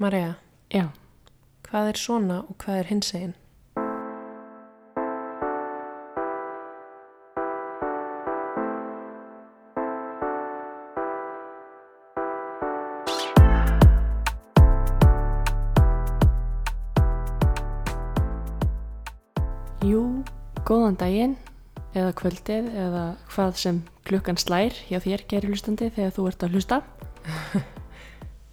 Marja, 0.00 0.38
Já, 0.72 0.86
hvað 1.66 1.88
er 1.90 1.98
svona 2.00 2.36
og 2.48 2.54
hvað 2.62 2.78
er 2.80 2.86
hinsegin? 2.88 3.32
jú, 19.84 20.00
góðan 20.64 20.96
daginn 20.96 21.34
eða 21.92 22.14
kvöldið 22.16 22.70
eða 22.86 23.04
hvað 23.34 23.52
sem 23.66 23.82
klukkan 24.08 24.40
slær 24.40 24.72
hjá 24.88 24.96
þér 25.04 25.26
gerir 25.28 25.52
hlustandi 25.52 25.90
þegar 25.92 26.16
þú 26.16 26.26
ert 26.32 26.48
að 26.48 26.56
hlusta. 26.56 26.80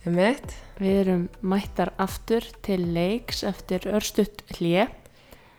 Emmett? 0.07 0.53
Við 0.79 0.97
erum 1.01 1.23
mættar 1.43 1.89
aftur 1.99 2.45
til 2.63 2.85
leiks 2.95 3.41
eftir 3.43 3.83
örstutt 3.91 4.45
hlje. 4.55 4.85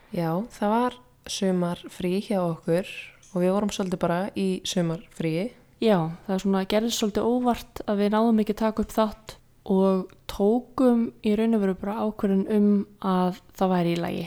Já, 0.08 0.30
það 0.54 0.70
var 0.72 0.96
sumarfrí 1.28 2.12
hjá 2.24 2.38
okkur 2.40 2.88
og 3.34 3.42
við 3.42 3.52
vorum 3.52 3.72
svolítið 3.74 4.00
bara 4.06 4.20
í 4.32 4.46
sumarfríi. 4.64 5.50
Já, 5.84 5.98
það 6.24 6.32
er 6.38 6.42
svona 6.46 6.64
gerðist 6.72 7.02
svolítið 7.02 7.28
óvart 7.28 7.84
að 7.84 8.00
við 8.00 8.10
náðum 8.14 8.40
ekki 8.40 8.56
taka 8.62 8.86
upp 8.86 8.96
þátt 8.96 9.36
og 9.68 10.16
tókum 10.32 11.04
í 11.20 11.36
raun 11.36 11.58
og 11.58 11.64
veru 11.66 11.76
bara 11.84 12.00
ákvörðun 12.08 12.48
um 12.56 12.72
að 13.04 13.44
það 13.52 13.74
væri 13.74 13.92
í 13.92 14.02
lagi. 14.06 14.26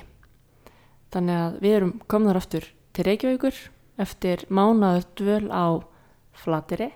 Þannig 1.18 1.44
að 1.48 1.62
við 1.66 1.78
erum 1.80 1.98
komnar 2.06 2.44
aftur 2.44 2.70
til 2.94 3.10
Reykjavíkur 3.10 3.66
eftir 4.06 4.46
mánaður 4.54 5.10
dvöl 5.18 5.50
á 5.50 5.82
Flateri. 6.38 6.94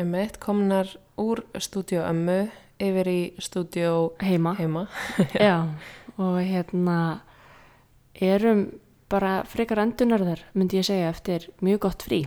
Emmett 0.00 0.40
komnar 0.40 0.88
úr 1.20 1.44
stúdíu 1.58 2.02
ömmu 2.04 2.44
yfir 2.82 3.10
í 3.10 3.20
stúdíu 3.42 4.14
heima. 4.22 4.54
heima. 4.58 4.86
Já, 5.34 5.68
og 6.18 6.38
hérna 6.42 7.22
erum 8.14 8.66
bara 9.10 9.42
frekar 9.46 9.82
endunarðar, 9.84 10.42
myndi 10.54 10.80
ég 10.80 10.88
segja, 10.88 11.10
eftir 11.12 11.48
mjög 11.62 11.84
gott 11.86 12.06
frí. 12.06 12.24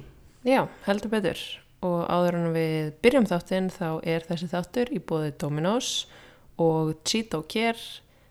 Já, 0.48 0.68
heldur 0.86 1.12
betur. 1.12 1.42
Og 1.86 2.06
áður 2.10 2.40
en 2.40 2.54
við 2.56 2.94
byrjum 3.04 3.28
þáttinn 3.30 3.68
þá 3.74 4.00
er 4.08 4.26
þessi 4.26 4.50
þáttur 4.54 4.92
í 4.96 5.02
bóði 5.04 5.34
Dominos 5.38 5.92
og 6.58 6.96
Cheeto 7.06 7.44
Care 7.50 7.78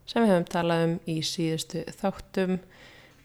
sem 0.06 0.22
við 0.22 0.32
höfum 0.32 0.48
talað 0.50 0.86
um 0.86 0.96
í 1.10 1.20
síðustu 1.26 1.84
þáttum. 1.98 2.58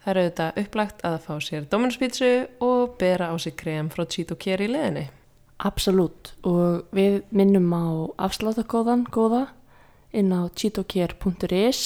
Það 0.02 0.12
eru 0.12 0.22
auðvitað 0.26 0.62
upplagt 0.64 1.04
að 1.06 1.18
fá 1.26 1.34
sér 1.46 1.66
Dominos 1.70 1.98
pítsu 2.02 2.30
og 2.66 2.96
bera 3.02 3.32
á 3.34 3.36
sig 3.42 3.58
krem 3.58 3.90
frá 3.94 4.06
Cheeto 4.06 4.38
Care 4.38 4.66
í 4.66 4.72
leðinni. 4.72 5.08
Absolutt, 5.62 6.34
og 6.48 6.88
við 6.95 7.20
minnum 7.30 7.67
á 7.70 7.86
afsláttakóðan 8.26 9.04
góða 9.14 9.44
inn 10.18 10.34
á 10.34 10.50
cheatocare.is 10.58 11.81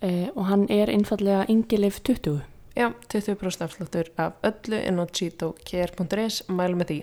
eh, 0.00 0.28
og 0.32 0.46
hann 0.48 0.64
er 0.72 0.88
einfallega 0.88 1.44
yngilif 1.52 2.00
20. 2.06 2.40
Já, 2.78 2.88
20% 3.12 3.66
afsláttur 3.66 4.08
af 4.16 4.40
öllu 4.46 4.80
inn 4.80 5.02
á 5.02 5.04
cheatocare.is 5.04 6.42
mælum 6.48 6.80
með 6.80 6.92
því. 6.92 6.98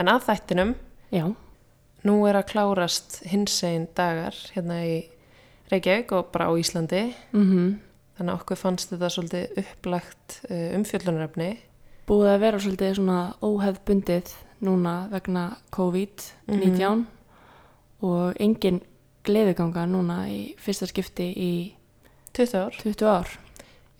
En 0.00 0.08
að 0.08 0.24
þættinum, 0.30 0.74
Já, 1.10 1.26
nú 2.06 2.16
er 2.30 2.38
að 2.38 2.50
klárast 2.52 3.20
hinsegin 3.26 3.88
dagar 3.98 4.36
hérna 4.54 4.80
í 4.86 5.00
Reykjavík 5.70 6.12
og 6.16 6.30
bara 6.32 6.48
á 6.48 6.52
Íslandi. 6.56 7.10
mm 7.32 7.78
Þannig 8.20 8.34
að 8.34 8.40
okkur 8.42 8.58
fannst 8.60 8.90
þetta 8.92 9.08
svolítið 9.08 9.58
upplagt 9.62 10.34
uh, 10.50 10.74
umfjöllunarefni. 10.76 11.54
búið 12.04 12.28
að 12.28 12.42
vera 12.42 12.58
svolítið 12.60 12.90
svona 12.98 13.20
óhefbundið 13.40 14.32
núna 14.62 15.08
vegna 15.10 15.56
COVID-19 15.72 17.04
og 18.02 18.34
engin 18.40 18.80
gleðiganga 19.26 19.86
núna 19.88 20.22
í 20.32 20.54
fyrsta 20.60 20.86
skipti 20.88 21.28
í 21.36 21.52
20 22.36 22.56
ár. 22.56 22.76
20 22.82 23.06
ár. 23.10 23.28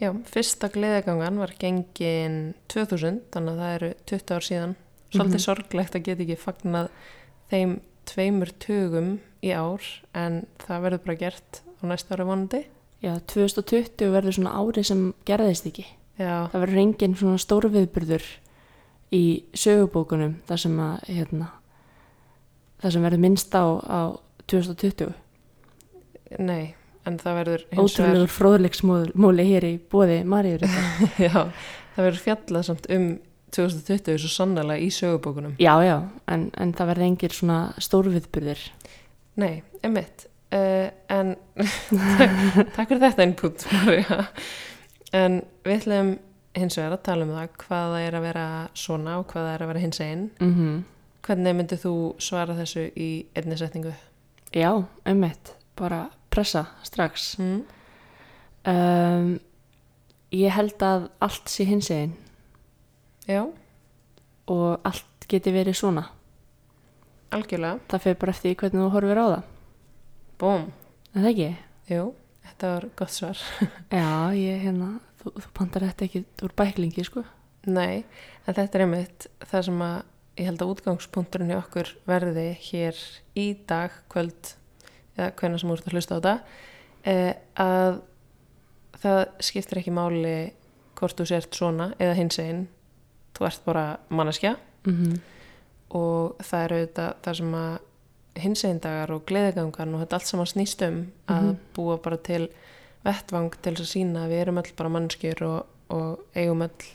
Já, 0.00 0.12
fyrsta 0.24 0.70
gleðigangan 0.72 1.36
var 1.42 1.52
gengin 1.60 2.54
2000, 2.72 3.20
þannig 3.32 3.52
að 3.52 3.60
það 3.60 3.74
eru 3.76 3.90
20 4.08 4.34
ár 4.36 4.46
síðan. 4.46 4.74
Svolítið 5.10 5.38
Mhm. 5.40 5.44
sorglegt 5.44 5.94
að 5.94 6.02
geta 6.06 6.22
ekki 6.22 6.36
fagnað 6.38 6.88
þeim 7.50 7.80
tveimur 8.06 8.50
tugum 8.58 9.20
í 9.42 9.50
ár, 9.52 9.82
en 10.14 10.46
það 10.58 10.82
verður 10.82 11.04
bara 11.04 11.16
gert 11.16 11.60
á 11.60 11.82
næsta 11.84 12.14
ári 12.16 12.24
vonandi. 12.24 12.64
Já, 13.02 13.18
2020 13.26 14.10
verður 14.12 14.32
svona 14.36 14.54
ári 14.56 14.84
sem 14.84 15.14
gerðist 15.26 15.66
ekki. 15.66 15.84
Já, 16.18 16.48
Það 16.52 16.60
verður 16.66 16.80
engin 16.84 17.14
svona 17.16 17.38
stóru 17.38 17.68
viðbyrður 17.70 18.22
í 19.14 19.24
sögubókunum 19.56 20.36
þar 20.48 20.62
sem 20.64 20.76
að, 20.82 21.08
hérna, 21.08 21.48
þar 22.82 22.94
sem 22.94 23.06
verður 23.06 23.24
minnst 23.24 23.56
á, 23.56 23.64
á 23.82 24.00
2020. 24.50 25.10
nei, 26.38 26.74
en 27.08 27.18
það 27.18 27.40
verður 27.40 27.66
Ótrúlegur 27.80 28.30
fróðleiksmóli 28.34 29.46
hér 29.48 29.66
í 29.66 29.74
bóði 29.90 30.20
Maríur. 30.28 30.64
já, 31.26 31.34
það 31.96 32.06
verður 32.06 32.24
fjallað 32.26 32.66
samt 32.70 32.88
um 32.94 33.10
2020 33.50 34.20
svo 34.22 34.30
sannlega 34.30 34.78
í 34.78 34.90
sögubókunum. 34.94 35.56
já, 35.58 35.74
já, 35.82 35.96
en, 36.30 36.50
en 36.54 36.74
það 36.78 36.92
verður 36.92 37.08
engin 37.08 37.34
svona 37.34 37.60
stóru 37.82 38.14
viðbyrður. 38.14 38.66
Nei, 39.40 39.62
emitt. 39.86 40.26
Uh, 40.50 40.90
en 41.10 41.36
takk, 42.74 42.88
fyrir 42.88 43.04
þetta 43.04 43.26
input, 43.26 43.66
Marja. 43.70 44.24
En 45.14 45.40
við 45.66 45.76
ætlum 45.76 46.10
hins 46.58 46.76
vegar 46.78 46.96
að 46.96 47.02
tala 47.06 47.26
um 47.26 47.34
það 47.34 47.50
hvað 47.62 47.92
það 47.94 48.06
er 48.06 48.16
að 48.18 48.24
vera 48.26 48.46
svona 48.74 49.18
og 49.20 49.26
hvað 49.30 49.46
það 49.46 49.54
er 49.54 49.62
að 49.64 49.70
vera 49.72 49.84
hins 49.84 50.00
einn. 50.06 50.30
Mm 50.40 50.80
Hvernig 51.20 51.52
myndið 51.52 51.82
þú 51.82 51.90
svara 52.18 52.54
þessu 52.56 52.86
í 52.96 53.26
einni 53.36 53.56
setningu? 53.60 53.90
Já, 54.56 54.70
einmitt, 55.04 55.50
bara 55.76 56.06
pressa 56.32 56.62
strax. 56.82 57.34
Mm. 57.38 57.58
Um, 58.64 59.28
ég 60.32 60.50
held 60.56 60.80
að 60.80 61.10
allt 61.20 61.52
sé 61.52 61.66
hins 61.68 61.90
einn 61.92 62.16
Já, 63.28 63.44
og 64.48 64.80
allt 64.88 65.28
geti 65.28 65.52
verið 65.54 65.76
svona. 65.76 66.06
algjörlega. 67.30 67.78
Það 67.88 68.02
fer 68.02 68.16
bara 68.18 68.32
eftir 68.34 68.56
hvernig 68.56 68.80
þú 68.80 68.88
horfir 68.96 69.20
á 69.20 69.26
það. 69.28 69.42
Búm. 70.40 70.64
En 71.14 71.22
það 71.22 71.30
ekki? 71.30 71.50
Jú, 71.92 72.06
þetta 72.48 72.72
var 72.74 72.88
gott 72.96 73.14
svar. 73.14 73.44
Já, 74.00 74.08
ég 74.34 74.64
hérna, 74.64 74.88
þú, 75.20 75.32
þú 75.44 75.50
pantar 75.54 75.84
þetta 75.88 76.04
ekki 76.08 76.24
úr 76.46 76.54
bæklingi, 76.56 77.04
sko. 77.04 77.24
Nei, 77.66 78.04
en 78.46 78.54
þetta 78.56 78.78
er 78.78 78.84
einmitt 78.86 79.26
það 79.50 79.64
sem 79.68 79.82
að 79.84 79.98
ég 80.40 80.46
held 80.48 80.62
að 80.64 80.70
útgangspunkturinn 80.74 81.50
hjá 81.52 81.58
okkur 81.60 81.90
verði 82.08 82.46
hér 82.70 83.00
í 83.36 83.46
dag, 83.68 83.90
kvöld 84.08 84.54
eða 85.18 85.32
hvernig 85.36 85.60
sem 85.60 85.70
ert 85.74 85.86
að 85.90 85.92
hlusta 85.98 86.16
á 86.16 86.18
þetta 86.20 86.34
eh, 87.04 87.34
að 87.60 87.98
það 89.02 89.20
skiptir 89.44 89.80
ekki 89.82 89.92
máli 89.92 90.34
hvort 90.96 91.16
þú 91.20 91.26
sért 91.28 91.56
svona 91.56 91.90
eða 92.00 92.16
hins 92.16 92.38
einn 92.40 92.62
þú 93.36 93.46
ert 93.50 93.64
bara 93.68 93.84
manneskja 94.08 94.56
Mm 94.88 95.18
og 95.90 96.36
það 96.46 96.60
er 96.62 96.72
auðvitað 96.76 97.14
það 97.24 97.34
sem 97.40 97.54
að 97.58 98.42
hins 98.44 98.60
einn 98.68 98.76
dagar 98.84 99.10
og 99.10 99.24
gleðigangan 99.26 99.94
og 99.96 100.02
þetta 100.04 100.18
allt 100.20 100.28
saman 100.28 100.46
snýst 100.46 100.84
um 100.86 100.98
að 101.26 101.48
Mhm. 101.48 101.56
búa 101.74 101.96
bara 102.02 102.16
til 102.16 102.44
vettvang 103.06 103.52
til 103.56 103.74
þess 103.74 103.86
að 103.86 103.92
sína 103.94 104.24
að 104.24 104.32
við 104.32 104.42
erum 104.44 104.60
öll 104.62 104.72
bara 104.78 104.92
mannskjur 104.96 105.44
og, 105.46 105.60
og 105.94 106.36
eigum 106.36 106.64
öll 106.66 106.88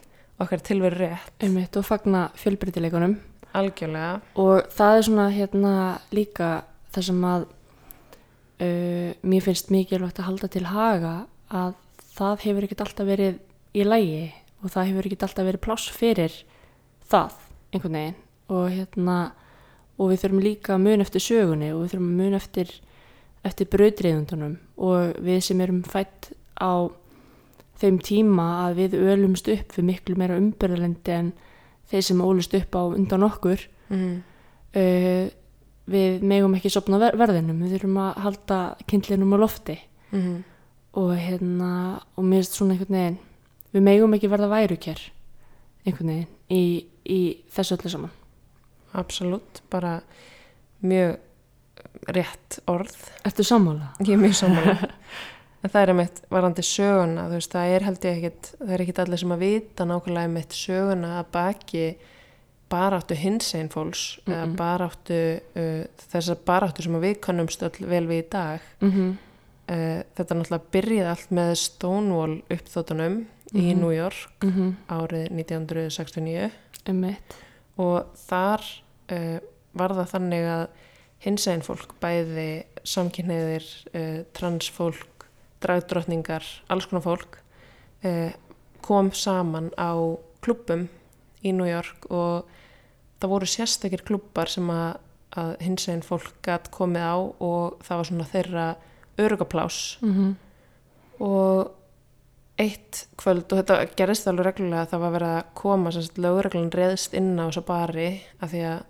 okkar 0.44 0.64
tilveru 0.66 1.00
rétt. 1.00 1.32
Einmitt 1.44 1.78
og 1.80 1.88
fagna 1.88 2.28
fjölbreytileikunum. 2.40 3.18
algjörlega. 3.56 4.20
Og 4.36 4.66
það 4.76 4.98
er 4.98 5.06
svona 5.08 5.26
hérna 5.32 5.74
líka 6.12 6.50
það 6.96 7.08
sem 7.10 7.22
að 7.30 7.46
uh, 7.46 9.12
mér 9.24 9.46
finnst 9.46 9.72
mikilvægt 9.72 10.20
að 10.20 10.30
halda 10.30 10.50
til 10.52 10.66
haga 10.68 11.16
að 11.48 11.78
það 12.16 12.46
hefur 12.48 12.68
ekkert 12.68 12.84
alltaf 12.86 13.08
verið 13.08 13.40
í 13.76 13.86
lægi 13.86 14.26
og 14.64 14.74
það 14.74 14.92
hefur 14.92 15.08
ekkert 15.08 15.26
alltaf 15.28 15.48
verið 15.48 15.64
pláss 15.64 15.90
fyrir 15.92 16.38
það 17.08 17.40
einhvern 17.72 18.00
veginn. 18.00 18.22
Og 18.52 18.68
hérna 18.74 19.18
og 19.96 20.12
við 20.12 20.26
þurfum 20.26 20.44
líka 20.44 20.76
að 20.76 20.84
mun 20.84 21.06
eftir 21.06 21.24
sögunni 21.24 21.72
og 21.74 21.86
við 21.86 21.96
þurfum 21.96 22.12
að 22.12 22.20
mun 22.20 22.38
eftir 22.40 22.76
eftir 23.46 23.70
brautriðundunum 23.72 24.58
og 24.82 25.18
við 25.24 25.42
sem 25.48 25.62
erum 25.64 25.82
fætt 25.88 26.32
á 26.58 26.90
þeim 27.80 28.00
tíma 28.04 28.46
að 28.66 28.78
við 28.82 29.00
ölumst 29.14 29.50
upp 29.52 29.76
við 29.76 29.90
miklu 29.90 30.16
meira 30.20 30.38
umbyrðalendi 30.40 31.16
en 31.16 31.34
þeir 31.92 32.06
sem 32.08 32.24
ólust 32.24 32.56
upp 32.58 32.78
á 32.80 32.84
undan 32.88 33.26
okkur 33.28 33.66
mm. 33.92 34.14
uh, 34.80 35.26
við 35.86 36.24
megum 36.26 36.56
ekki 36.58 36.72
sopna 36.74 36.98
ver 37.02 37.18
verðinum, 37.20 37.60
við 37.62 37.76
þurfum 37.76 38.00
að 38.02 38.24
halda 38.26 38.62
kindlinum 38.90 39.36
á 39.36 39.38
lofti 39.44 39.78
Mm. 40.16 40.44
og 40.94 41.18
hérna, 41.18 42.00
og 42.16 42.24
mér 42.24 42.44
finnst 42.46 42.54
svona 42.56 42.76
einhvern 42.76 42.96
veginn, 42.96 43.18
við 43.74 43.82
megum 43.84 44.14
ekki 44.16 44.30
verða 44.32 44.48
værukjær 44.48 45.02
einhvern 45.84 46.12
veginn 46.12 46.28
í, 46.54 46.86
í 47.04 47.20
þessu 47.52 47.76
öllu 47.76 47.92
saman 47.92 48.14
absolutt, 48.96 49.60
bara 49.74 49.98
mjög 50.86 51.18
rétt 52.16 52.60
orð. 52.72 52.96
Ertu 53.26 53.44
sammála? 53.44 53.92
ég 54.06 54.14
er 54.16 54.22
mjög 54.22 54.36
sammála. 54.44 54.78
En 55.66 55.72
það 55.74 55.82
er 55.82 55.90
einmitt 55.96 56.20
varandi 56.30 56.62
söguna 56.62 57.24
veist, 57.32 57.50
það 57.56 57.72
er 57.74 57.84
held 57.88 58.04
ég 58.06 58.18
ekkit 58.20 58.50
það 58.60 58.74
er 58.76 58.82
ekkit 58.84 59.00
allir 59.02 59.18
sem 59.18 59.32
að 59.34 59.40
vita 59.42 59.88
nákvæmlega 59.90 60.28
einmitt 60.28 60.54
söguna 60.54 61.14
að 61.24 61.32
baki 61.34 61.86
baráttu 62.70 63.18
hins 63.18 63.48
einn 63.58 63.72
fólks 63.74 64.04
eða 64.28 64.44
Mm-mm. 64.44 64.54
baráttu 64.60 65.18
uh, 65.58 65.80
þessar 66.14 66.38
baráttu 66.46 66.86
sem 66.86 66.98
að 67.00 67.08
við 67.08 67.16
kannumst 67.26 67.66
vel 67.82 68.04
við 68.12 68.20
í 68.22 68.28
dag. 68.36 68.68
Mhm, 68.86 69.10
uh, 69.74 70.04
þetta 70.20 70.38
náttúrulega 70.38 70.72
byrjaði 70.78 71.10
allt 71.16 71.34
með 71.40 71.52
Stonewall 71.64 72.38
uppþóttunum 72.54 73.18
í 73.56 73.66
Mhm. 73.72 73.82
New 73.82 73.94
York 73.96 74.46
mhm, 74.46 74.70
árið 74.94 75.26
1969 75.34 76.52
einmitt, 76.86 77.36
og 77.82 78.14
þar 78.28 78.62
uh, 79.10 79.40
var 79.74 79.98
það 79.98 80.12
þannig 80.14 80.46
að 80.60 80.68
hins 81.26 81.48
einn 81.50 81.64
fólk, 81.66 81.96
bæði 82.02 82.66
samkynniðir, 82.86 83.66
uh, 83.98 84.20
transfólk, 84.38 85.26
dragdrottningar, 85.66 86.46
alls 86.70 86.88
konar 86.90 87.06
fólk 87.06 87.40
uh, 88.06 88.32
kom 88.86 89.10
saman 89.18 89.72
á 89.82 89.98
klubbum 90.46 90.88
í 91.46 91.54
New 91.54 91.68
York 91.68 92.06
og 92.14 92.46
það 93.22 93.32
voru 93.32 93.50
sérstakir 93.50 94.04
klubbar 94.06 94.52
sem 94.52 94.68
að, 94.70 95.00
að 95.38 95.54
hins 95.66 95.88
einn 95.90 96.04
fólk 96.06 96.36
gætt 96.46 96.70
komið 96.74 97.08
á 97.10 97.18
og 97.18 97.80
það 97.86 98.02
var 98.02 98.10
svona 98.10 98.30
þeirra 98.30 98.68
örugaplás 99.26 99.80
mhm, 100.04 100.36
og 101.24 101.72
eitt 102.60 103.06
kvöld 103.20 103.50
og 103.52 103.60
þetta 103.60 103.80
gerist 104.00 104.28
alveg 104.32 104.50
reglulega 104.50 104.90
það 104.92 105.04
var 105.04 105.16
verið 105.16 105.34
að 105.36 105.48
koma 105.60 105.94
lögreglan 106.26 106.72
reðst 106.76 107.16
inn 107.18 107.34
á 107.40 107.48
þessa 107.48 107.66
bari 107.68 108.10
af 108.40 108.52
því 108.54 108.62
að 108.70 108.84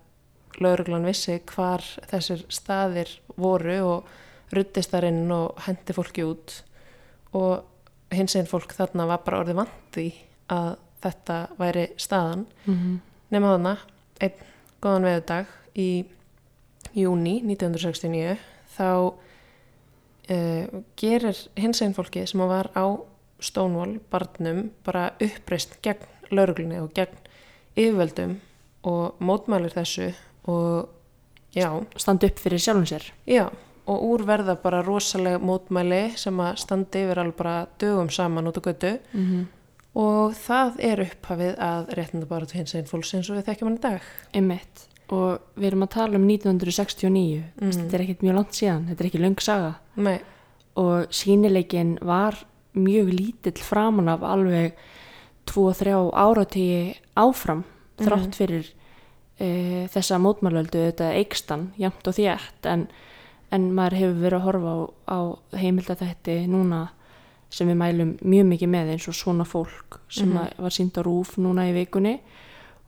lögreglan 0.63 1.07
vissi 1.07 1.39
hvar 1.51 1.83
þessir 2.09 2.45
staðir 2.53 3.11
voru 3.35 3.77
og 3.85 4.55
ruttist 4.55 4.93
þar 4.93 5.09
inn 5.09 5.31
og 5.33 5.59
hendi 5.65 5.95
fólki 5.95 6.25
út. 6.25 6.61
Og 7.35 7.63
hins 8.15 8.35
einn 8.37 8.49
fólk 8.49 8.75
þarna 8.77 9.07
var 9.09 9.23
bara 9.25 9.41
orðið 9.43 9.59
vandi 9.63 10.07
að 10.53 10.75
þetta 11.03 11.39
væri 11.59 11.87
staðan. 12.01 12.45
Mhm, 12.65 12.99
nema 13.33 13.55
þarna 13.55 13.77
einn 14.21 14.43
góðan 14.81 15.07
veðudag 15.09 15.53
í 15.75 15.89
júni 16.95 17.39
1969 17.43 18.37
þá 18.75 18.89
uh, 20.31 20.81
gerir 20.99 21.41
hins 21.59 21.81
einn 21.83 21.95
fólki 21.97 22.25
sem 22.27 22.43
var 22.47 22.71
á 22.77 22.85
Stonewall 23.43 23.99
barnum 24.09 24.69
bara 24.85 25.09
uppreist 25.21 25.79
gegn 25.83 26.05
lauruglunni 26.31 26.79
og 26.79 26.93
gegn 26.95 27.17
yfirvöldum 27.75 28.37
og 28.87 29.19
mótmælir 29.19 29.75
þessu 29.75 30.13
og 30.47 30.89
já, 31.55 31.69
standa 31.97 32.27
upp 32.27 32.39
fyrir 32.39 32.59
sjálfum 32.59 32.85
sér. 32.85 33.03
Já. 33.27 33.49
Og 33.87 34.01
úr 34.01 34.23
verða 34.25 34.55
bara 34.61 34.81
rosalega 34.81 35.37
mótmæli 35.39 36.17
sem 36.17 36.37
að 36.41 36.55
standi 36.57 37.03
yfir 37.05 37.19
alveg 37.21 37.35
bara 37.37 37.67
dögum 37.79 38.09
saman 38.09 38.47
út 38.49 38.57
á 38.57 38.61
götu. 38.65 38.99
Mhm, 39.13 39.45
og 39.95 40.33
það 40.33 40.79
er 40.79 41.03
upphafið 41.05 41.55
að 41.57 41.93
réttinda 41.95 42.27
bara 42.27 42.45
til 42.45 42.57
hins 42.59 42.73
einn 42.75 42.85
fólks 42.89 43.13
eins 43.13 43.29
og 43.29 43.37
við 43.37 43.45
þekkjum 43.45 43.67
hann 43.69 43.77
í 43.77 43.81
dag. 43.81 44.01
Einmitt. 44.33 44.87
Og 45.09 45.39
við 45.55 45.67
erum 45.67 45.83
að 45.85 45.89
tala 45.93 46.15
um 46.17 46.25
1969 46.27 47.43
Mm. 47.61 47.71
þetta 47.71 47.93
er 47.93 48.01
ekkert 48.01 48.23
mjög 48.23 48.35
langt 48.35 48.51
síðan, 48.57 48.87
þetta 48.89 49.01
er 49.01 49.09
ekki 49.11 49.21
löng 49.21 49.39
saga. 49.39 49.75
Nei, 49.95 50.19
og 50.75 51.07
sínileikin 51.11 51.99
var 52.01 52.35
mjög 52.75 53.13
lítill 53.13 53.61
framan 53.63 54.09
af 54.09 54.21
alveg 54.21 54.73
2-3 55.45 56.11
áratíi 56.11 56.95
áfram 57.15 57.63
þrátt 57.99 58.33
fyrir 58.35 58.71
e, 59.39 59.87
þessa 59.91 60.19
mótmálöldu 60.21 60.87
þetta 60.89 61.11
eikstan, 61.19 61.69
jamt 61.81 62.07
og 62.07 62.17
þétt 62.17 62.69
en, 62.71 62.87
en 63.53 63.69
maður 63.75 63.99
hefur 63.99 64.21
verið 64.23 64.39
að 64.39 64.45
horfa 64.49 64.75
á, 64.75 64.79
á 65.11 65.19
heimildathætti 65.61 66.37
núna 66.51 66.81
sem 67.55 67.69
við 67.69 67.79
mælum 67.79 68.15
mjög 68.25 68.49
mikið 68.49 68.71
með 68.73 68.91
eins 68.95 69.07
og 69.09 69.17
svona 69.17 69.45
fólk 69.47 69.99
sem 70.09 70.29
mm 70.29 70.61
var 70.63 70.73
sínd 70.73 70.97
á 70.97 71.01
rúf 71.05 71.37
núna 71.37 71.69
í 71.69 71.73
vikunni 71.75 72.19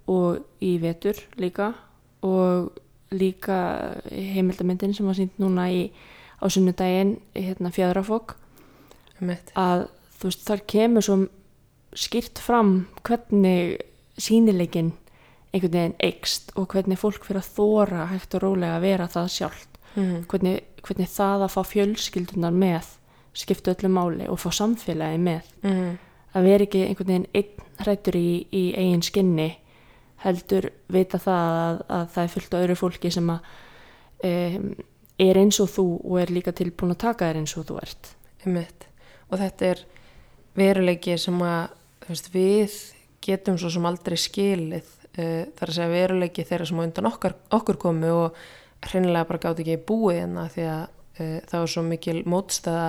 og 0.08 0.44
í 0.64 0.78
vetur 0.80 1.16
líka 1.38 1.74
og 2.24 2.72
líka 3.12 3.96
heimildamyndin 4.12 4.94
sem 4.94 5.06
var 5.06 5.16
sínd 5.16 5.36
núna 5.40 5.70
í, 5.72 5.92
á 6.42 6.46
sunnudaginn 6.50 7.18
hérna 7.36 7.72
mitt 9.20 9.52
að 9.56 9.88
þú 10.20 10.30
veist 10.30 10.46
þar 10.48 10.64
kemur 10.68 11.06
svo 11.06 11.18
skýrt 11.98 12.40
fram 12.40 12.88
hvernig 13.08 13.78
sínileikin 14.18 14.94
einhvern 15.58 15.76
veginn 15.76 15.98
eikst 16.08 16.54
og 16.56 16.70
hvernig 16.74 17.00
fólk 17.02 17.28
fyrir 17.28 17.42
að 17.42 17.52
þóra 17.58 18.08
hægt 18.14 18.38
og 18.38 18.44
rólega 18.46 18.78
að 18.78 18.88
vera 18.88 19.10
það 19.12 19.30
sjálft 19.36 19.80
mm. 19.96 20.18
hvernig, 20.32 20.58
hvernig 20.86 21.12
það 21.12 21.46
að 21.46 21.54
fá 21.56 21.62
fjölskyldunar 21.74 22.58
með 22.66 22.92
skipta 23.38 23.74
öllu 23.76 23.92
máli 23.94 24.28
og 24.32 24.42
fá 24.42 24.50
samfélagi 24.56 25.22
með 25.22 25.54
Mm. 25.68 25.98
að 26.34 26.44
vera 26.48 26.66
ekki 26.68 26.84
einhvern 26.86 27.10
veginn 27.12 27.32
einn 27.34 27.66
hrættur 27.78 28.16
í, 28.18 28.30
í 28.52 28.64
eigin 28.78 29.04
skinni 29.06 29.50
heldur 30.24 30.70
vita 30.90 31.20
það 31.22 31.56
að, 31.62 31.82
að 31.94 32.06
það 32.14 32.24
er 32.24 32.32
fullt 32.34 32.54
af 32.54 32.64
öðru 32.66 32.78
fólki 32.78 33.12
sem 33.14 33.30
að 33.30 33.50
um, 34.28 34.70
er 35.18 35.40
eins 35.42 35.60
og 35.62 35.70
þú 35.74 35.88
og 35.98 36.20
er 36.22 36.34
líka 36.34 36.54
tilbúin 36.56 36.94
að 36.94 37.04
taka 37.06 37.30
þér 37.30 37.42
eins 37.42 37.56
og 37.58 37.68
þú 37.70 37.80
ert 37.82 38.14
Einmitt. 38.46 38.86
Og 39.32 39.42
þetta 39.42 39.72
er 39.74 39.82
veruleiki 40.58 41.18
sem 41.20 41.42
að 41.44 41.74
veist, 42.08 42.30
við 42.34 42.76
getum 43.26 43.58
svo 43.60 43.72
sem 43.74 43.88
aldrei 43.90 44.18
skilið 44.20 44.92
þar 45.18 45.72
að 45.72 45.76
segja 45.78 45.90
veruleiki 45.92 46.46
þeirra 46.46 46.68
sem 46.70 46.80
á 46.80 46.86
undan 46.86 47.10
okkar, 47.10 47.34
okkur 47.58 47.80
komu 47.82 48.12
og 48.14 48.38
hreinlega 48.86 49.26
bara 49.30 49.42
gátt 49.42 49.62
ekki 49.64 49.80
búið 49.88 50.22
hérna 50.22 50.46
því 50.54 50.68
að 50.70 50.84
uh, 50.86 51.40
það 51.50 51.64
var 51.64 51.74
svo 51.74 51.84
mikil 51.88 52.18
mótstaða 52.30 52.88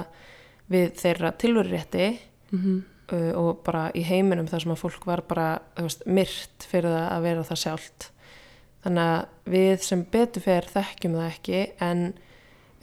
við 0.68 0.86
þeirra 1.00 1.32
tilverurétti 1.40 2.06
mm 2.50 2.58
-hmm. 2.58 2.78
uh, 3.16 3.32
og 3.40 3.64
bara 3.64 3.88
í 3.94 4.04
heiminum 4.04 4.48
þar 4.48 4.64
sem 4.64 4.76
að 4.76 4.82
fólk 4.84 5.06
var 5.06 5.24
bara 5.28 5.48
veist, 5.76 6.06
myrt 6.06 6.68
fyrir 6.70 6.92
það 6.92 7.08
að 7.12 7.22
vera 7.22 7.48
það 7.50 7.62
sjálft. 7.64 8.10
Þannig 8.84 9.04
að 9.04 9.26
við 9.44 9.82
sem 9.82 10.04
betur 10.12 10.42
fer 10.42 10.68
þekkjum 10.74 11.16
það 11.18 11.30
ekki 11.32 11.62
en 11.80 12.12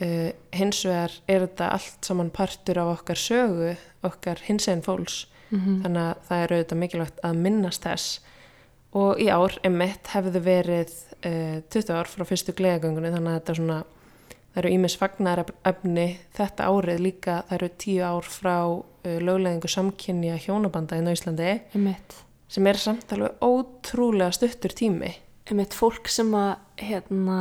uh, 0.02 0.32
hins 0.52 0.86
vegar 0.86 1.12
er 1.28 1.46
þetta 1.48 1.70
allt 1.70 2.06
saman 2.06 2.30
partur 2.30 2.80
af 2.80 3.00
okkar 3.00 3.18
sögu 3.18 3.76
okkar 4.04 4.42
hins 4.48 4.68
einn 4.68 4.82
fólks 4.82 5.26
þannig 5.56 6.02
að 6.02 6.24
það 6.28 6.42
er 6.42 6.54
auðvitað 6.54 6.80
mikilvægt 6.82 7.20
að 7.24 7.38
minnast 7.46 7.86
þess 7.86 8.20
og 8.96 9.20
í 9.20 9.28
ár 9.34 9.58
emitt 9.68 10.12
hefðu 10.14 10.42
verið 10.46 10.94
uh, 11.26 11.60
20 11.74 11.94
ár 11.96 12.10
frá 12.10 12.26
fyrstu 12.28 12.56
gleðagöngunni 12.56 13.12
þannig 13.14 13.32
að 13.32 13.40
þetta 13.40 13.54
er 13.54 13.60
svona 13.62 13.80
það 14.56 14.62
eru 14.62 14.74
ímis 14.78 14.96
fagnar 15.00 15.44
efni 15.68 16.08
þetta 16.38 16.70
árið 16.72 17.04
líka 17.04 17.42
það 17.50 17.58
eru 17.58 17.72
10 17.86 18.06
ár 18.08 18.30
frá 18.38 18.58
uh, 18.72 19.18
lögleðingu 19.20 19.72
samkynja 19.72 20.40
hjónabanda 20.46 21.00
í 21.00 21.06
Íslandi 21.12 21.52
Einmitt. 21.76 22.20
sem 22.48 22.72
er 22.72 22.80
samt 22.80 23.12
alveg 23.16 23.44
ótrúlega 23.44 24.32
stuttur 24.36 24.76
tími 24.76 25.12
Einmitt 25.46 25.76
fólk 25.78 26.08
sem 26.10 26.32
að 26.34 26.56
hérna 26.82 27.40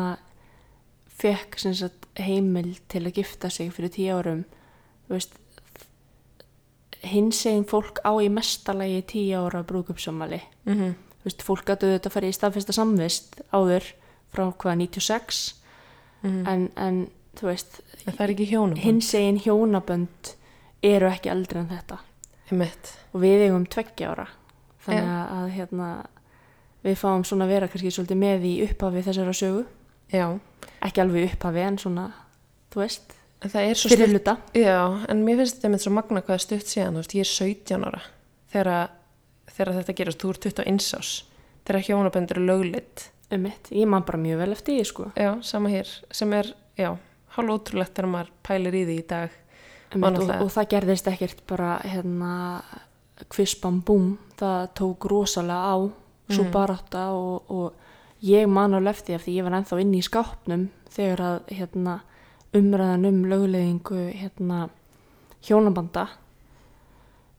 fekk 1.15 1.56
sagt 1.62 2.11
heimil 2.19 2.75
til 2.91 3.06
að 3.06 3.21
gifta 3.21 3.51
sig 3.51 3.71
fyrir 3.75 3.93
tíu 3.95 4.19
árum 4.19 4.45
þú 5.06 5.17
veist 5.17 5.41
hins 7.05 7.41
eginn 7.46 7.67
fólk 7.69 8.01
á 8.03 8.13
í 8.23 8.31
mestalagi 8.32 9.03
tíu 9.15 9.44
ára 9.44 9.63
brúðgupsamali 9.67 10.41
mm 10.65 10.75
-hmm. 10.75 10.93
þú 10.94 11.14
veist, 11.29 11.45
fólk 11.47 11.67
gætu 11.69 11.91
þetta 11.93 12.11
að 12.11 12.17
fara 12.17 12.31
í 12.31 12.37
staðfesta 12.37 12.77
samvist 12.77 13.39
áður 13.55 13.91
frá 14.35 14.47
hvaða 14.51 14.79
96 14.83 15.43
en, 16.25 16.71
en 16.77 17.05
þú 17.39 17.51
veist 17.51 17.81
hins 18.81 19.13
eginn 19.15 19.41
hjónabönd. 19.45 20.35
eru 20.85 21.09
ekki 21.09 21.31
eldri 21.33 21.63
en 21.63 21.71
þetta. 21.71 21.99
Emitt 22.53 22.91
og 23.15 23.23
við 23.23 23.47
eigum 23.47 23.65
tveggja 23.65 24.11
ára. 24.13 24.27
Þannig 24.85 25.09
að, 25.09 25.31
að 25.39 25.47
hérna 25.55 25.89
við 26.85 26.99
fáum 27.01 27.25
svona 27.25 27.47
að 27.47 27.55
vera 27.55 27.69
kannski 27.73 27.93
svolítið 27.95 28.21
með 28.21 28.45
í 28.45 28.55
upphafi 28.67 29.05
þessara 29.07 29.33
sögu. 29.37 29.63
Já, 30.13 30.27
ekki 30.85 31.01
alveg 31.01 31.31
upphafi 31.31 31.63
en 31.65 31.79
svona 31.81 32.11
þú 32.75 32.83
veist, 32.83 33.15
en 33.41 33.53
það 33.53 33.71
svo 33.81 33.93
fyrir 33.93 34.11
stutt 34.11 34.19
hluta. 34.19 34.35
Já, 34.59 34.81
en 35.09 35.23
mér 35.25 35.41
finnst 35.41 35.59
þetta 35.59 35.73
með 35.73 35.85
svo 35.87 35.95
magna 35.95 36.23
hvað 36.27 36.37
er 36.37 36.45
stutt 36.45 36.71
síðan, 36.71 36.99
þú 36.99 37.03
veist, 37.05 37.17
ég 37.17 37.25
er 37.25 37.31
17 37.31 37.89
ára. 37.89 38.03
Þegar, 38.53 38.93
þegar 39.51 39.74
þetta 39.81 39.96
gerast 40.01 40.22
þú 40.22 40.31
er 40.31 40.39
21 40.48 40.98
ás, 40.98 41.10
þegar 41.67 41.82
hjónaböndur 41.89 42.41
er 42.41 42.46
löglitt 42.48 43.10
um 43.32 43.41
mitt, 43.43 43.69
ég 43.72 43.86
man 43.89 44.05
bara 44.05 44.19
mjög 44.20 44.39
vel 44.39 44.53
eftir 44.53 44.77
því 44.79 44.84
sko. 44.86 45.10
Já, 45.17 45.31
sama 45.43 45.69
hér, 45.72 45.89
sem 46.13 46.32
er, 46.32 46.55
já 46.79 46.93
hálf 47.34 47.51
ótrúlegt 47.51 47.94
þegar 47.96 48.10
maður 48.13 48.31
pælir 48.46 48.74
í 48.74 48.84
því 48.86 48.98
í 49.01 49.06
dag. 49.10 49.31
Um 49.94 50.01
mitt, 50.05 50.19
og, 50.19 50.31
og 50.44 50.51
það 50.55 50.69
gerðist 50.70 51.08
ekkert 51.10 51.41
bara 51.46 51.79
hérna 51.82 52.63
kvispam 53.31 53.81
búm, 53.86 54.19
það 54.39 54.69
tók 54.79 55.05
rosalega 55.10 55.70
á 55.70 55.77
svo 56.31 56.44
Mhm. 56.44 56.53
barátta 56.53 57.10
og, 57.13 57.51
og 57.51 57.74
ég 58.22 58.48
man 58.48 58.72
á 58.74 58.81
lefti 58.81 59.15
af 59.15 59.24
því 59.27 59.34
ég 59.39 59.44
var 59.44 59.53
ennþá 59.58 59.81
inn 59.81 59.94
í 59.94 60.01
skápnum 60.03 60.69
þegar 60.91 61.20
að 61.20 61.41
hérna 61.58 62.01
umræðan 62.55 63.06
um 63.06 63.24
lögulegingu 63.29 64.13
hérna 64.15 64.70
hjónabanda 65.44 66.08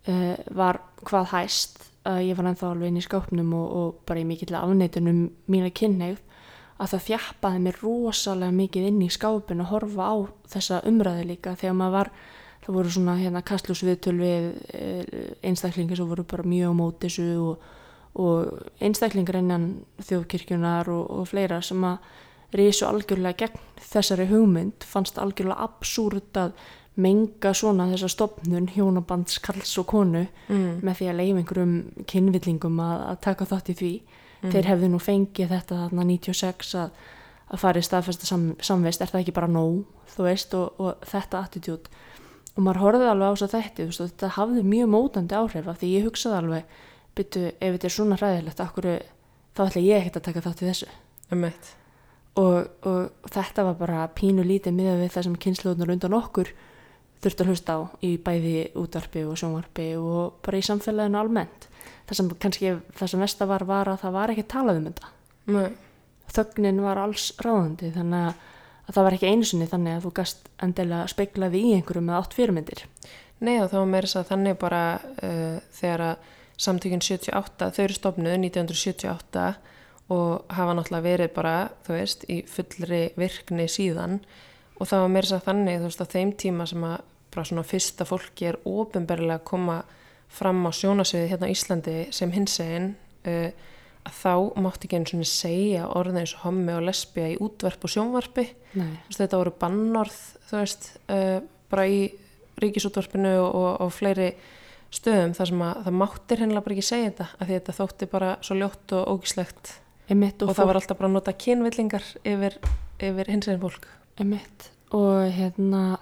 uh, 0.07 0.35
var 0.51 0.79
hvað 1.05 1.31
hæst 1.33 1.79
að 2.05 2.21
ég 2.27 2.37
var 2.37 2.49
ennþá 2.51 2.69
alveg 2.71 2.91
inn 2.91 3.01
í 3.01 3.03
skápnum 3.05 3.51
og, 3.57 3.67
og 3.79 3.99
bara 4.07 4.21
í 4.21 4.27
mikill 4.27 4.55
afneitunum 4.57 5.21
mína 5.51 5.71
kynneigð 5.73 6.21
að 6.75 6.91
það 6.91 7.05
þjappaði 7.07 7.61
mér 7.63 7.77
rosalega 7.81 8.55
mikið 8.55 8.87
inn 8.89 9.03
í 9.05 9.11
skápin 9.13 9.63
að 9.63 9.71
horfa 9.71 10.09
á 10.11 10.15
þessa 10.51 10.81
umræðu 10.89 11.29
líka. 11.29 11.55
Þegar 11.55 11.77
maður 11.79 11.95
var 11.95 12.11
það 12.65 12.77
voru 12.79 12.91
svona 12.91 13.15
hérna 13.19 13.43
kastlúsviðtöl 13.45 14.15
við 14.19 14.47
eh, 14.73 15.33
einstaklingi 15.45 15.97
sem 15.97 16.09
voru 16.09 16.25
bara 16.27 16.47
mjög 16.47 16.73
á 16.73 16.79
móti 16.79 17.07
þessu 17.07 17.27
og, 17.45 17.65
og 18.19 18.81
einstaklingar 18.83 19.39
innan 19.39 19.67
þjóðkirkjunar 20.03 20.89
og, 20.91 21.03
og 21.19 21.29
fleira 21.29 21.61
sem 21.63 21.83
að 21.87 21.99
risu 22.55 22.87
algjörlega 22.87 23.45
gegn 23.45 23.61
þessari 23.81 24.27
hugmynd 24.29 24.85
fannst 24.87 25.19
algjörlega 25.21 25.67
absúrt 25.67 26.39
að 26.39 26.55
menga 26.95 27.51
svona 27.55 27.89
þessa 27.91 28.09
stopnun 28.11 28.69
hjónabands 28.71 29.39
kalls 29.43 29.73
og 29.81 29.87
konu 29.91 30.23
mm. 30.47 30.79
með 30.85 30.99
því 30.99 31.09
að 31.11 31.19
leiða 31.19 31.41
einhverjum 31.41 31.75
kynvillingum 32.07 32.79
að, 32.79 33.03
að 33.09 33.19
taka 33.27 33.49
þátt 33.51 33.71
í 33.73 33.77
því. 33.81 33.91
Þeir 34.45 34.67
hefðu 34.69 34.89
nú 34.93 34.99
fengið 35.01 35.51
þetta 35.51 35.77
þarna 35.81 36.03
96 36.05 36.73
að, 36.77 36.97
að 37.49 37.61
fara 37.63 37.81
í 37.81 37.85
staðfesta 37.87 38.27
sam, 38.29 38.43
samvist. 38.63 39.01
Er 39.01 39.09
það 39.09 39.23
ekki 39.23 39.35
bara 39.35 39.49
nóg 39.49 39.81
þú 40.13 40.27
veist 40.27 40.53
og, 40.57 40.81
og 40.81 41.07
þetta 41.09 41.41
attitút? 41.41 41.89
Og 42.55 42.63
maður 42.63 42.83
horfði 42.83 43.07
alveg 43.11 43.31
á 43.31 43.33
þess 43.35 43.47
að 43.47 43.55
þetta 43.55 43.87
veist, 43.87 44.03
þetta 44.03 44.33
hafði 44.37 44.67
mjög 44.69 44.91
mótandi 44.93 45.39
áhrif 45.39 45.71
af 45.71 45.81
því 45.81 45.89
ég 45.91 46.05
hugsaði 46.07 46.37
alveg 46.39 46.77
byttu 47.15 47.47
ef 47.49 47.73
þetta 47.75 47.89
er 47.89 47.95
svona 47.95 48.19
ræðilegt 48.19 48.61
akkur, 48.63 48.87
þá 49.55 49.63
ætla 49.65 49.83
ég 49.83 49.99
ekkert 50.03 50.21
að 50.21 50.27
taka 50.29 50.45
þátt 50.45 50.63
í 50.63 50.69
þessu? 50.69 50.87
Einmitt. 51.33 51.73
og, 52.37 52.67
og 52.85 53.31
þetta 53.33 53.65
var 53.69 53.77
bara 53.79 54.05
pínu 54.13 54.43
lítið 54.45 54.75
miðað 54.77 55.01
við 55.01 55.13
það 55.15 55.27
sem 55.27 55.37
kynsluðunar 55.45 55.93
undan 55.95 56.17
okkur 56.19 56.51
þurfti 57.25 57.43
að 57.43 57.51
hlusta 57.51 57.77
á 57.77 57.79
í 58.05 58.11
bæði 58.21 58.55
útvarpi 58.79 59.25
og 59.25 59.39
sjónvarpi 59.41 59.87
og 59.99 60.37
bara 60.45 60.61
í 60.61 60.65
samfélaginu 60.65 61.19
almennt. 61.19 61.67
Það 62.05 62.19
sem 62.19 62.31
kannski 62.45 62.73
það 62.95 63.11
sem 63.11 63.25
vesta 63.25 63.47
var 63.49 63.65
var 63.67 63.91
að 63.91 64.01
það 64.03 64.17
var 64.19 64.33
ekki 64.33 64.47
talað 64.53 64.81
um 64.81 64.87
þetta. 64.89 65.11
Nei. 65.55 65.71
þögnin 66.35 66.81
var 66.83 66.99
alls 66.99 67.27
ráðandi 67.39 67.91
þannig 67.93 68.29
að, 68.29 68.39
að 68.85 68.95
það 68.95 69.05
var 69.07 69.15
ekki 69.17 69.29
einu 69.29 69.45
sinni 69.49 69.67
þannig 69.69 69.97
að 69.97 70.05
þú 70.05 70.13
gast 70.17 70.49
endilega 70.65 71.11
speiklaði 71.11 71.61
í 71.61 71.75
einhverju 71.77 72.05
með 72.05 72.17
átt 72.19 72.35
fyrirmyndir. 72.37 72.81
Nei 73.45 73.59
og 73.59 73.69
þá 73.71 73.77
meira 73.85 74.07
þess 74.07 74.21
að 74.21 74.31
þannig 74.31 74.57
bara 74.61 74.81
uh, 74.97 75.57
þegar 75.75 76.05
að 76.09 76.33
samtökinn 76.65 77.03
78, 77.03 77.71
þau 77.75 77.81
eru 77.83 77.97
stofnuð 77.97 78.37
1978 78.37 79.47
og 80.13 80.53
hafa 80.53 80.75
náttúrulega 80.77 81.05
verið 81.05 81.31
bara, 81.35 81.55
þú 81.85 81.95
veist, 81.97 82.25
í 82.29 82.41
fullri 82.49 83.01
virkni 83.17 83.65
síðan. 83.71 84.19
Og 84.77 84.89
það 84.89 85.03
var 85.03 85.11
meira 85.15 85.29
þess 85.29 85.39
að 85.39 85.47
þannig, 85.49 85.79
þú 85.81 85.89
veist, 85.89 86.03
á 86.05 86.13
þeim 86.13 86.33
tíma 86.39 86.67
sem 86.69 86.85
að 86.85 86.95
bara 87.35 87.47
svona 87.47 87.65
fyrsta 87.67 88.07
fólki 88.07 88.49
er 88.49 88.59
ofinberlega 88.65 89.39
að 89.39 89.47
koma 89.51 89.79
fram 90.35 90.65
á 90.67 90.71
sjónasviði 90.75 91.31
hérna 91.31 91.49
á 91.49 91.53
Íslandi 91.53 91.95
sem 92.15 92.33
hinsegin 92.33 92.91
uh, 93.27 93.49
að 94.05 94.19
þá 94.19 94.33
mátti 94.61 94.87
ekki 94.87 94.99
einu 94.99 95.11
svona 95.11 95.29
segja 95.29 95.87
orðin 95.97 96.21
eins 96.21 96.35
og 96.37 96.45
hommi 96.45 96.75
og 96.75 96.83
lesbija 96.85 97.31
í 97.33 97.39
útvarp 97.41 97.87
og 97.87 97.93
sjónvarpi. 97.93 98.45
Veist, 98.75 99.17
þetta 99.17 99.39
voru 99.41 99.55
bannorð 99.61 100.19
þú 100.49 100.59
veist, 100.59 100.91
uh, 101.09 101.39
bara 101.71 101.87
í 101.89 102.03
ríkisútvarpinu 102.61 103.33
og, 103.41 103.49
og, 103.49 103.71
og 103.85 103.93
fleiri 103.93 104.29
stöðum 104.95 105.33
þar 105.35 105.49
sem 105.49 105.63
að 105.65 105.81
það 105.87 105.97
máttir 106.01 106.41
hennilega 106.43 106.65
bara 106.67 106.75
ekki 106.77 106.87
segja 106.87 107.09
þetta 107.09 107.27
því 107.41 107.57
þetta 107.57 107.75
þótti 107.79 108.07
bara 108.11 108.29
svo 108.45 108.59
ljótt 108.59 108.95
og 108.95 109.11
Einmitt 110.05 110.43
og, 110.43 110.51
og, 110.51 110.57
það 110.57 110.69
var 110.69 110.79
alltaf 110.79 110.99
bara 110.99 111.09
að 111.09 111.15
nota 111.17 111.33
kynvillingar 111.33 112.09
yfir, 112.21 112.59
yfir 113.01 113.31
hins 113.33 113.49
eginn 113.49 113.63
fólk. 113.63 113.87
Einmitt. 114.21 114.69
og 114.95 115.25
hérna 115.33 115.97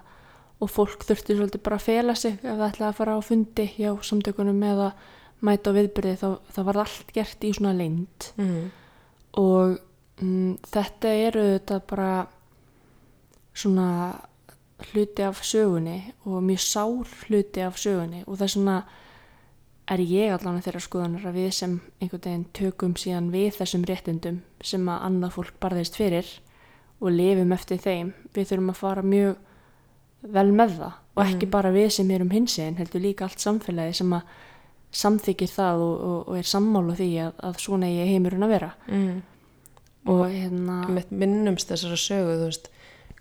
og 0.63 0.72
fólk 0.72 1.03
þurfti 1.08 1.36
svolítið 1.38 1.63
bara 1.65 1.79
að 1.79 1.88
fela 1.88 2.15
sig. 2.17 2.38
Ef 2.39 2.55
það 2.55 2.67
ætlaði 2.70 2.89
að 2.89 3.00
fara 3.00 3.17
á 3.17 3.22
fundi 3.24 3.65
hjá 3.75 3.89
samtökunum 4.10 4.63
eða 4.70 4.91
mæta 5.43 5.74
á 5.74 5.75
viðbyrði 5.75 6.13
þá, 6.22 6.27
þá 6.55 6.60
var 6.62 6.77
það 6.79 6.84
allt 6.86 7.15
gert 7.17 7.43
í 7.43 7.51
svona 7.58 7.74
leynd. 7.77 8.29
Mm. 8.39 8.63
og 9.41 9.77
mm, 10.22 10.51
þetta 10.70 11.15
eru 11.27 11.46
þetta 11.55 11.79
bara 11.89 12.12
svona 13.53 13.88
hluti 14.91 15.24
af 15.24 15.39
sögunni 15.46 16.13
og 16.25 16.43
mjög 16.43 16.62
sár 16.63 17.15
hluti 17.27 17.63
af 17.63 17.79
sögunni. 17.79 18.24
Og 18.27 18.38
þess 18.39 18.58
vegna 18.60 18.84
er 19.91 20.00
ég 20.00 20.32
allan 20.32 20.60
að 20.60 20.67
þeirra 20.67 20.84
skoðanar 20.84 21.27
að 21.27 21.39
við 21.39 21.50
sem 21.58 21.74
einhvern 22.00 22.24
veginn 22.24 22.46
tökum 22.55 22.96
síðan 23.00 23.32
við 23.34 23.58
þessum 23.58 23.88
réttindum 23.88 24.41
sem 24.63 24.88
að 24.89 25.08
annað 25.10 25.36
fólk 25.38 25.58
barðist 25.63 25.98
fyrir 26.00 26.29
og 27.03 27.12
lifum 27.12 27.51
eftir 27.51 27.82
þeim 27.84 28.13
við 28.36 28.48
þurfum 28.51 28.72
að 28.72 28.79
fara 28.79 29.03
mjög 29.03 29.41
vel 30.24 30.50
með 30.56 30.77
það 30.80 31.00
og 31.13 31.22
ekki 31.27 31.50
bara 31.51 31.74
við 31.74 31.89
sem 31.98 32.12
erum 32.15 32.32
hinsinn 32.34 32.80
heldur 32.80 33.03
líka 33.03 33.27
allt 33.27 33.44
samfélagi 33.44 34.00
sem 34.00 34.15
að 34.15 34.34
samþykir 34.94 35.50
það 35.50 35.84
og, 35.84 35.94
og, 36.08 36.18
og 36.30 36.38
er 36.38 36.50
sammála 36.50 36.98
því 36.98 37.10
að, 37.25 37.34
að 37.50 37.62
svona 37.63 37.89
ég 37.89 38.12
heimurinn 38.13 38.46
að 38.46 38.53
vera. 38.53 38.72
Mm. 38.88 39.22
og 40.12 40.24
hérna 40.27 40.77
minnumst 41.10 41.70
þessara 41.72 41.98
sögu 41.98 42.36
þú 42.36 42.48
veist, 42.50 42.70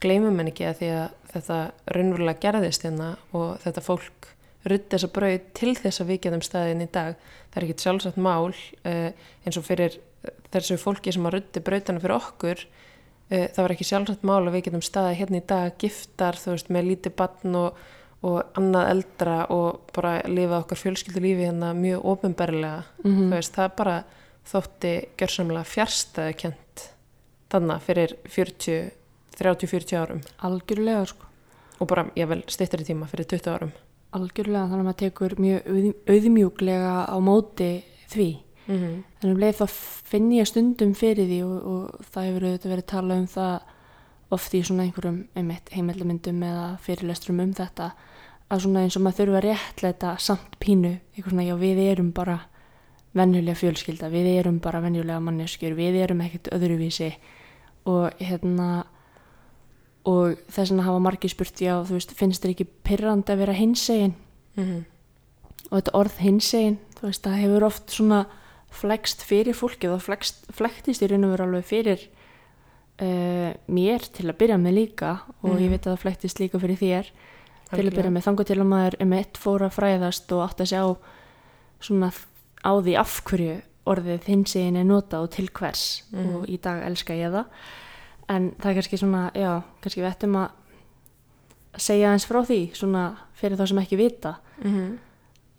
gleymum 0.03 0.41
en 0.43 0.51
ekki 0.51 0.67
að 0.67 0.81
því 0.81 0.91
að 0.99 1.17
þetta 1.33 1.59
raunverulega 1.97 2.43
gerðist 2.43 2.87
hérna 2.87 3.13
og 3.39 3.53
þetta 3.63 3.85
fólk 3.87 4.31
rutti 4.69 4.95
þessa 4.95 5.11
brauð 5.15 5.45
til 5.59 5.75
þess 5.79 6.03
að 6.03 6.11
við 6.11 6.21
getum 6.27 6.43
staðin 6.45 6.85
í 6.85 6.89
dag. 6.93 7.15
Það 7.51 7.59
er 7.59 7.67
ekkit 7.67 7.85
sjálfsagt 7.85 8.19
mál 8.23 8.51
uh, 8.53 9.09
eins 9.47 9.59
og 9.59 9.67
fyrir 9.67 9.99
þessu 10.53 10.79
fólki 10.79 11.15
sem 11.15 11.27
að 11.27 11.39
rutti 11.39 11.63
brautana 11.65 12.03
fyrir 12.03 12.19
okkur 12.19 12.67
það 13.33 13.63
var 13.65 13.75
ekki 13.75 13.85
sjálfsagt 13.89 14.23
mál 14.29 14.43
að 14.47 14.53
við 14.57 14.65
getum 14.69 14.83
staðið 14.85 15.19
hérna 15.21 15.41
í 15.41 15.45
dag 15.53 15.77
giftar, 15.83 16.39
þú 16.41 16.51
veist, 16.55 16.71
með 16.75 16.89
lítið 16.91 17.15
batn 17.17 17.55
og, 17.57 17.79
og 18.23 18.41
annað 18.61 18.91
eldra 18.95 19.37
og 19.51 19.81
bara 19.97 20.15
lifa 20.29 20.59
okkar 20.63 20.79
fjölskyldu 20.83 21.23
lífi 21.25 21.47
hérna 21.49 21.73
mjög 21.75 22.05
ofinberlega 22.13 22.83
Mhm. 23.05 23.29
þú 23.31 23.37
veist, 23.37 23.55
það 23.57 23.77
bara 23.77 23.97
þótti 24.53 24.93
gjörsamlega 25.17 25.65
fjärstaðu 25.75 26.37
kent 26.37 26.89
þannig 27.51 27.81
fyrir 27.87 28.17
40 28.27 28.91
30-40 29.33 29.97
árum. 29.97 30.21
Algjörlega 30.45 31.07
sko. 31.09 31.25
Og 31.81 31.89
bara, 31.89 32.05
ég 32.17 32.29
vel, 32.29 32.43
stýttari 32.47 32.85
tíma 32.85 33.07
fyrir 33.09 33.25
20 33.27 33.49
árum. 33.51 33.71
Algjörlega 34.13 34.69
þannig 34.69 34.83
að 34.83 34.89
maður 34.89 34.99
tekur 35.01 35.35
mjög 35.41 35.69
auð, 35.73 35.87
auðmjúklega 36.13 36.93
á 37.09 37.17
móti 37.25 37.71
því 38.13 38.27
mm 38.67 38.77
-hmm. 38.77 39.03
en 39.23 39.31
um 39.31 39.39
leið 39.39 39.61
þá 39.61 39.67
finn 40.05 40.33
ég 40.33 40.47
stundum 40.47 40.95
fyrir 40.95 41.27
því 41.27 41.43
og, 41.45 41.67
og 41.67 42.05
það 42.13 42.27
hefur 42.27 42.45
auðvitað 42.47 42.71
verið 42.71 42.87
talað 42.87 43.19
um 43.19 43.27
það 43.27 43.61
oft 44.31 44.55
í 44.55 44.63
svona 44.63 44.83
einhverjum 44.83 45.27
einmitt 45.37 45.69
heimildamyndum 45.73 46.43
eða 46.43 46.79
fyrirlestrum 46.79 47.41
um 47.41 47.53
þetta 47.55 47.93
að 48.51 48.61
svona 48.61 48.81
eins 48.83 48.97
og 48.97 49.03
maður 49.03 49.19
þurfa 49.19 49.37
að 49.37 49.45
réttleita 49.45 50.17
samt 50.19 50.59
pínu, 50.61 51.01
eitthvað 51.15 51.31
svona 51.31 51.49
já 51.49 51.57
við 51.57 51.79
erum 51.79 52.13
bara 52.13 52.41
venjulega 53.15 53.55
fjölskylda 53.55 54.09
við 54.09 54.27
erum 54.39 54.59
bara 54.61 54.81
venjulega 54.81 55.21
manneskjur 55.21 55.75
við 55.75 55.95
erum 55.95 56.21
ekkert 56.21 56.49
öðruvísi 56.53 57.13
og 57.85 58.11
hérna 58.21 58.85
og 60.05 60.39
þess 60.49 60.71
vegna 60.71 60.83
hafa 60.83 60.99
margir 60.99 61.31
spurt 61.31 61.61
já 61.61 61.85
þú 61.85 61.93
veist 61.93 62.13
finnst 62.13 62.43
þér 62.43 62.51
ekki 62.51 62.67
pyrrandi 62.85 63.33
að 63.33 63.39
vera 63.39 63.53
hinsegin 63.53 64.15
Mm 64.57 64.85
og 65.73 65.81
þetta 65.81 65.97
orð 65.97 66.17
hinsegin 66.21 66.79
þú 66.99 67.09
veist 67.09 67.25
það 67.25 67.39
hefur 67.41 67.65
oft 67.65 67.95
svona 67.95 68.21
flext 68.73 69.23
fyrir 69.29 69.55
fólkið 69.55 69.95
og 69.97 70.03
flext, 70.03 70.47
flektist 70.53 71.03
í 71.05 71.09
raun 71.11 71.25
og 71.29 71.31
veru 71.37 71.45
alveg 71.49 71.65
fyrir 71.69 72.01
uh, 73.03 73.53
mér 73.69 74.05
til 74.13 74.29
að 74.31 74.39
byrja 74.41 74.59
með 74.59 74.75
líka 74.79 75.13
og 75.43 75.51
Mhm. 75.55 75.61
ég 75.63 75.71
veit 75.71 75.87
að 75.87 75.93
það 75.97 76.03
flektist 76.05 76.41
líka 76.41 76.59
fyrir 76.61 76.79
þér 76.81 77.11
til 77.73 77.87
að 77.89 77.95
byrja 77.97 78.11
með 78.13 78.25
þangu 78.27 78.45
til 78.47 78.59
að 78.61 78.67
maður 78.69 78.97
um 79.01 79.13
eitt 79.13 79.39
fór 79.39 79.61
að 79.67 79.77
fræðast 79.79 80.33
og 80.33 80.43
átt 80.49 80.61
að 80.61 80.73
sjá 80.73 80.97
svona 81.81 82.13
á 82.65 82.73
því 82.83 82.97
af 83.01 83.23
hverju 83.25 83.63
orðið 83.87 84.25
hinsegin 84.31 84.77
er 84.77 84.85
notað 84.85 85.23
og 85.25 85.31
til 85.31 85.49
hvers 85.49 86.03
Mhm. 86.13 86.35
og 86.37 86.47
í 86.49 86.61
dag 86.61 86.83
elska 86.87 87.13
ég 87.15 87.33
það 87.33 87.47
en 88.29 88.51
það 88.61 88.67
er 88.71 88.75
kannski 88.75 88.99
svona, 88.99 89.31
já, 89.35 89.63
kannski 89.83 90.01
við 90.01 90.11
ættum 90.15 90.37
að 90.37 90.51
segja 91.79 92.13
eins 92.13 92.27
frá 92.29 92.43
því 92.45 92.61
svona 92.77 93.17
fyrir 93.35 93.57
þá 93.57 93.67
sem 93.69 93.79
ekki 93.79 93.97
vita 93.97 94.35
mm 94.63 94.71
-hmm. 94.73 94.99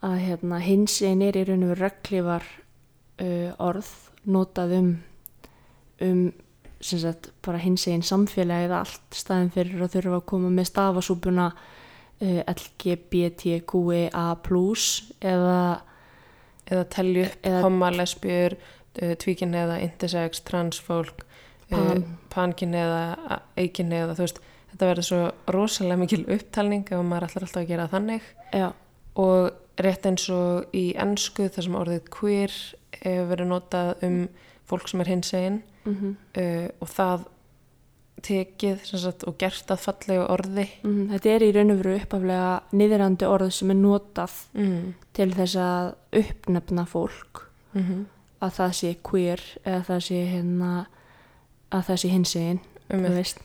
að 0.03 0.17
hérna, 0.19 0.59
hins 0.61 1.01
einn 1.01 1.21
er 1.21 1.33
í 1.33 1.43
raun 1.47 1.63
og 1.63 1.69
veru 1.77 1.89
reglívar 1.89 2.43
uh, 3.21 3.51
orð 3.61 3.89
notað 4.23 4.77
um 4.79 4.89
um 6.03 6.23
sem 6.83 6.99
sagt 6.99 7.31
bara 7.45 7.61
hins 7.63 7.85
einn 7.87 8.03
samfélagið 8.03 8.73
allt 8.75 9.15
staðin 9.15 9.51
fyrir 9.53 9.83
að 9.85 9.93
þurfa 9.95 10.17
að 10.19 10.25
koma 10.33 10.49
með 10.51 10.69
stafasúpuna 10.71 11.45
uh, 11.53 12.41
LGBTQEA 12.51 14.25
eða 15.33 15.59
eða 16.63 16.83
telju 16.95 17.25
homma, 17.63 17.91
lesbjur 17.91 18.55
tvíkin 18.93 19.55
eða 19.57 19.81
intersex, 19.83 20.43
transfólk 20.47 21.25
Pan. 21.73 22.03
pankin 22.29 22.75
eða 22.77 23.39
eikin 23.57 23.91
eða 23.95 24.15
þú 24.17 24.25
veist 24.25 24.39
þetta 24.73 24.89
verður 24.89 25.07
svo 25.07 25.21
rosalega 25.55 25.99
mikil 26.01 26.21
upptalning 26.35 26.85
ef 26.85 27.03
maður 27.05 27.27
ætlar 27.29 27.45
alltaf 27.47 27.61
að 27.61 27.69
gera 27.71 27.89
þannig 27.91 28.29
já, 28.53 28.67
og 29.21 29.81
rétt 29.81 30.07
eins 30.09 30.25
og 30.33 30.75
í 30.77 30.85
ennsku 30.99 31.47
þar 31.49 31.67
sem 31.67 31.77
orðið 31.79 32.09
queer 32.13 32.55
hefur 33.03 33.29
verið 33.29 33.51
notað 33.51 33.93
um 34.07 34.17
fólk 34.69 34.89
sem 34.89 35.03
er 35.03 35.11
hinsegin 35.11 35.61
mm 35.83 36.15
uh, 36.37 36.67
og 36.79 36.89
það 36.89 37.29
tekið 38.23 38.83
sagt, 38.87 39.25
og 39.27 39.37
gert 39.41 39.71
að 39.73 39.81
fallegu 39.83 40.25
orði. 40.31 40.65
Mm, 40.85 41.09
þetta 41.11 41.29
er 41.29 41.43
í 41.43 41.51
raun 41.55 41.73
og 41.73 41.79
veru 41.81 41.95
uppaflega 41.97 42.51
niðrandi 42.71 43.27
orð 43.27 43.49
sem 43.51 43.73
er 43.73 43.79
notað 43.79 44.35
mm. 44.53 44.93
til 45.17 45.29
þess 45.33 45.55
að 45.59 45.89
uppnefna 46.21 46.85
fólk. 46.87 47.49
Mm 47.73 47.81
-hmm. 47.81 48.03
að 48.39 48.51
það 48.51 48.71
sé 48.73 48.95
queer 49.03 49.41
eða 49.65 49.81
það 49.83 49.99
sé 50.07 50.25
hérna 50.25 50.85
að 51.71 51.85
það 51.87 51.97
sé 51.97 52.07
hinsegin 52.07 52.59
um 52.89 53.03
veist. 53.03 53.39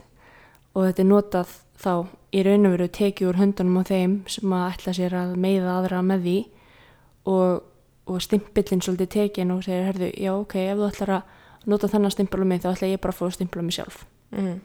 Og 0.74 0.86
þetta 0.86 1.02
er 1.02 1.08
notað 1.08 1.48
þá 1.78 2.06
í 2.32 2.42
raun 2.42 2.66
og 2.66 2.74
veru 2.76 2.88
tekið 2.88 3.28
úr 3.28 3.40
höndunum 3.40 3.80
á 3.80 3.82
þeim 3.88 4.14
sem 4.26 4.52
að 4.52 4.72
ætla 4.72 4.92
sér 4.92 5.14
að 5.14 5.36
meiða 5.36 5.78
aðra 5.78 6.02
með 6.02 6.20
því. 6.26 6.38
Og, 7.24 7.62
og 8.08 8.22
stimpillin 8.24 8.82
svolítið 8.84 9.10
tekin 9.14 9.52
og 9.54 9.62
segir, 9.66 9.86
herðu, 9.88 10.08
já 10.16 10.32
ok, 10.34 10.56
ef 10.64 10.80
þú 10.80 10.88
ætlar 10.88 11.14
að 11.18 11.68
nota 11.68 11.90
þennan 11.92 12.14
stimpil 12.14 12.42
á 12.42 12.46
mig 12.48 12.64
þá 12.64 12.70
ætla 12.72 12.90
ég 12.90 13.02
bara 13.02 13.14
að 13.14 13.20
fá 13.20 13.24
að 13.28 13.36
stimpla 13.36 13.64
mig 13.64 13.76
sjálf. 13.76 14.02
Mm. 14.32 14.58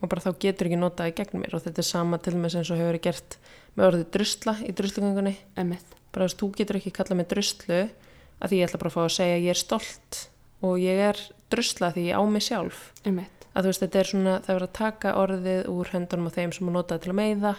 og 0.00 0.08
bara 0.08 0.22
þá 0.22 0.30
getur 0.40 0.68
ekki 0.68 0.76
notað 0.80 1.10
í 1.10 1.14
gegn 1.18 1.40
mér 1.42 1.54
og 1.58 1.64
þetta 1.64 1.82
er 1.82 1.86
sama 1.88 2.18
til 2.22 2.36
með 2.38 2.54
sem 2.54 2.62
svo 2.64 2.76
hefur 2.78 2.98
gert 3.02 3.34
með 3.74 3.86
orðið 3.88 4.04
drusla 4.14 4.54
í 4.62 4.70
druslugangunni 4.78 5.32
Emmett, 5.60 5.96
bara 6.14 6.28
þess 6.28 6.36
að 6.36 6.40
þú 6.40 6.48
getur 6.60 6.78
ekki 6.78 6.92
kallað 6.94 7.18
mig 7.18 7.28
druslu 7.32 7.80
að 7.80 8.52
því 8.52 8.60
ég 8.60 8.68
ætla 8.68 8.80
bara 8.80 8.92
að 8.92 8.96
fá 8.96 9.02
að 9.02 9.16
segja 9.16 9.34
að 9.34 9.44
ég 9.44 9.52
er 9.52 9.60
stolt 9.60 10.20
og 10.64 10.78
ég 10.80 11.02
er 11.10 11.20
drusla 11.52 11.90
því 11.92 12.06
ég 12.06 12.16
á 12.16 12.22
mig 12.30 12.46
sjálf. 12.46 12.80
Emmett, 13.04 13.44
að 13.52 13.66
þú 13.66 13.72
veist 13.72 13.84
þetta 13.84 14.00
er 14.00 14.10
svona 14.12 14.38
það 14.46 14.54
er 14.54 14.64
að 14.64 14.72
taka 14.78 15.14
orðið 15.20 15.68
úr 15.74 15.92
höndunum 15.92 16.30
á 16.30 16.36
þeim 16.38 16.54
sem 16.56 16.70
að 16.70 16.76
nota 16.78 16.96
það 16.96 17.04
til 17.04 17.12
að 17.12 17.20
meiða 17.20 17.54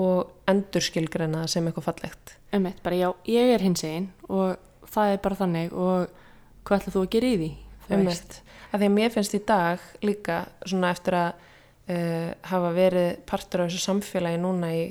og 0.00 0.50
endurskilgreina 0.50 1.44
sem 1.50 1.66
eitthvað 1.66 1.88
fallegt 1.90 2.34
emmett, 2.54 2.80
bara 2.82 2.98
já, 2.98 3.08
ég 3.30 3.54
er 3.54 3.62
hins 3.62 3.84
einn 3.86 4.08
og 4.28 4.56
það 4.94 5.14
er 5.14 5.22
bara 5.22 5.38
þannig 5.38 5.74
og 5.74 6.10
hvað 6.64 6.80
ætla 6.80 6.94
þú 6.94 7.04
að 7.04 7.12
gera 7.14 7.30
í 7.30 7.38
því? 7.40 7.50
Einmitt. 7.92 8.36
að 8.72 8.80
því 8.80 8.88
að 8.88 8.94
mér 8.96 9.12
finnst 9.12 9.36
í 9.36 9.42
dag 9.44 9.82
líka 10.04 10.38
svona 10.64 10.92
eftir 10.94 11.18
að 11.18 11.30
uh, 11.92 12.30
hafa 12.50 12.70
verið 12.76 13.10
partur 13.28 13.64
af 13.64 13.70
þessu 13.70 13.84
samfélagi 13.84 14.40
núna 14.40 14.70
í 14.72 14.84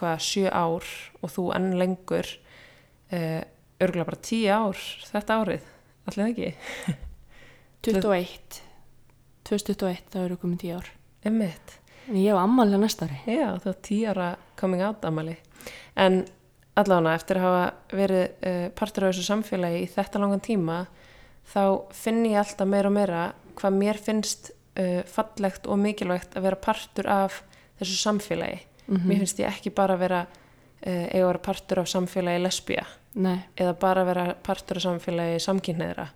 hvað 0.00 0.24
sjö 0.24 0.48
ár 0.48 0.88
og 1.20 1.34
þú 1.34 1.46
enn 1.58 1.70
lengur 1.78 2.30
uh, 3.12 3.42
örgulega 3.82 4.08
bara 4.08 4.24
tíu 4.24 4.48
ár 4.54 4.80
þetta 5.10 5.38
árið, 5.42 5.68
allir 6.08 6.32
ekki 6.32 6.50
21 7.82 8.62
2021, 9.42 10.10
það 10.14 10.26
eru 10.26 10.40
komin 10.40 10.60
10 10.62 10.80
ár 10.80 10.92
Einmitt. 11.22 11.78
Ég 12.10 12.30
hef 12.30 12.40
ammalið 12.40 12.82
næsta 12.82 13.06
ári 13.08 13.36
Já, 13.38 13.48
það 13.62 13.68
var 13.68 13.78
tíu 13.88 14.08
ára 14.10 14.28
coming 14.58 14.82
out 14.82 15.04
amali. 15.04 15.36
En 15.96 16.24
allavega 16.78 17.18
eftir 17.18 17.38
að 17.38 17.46
hafa 17.46 17.64
verið 17.92 18.24
uh, 18.48 18.66
partur 18.78 19.06
af 19.06 19.12
þessu 19.12 19.28
samfélagi 19.28 19.82
í 19.84 19.90
þetta 19.92 20.22
langan 20.22 20.42
tíma 20.44 20.78
þá 21.52 21.62
finn 21.96 22.22
ég 22.26 22.40
alltaf 22.40 22.68
meira 22.68 22.88
og 22.88 22.96
meira 22.96 23.22
hvað 23.58 23.78
mér 23.78 24.00
finnst 24.00 24.52
uh, 24.80 25.02
fallegt 25.08 25.68
og 25.68 25.80
mikilvægt 25.82 26.38
að 26.38 26.48
vera 26.48 26.60
partur 26.68 27.10
af 27.12 27.42
þessu 27.80 27.98
samfélagi. 28.00 28.62
Mhm. 28.86 29.04
Mér 29.08 29.22
finnst 29.22 29.42
ég 29.42 29.50
ekki 29.52 29.74
bara 29.74 29.98
að 29.98 30.06
vera 30.06 30.24
uh, 30.24 31.06
eiga 31.12 31.22
að 31.26 31.30
vera 31.32 31.46
partur 31.50 31.82
af 31.84 31.92
samfélagi 31.92 32.42
lesbía 32.42 32.88
Nei, 33.12 33.42
eða 33.60 33.74
bara 33.76 34.02
að 34.02 34.08
vera 34.08 34.26
partur 34.42 34.80
af 34.80 34.86
samfélagi 34.86 35.40
samkynneðra. 35.44 36.08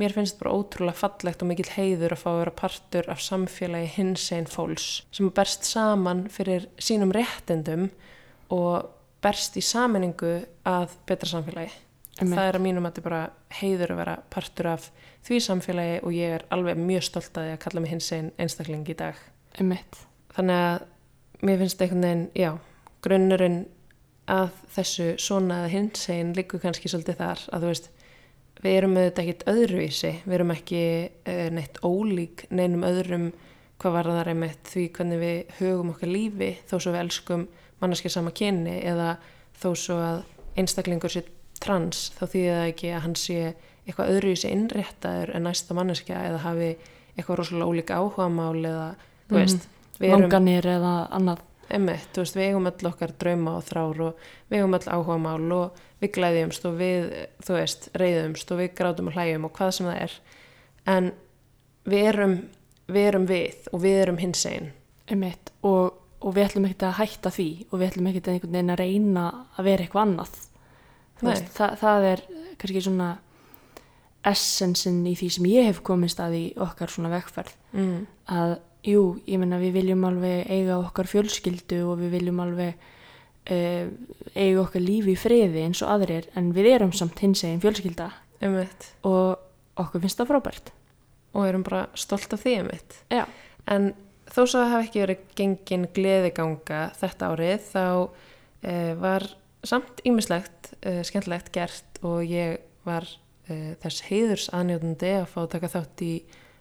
Mér 0.00 0.10
finnst 0.10 0.40
bara 0.40 0.54
ótrúlega 0.56 0.98
fallegt 0.98 1.42
og 1.44 1.50
mikill 1.52 1.70
heiður 1.70 2.16
að 2.16 2.22
fá 2.24 2.28
að 2.32 2.40
vera 2.40 2.54
partur 2.58 3.08
af 3.12 3.20
samfélagi 3.22 3.92
hinsegin 3.94 4.50
fólks 4.50 4.88
sem 5.14 5.30
berst 5.36 5.68
saman 5.68 6.24
fyrir 6.34 6.66
sínum 6.82 7.14
réttendum 7.14 7.86
og 8.54 8.88
berst 9.22 9.54
í 9.56 9.62
saminningu 9.62 10.34
að 10.66 10.96
betra 11.06 11.30
samfélagi. 11.30 11.70
Einmitt. 12.14 12.38
Það 12.38 12.48
er 12.48 12.58
að 12.58 12.64
mínum 12.66 12.84
að 12.86 12.92
þetta 12.92 13.06
bara 13.08 13.22
heiður 13.60 13.92
að 13.94 14.00
vera 14.02 14.16
partur 14.30 14.70
af 14.70 14.90
því 15.26 15.38
samfélagi 15.46 16.02
og 16.02 16.14
ég 16.14 16.34
er 16.36 16.44
alveg 16.54 16.78
mjög 16.78 17.06
stolt 17.08 17.38
að 17.38 17.46
því 17.46 17.54
að 17.54 17.62
kalla 17.64 17.84
mig 17.84 17.94
hinsegin 17.94 18.34
einstakling 18.38 18.84
í 18.90 18.98
dag. 18.98 19.22
emmett 19.58 20.02
Þannig 20.34 20.60
að 20.66 20.84
mér 21.46 21.60
finnst 21.62 21.82
einhvern 21.82 22.06
veginn, 22.06 22.28
já, 22.34 22.50
grunnurinn 23.06 23.60
að 24.30 24.54
þessu 24.74 25.08
svona 25.20 25.64
að 25.64 25.74
hinsegin 25.74 26.32
líku 26.36 26.58
kannski 26.62 26.90
svolítið 26.90 27.20
þar 27.20 27.42
að 27.52 27.64
þú 27.64 27.72
veist, 27.72 27.90
við 28.64 28.76
erum 28.78 28.94
auðvitað 28.96 29.24
ekkit 29.24 29.44
öðruvísi, 29.52 30.12
við 30.24 30.36
erum 30.38 30.52
ekki 30.54 30.82
uh, 31.28 31.48
neitt 31.52 31.80
ólík 31.84 32.46
neinum 32.50 32.86
öðrum 32.88 33.26
hvað 33.82 33.92
var 33.98 34.08
það 34.08 34.30
einmitt 34.32 34.70
því 34.72 34.84
hvernig 34.96 35.20
við 35.20 35.54
hugum 35.60 35.90
okkar 35.92 36.08
lífi 36.14 36.50
þó 36.70 36.74
svo 36.78 36.92
við 36.94 37.00
elskum 37.04 37.46
manneskja 37.82 38.10
sama 38.14 38.32
kyni 38.32 38.78
eða 38.86 39.16
þó 39.60 39.68
svo 39.76 39.96
að 40.00 40.22
einstaklingur 40.56 41.12
sé 41.12 41.24
trans 41.60 42.06
þá 42.16 42.22
þýðir 42.30 42.54
það 42.58 42.68
ekki 42.72 42.92
að 42.94 43.02
hann 43.04 43.16
sé 43.18 43.38
eitthvað 43.84 44.12
öðruvísi 44.14 44.50
innréttaður 44.54 45.34
en 45.36 45.44
næsta 45.44 45.76
manneskja 45.76 46.22
eða 46.30 46.40
hafi 46.46 46.70
eitthvað 47.14 47.38
rosalega 47.42 47.68
ólík 47.70 47.90
áhugamál 47.94 48.62
eða 48.64 48.86
þú 49.28 49.34
Mhm. 49.34 49.40
veist, 49.40 49.68
við 50.00 50.08
erum 50.08 50.22
langanir 50.24 50.66
eða 50.66 50.94
annað 51.10 51.42
Emmett, 51.72 52.08
þú 52.12 52.22
veist, 52.24 52.36
við 52.36 52.48
eigum 52.50 52.66
öll 52.68 52.88
okkar 52.90 53.12
drauma 53.18 53.56
og 53.58 53.64
þrár 53.64 54.00
og 54.10 54.24
við 54.50 54.58
eigum 54.58 54.74
öll 54.76 54.88
áhuga 54.92 55.16
mál 55.18 55.52
og 55.56 55.78
við 56.02 56.12
glæðjumst 56.18 56.66
og 56.68 56.74
við, 56.78 57.10
þú 57.46 57.56
veist, 57.56 57.88
reyðumst 57.96 58.50
og 58.52 58.60
við 58.60 58.74
grátum 58.78 59.08
og 59.08 59.16
hlæjum 59.16 59.44
og 59.48 59.52
hvað 59.56 59.70
sem 59.78 59.86
það 59.88 60.00
er. 60.04 60.16
En 60.94 61.12
við 61.88 62.08
erum 62.12 62.34
við, 62.88 63.04
erum 63.08 63.26
við 63.30 63.68
og 63.72 63.80
við 63.80 64.00
erum 64.02 64.18
hins 64.20 64.44
einn. 64.46 64.72
emmett 65.08 65.50
og, 65.62 65.94
og 66.20 66.34
við 66.36 66.44
ætlum 66.46 66.64
ekkert 66.68 66.82
að 66.88 66.98
hætta 67.00 67.30
því 67.32 67.48
og 67.70 67.78
við 67.80 67.88
ætlum 67.90 68.06
ekkert 68.08 68.28
að 68.28 68.34
einhvern 68.34 68.52
veginn 68.56 68.72
að 68.74 68.78
reyna 68.80 69.24
að 69.56 69.64
vera 69.64 69.84
eitthvað 69.84 70.02
annað 70.06 70.36
veist, 71.24 71.48
það, 71.56 71.74
það 71.80 72.06
er 72.12 72.22
kannski 72.60 72.82
svona 72.86 73.08
essensin 74.24 75.02
í 75.08 75.12
því 75.18 75.28
sem 75.34 75.48
ég 75.50 75.66
hef 75.68 75.82
komist 75.84 76.20
að 76.22 76.36
í 76.38 76.44
okkar 76.64 76.92
svona 76.92 77.12
vegferð 77.12 77.52
Mm. 77.74 78.06
að 78.30 78.52
jú, 78.84 79.04
ég 79.26 79.40
menna 79.40 79.58
við 79.62 79.78
viljum 79.78 80.04
alveg 80.08 80.50
eiga 80.52 80.78
okkar 80.80 81.08
fjölskyldu 81.08 81.80
og 81.88 81.98
við 82.02 82.18
viljum 82.18 82.40
alveg 82.44 82.76
uh, 83.50 83.88
eiga 84.34 84.62
okkar 84.64 84.84
lífi 84.84 85.14
í 85.14 85.20
friði 85.20 85.64
eins 85.64 85.82
og 85.84 85.94
aðrir 85.96 86.28
en 86.38 86.52
við 86.56 86.70
erum 86.74 86.94
samt 86.96 87.20
hins 87.24 87.44
eginn 87.46 87.62
fjölskylda 87.64 88.10
Emmett. 88.44 88.90
og 89.06 89.40
okkur 89.80 90.04
finnst 90.04 90.20
það 90.20 90.34
frábært 90.34 90.74
Og 91.34 91.48
erum 91.48 91.64
bara 91.66 91.88
stolt 91.98 92.30
af 92.30 92.44
því 92.44 92.50
emmett. 92.60 92.92
Já, 93.10 93.24
En 93.66 93.88
þó 94.30 94.44
svo 94.44 94.60
að 94.60 94.68
hafa 94.70 94.84
ekki 94.84 95.00
verið 95.02 95.22
gengin 95.34 95.86
gleðiganga 95.96 96.82
þetta 96.94 97.30
árið 97.32 97.64
þá 97.72 97.86
uh, 98.04 98.92
var 99.00 99.26
samt 99.66 100.02
ímislegt 100.06 100.70
uh, 100.84 101.00
skemmtilegt 101.02 101.50
gert 101.50 101.98
og 102.04 102.22
ég 102.28 102.60
var 102.86 103.08
þess 103.44 104.06
heiðurs 104.06 104.46
aðnjóðandi 104.56 105.10
að 105.18 105.26
fá 105.28 105.38
að 105.42 105.50
taka 105.52 105.68
þátt 105.68 106.02
í 106.04 106.12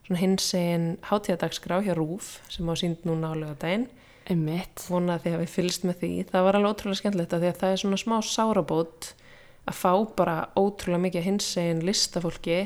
svona 0.04 0.20
hinsegin 0.20 0.88
hátíðadagskrá 1.08 1.80
hjá 1.86 1.94
Rúf 1.96 2.38
sem 2.52 2.68
á 2.68 2.74
sínd 2.76 3.06
núna 3.08 3.32
á 3.32 3.40
lögadaginn 3.40 3.88
vona 4.24 5.18
að 5.18 5.26
þið 5.26 5.36
hafi 5.36 5.50
fylgst 5.52 5.84
með 5.88 5.98
því. 6.00 6.12
Það 6.32 6.46
var 6.46 6.58
alveg 6.58 6.74
ótrúlega 6.74 7.00
skemmtilegt 7.00 7.34
af 7.34 7.42
því 7.42 7.50
að 7.50 7.60
það 7.60 7.74
er 7.74 7.82
svona 7.82 8.00
smá 8.00 8.16
sárabót 8.24 9.10
að 9.68 9.80
fá 9.80 9.92
bara 10.16 10.38
ótrúlega 10.56 11.04
mikið 11.08 11.28
hinsegin 11.28 11.84
listafólki 11.84 12.60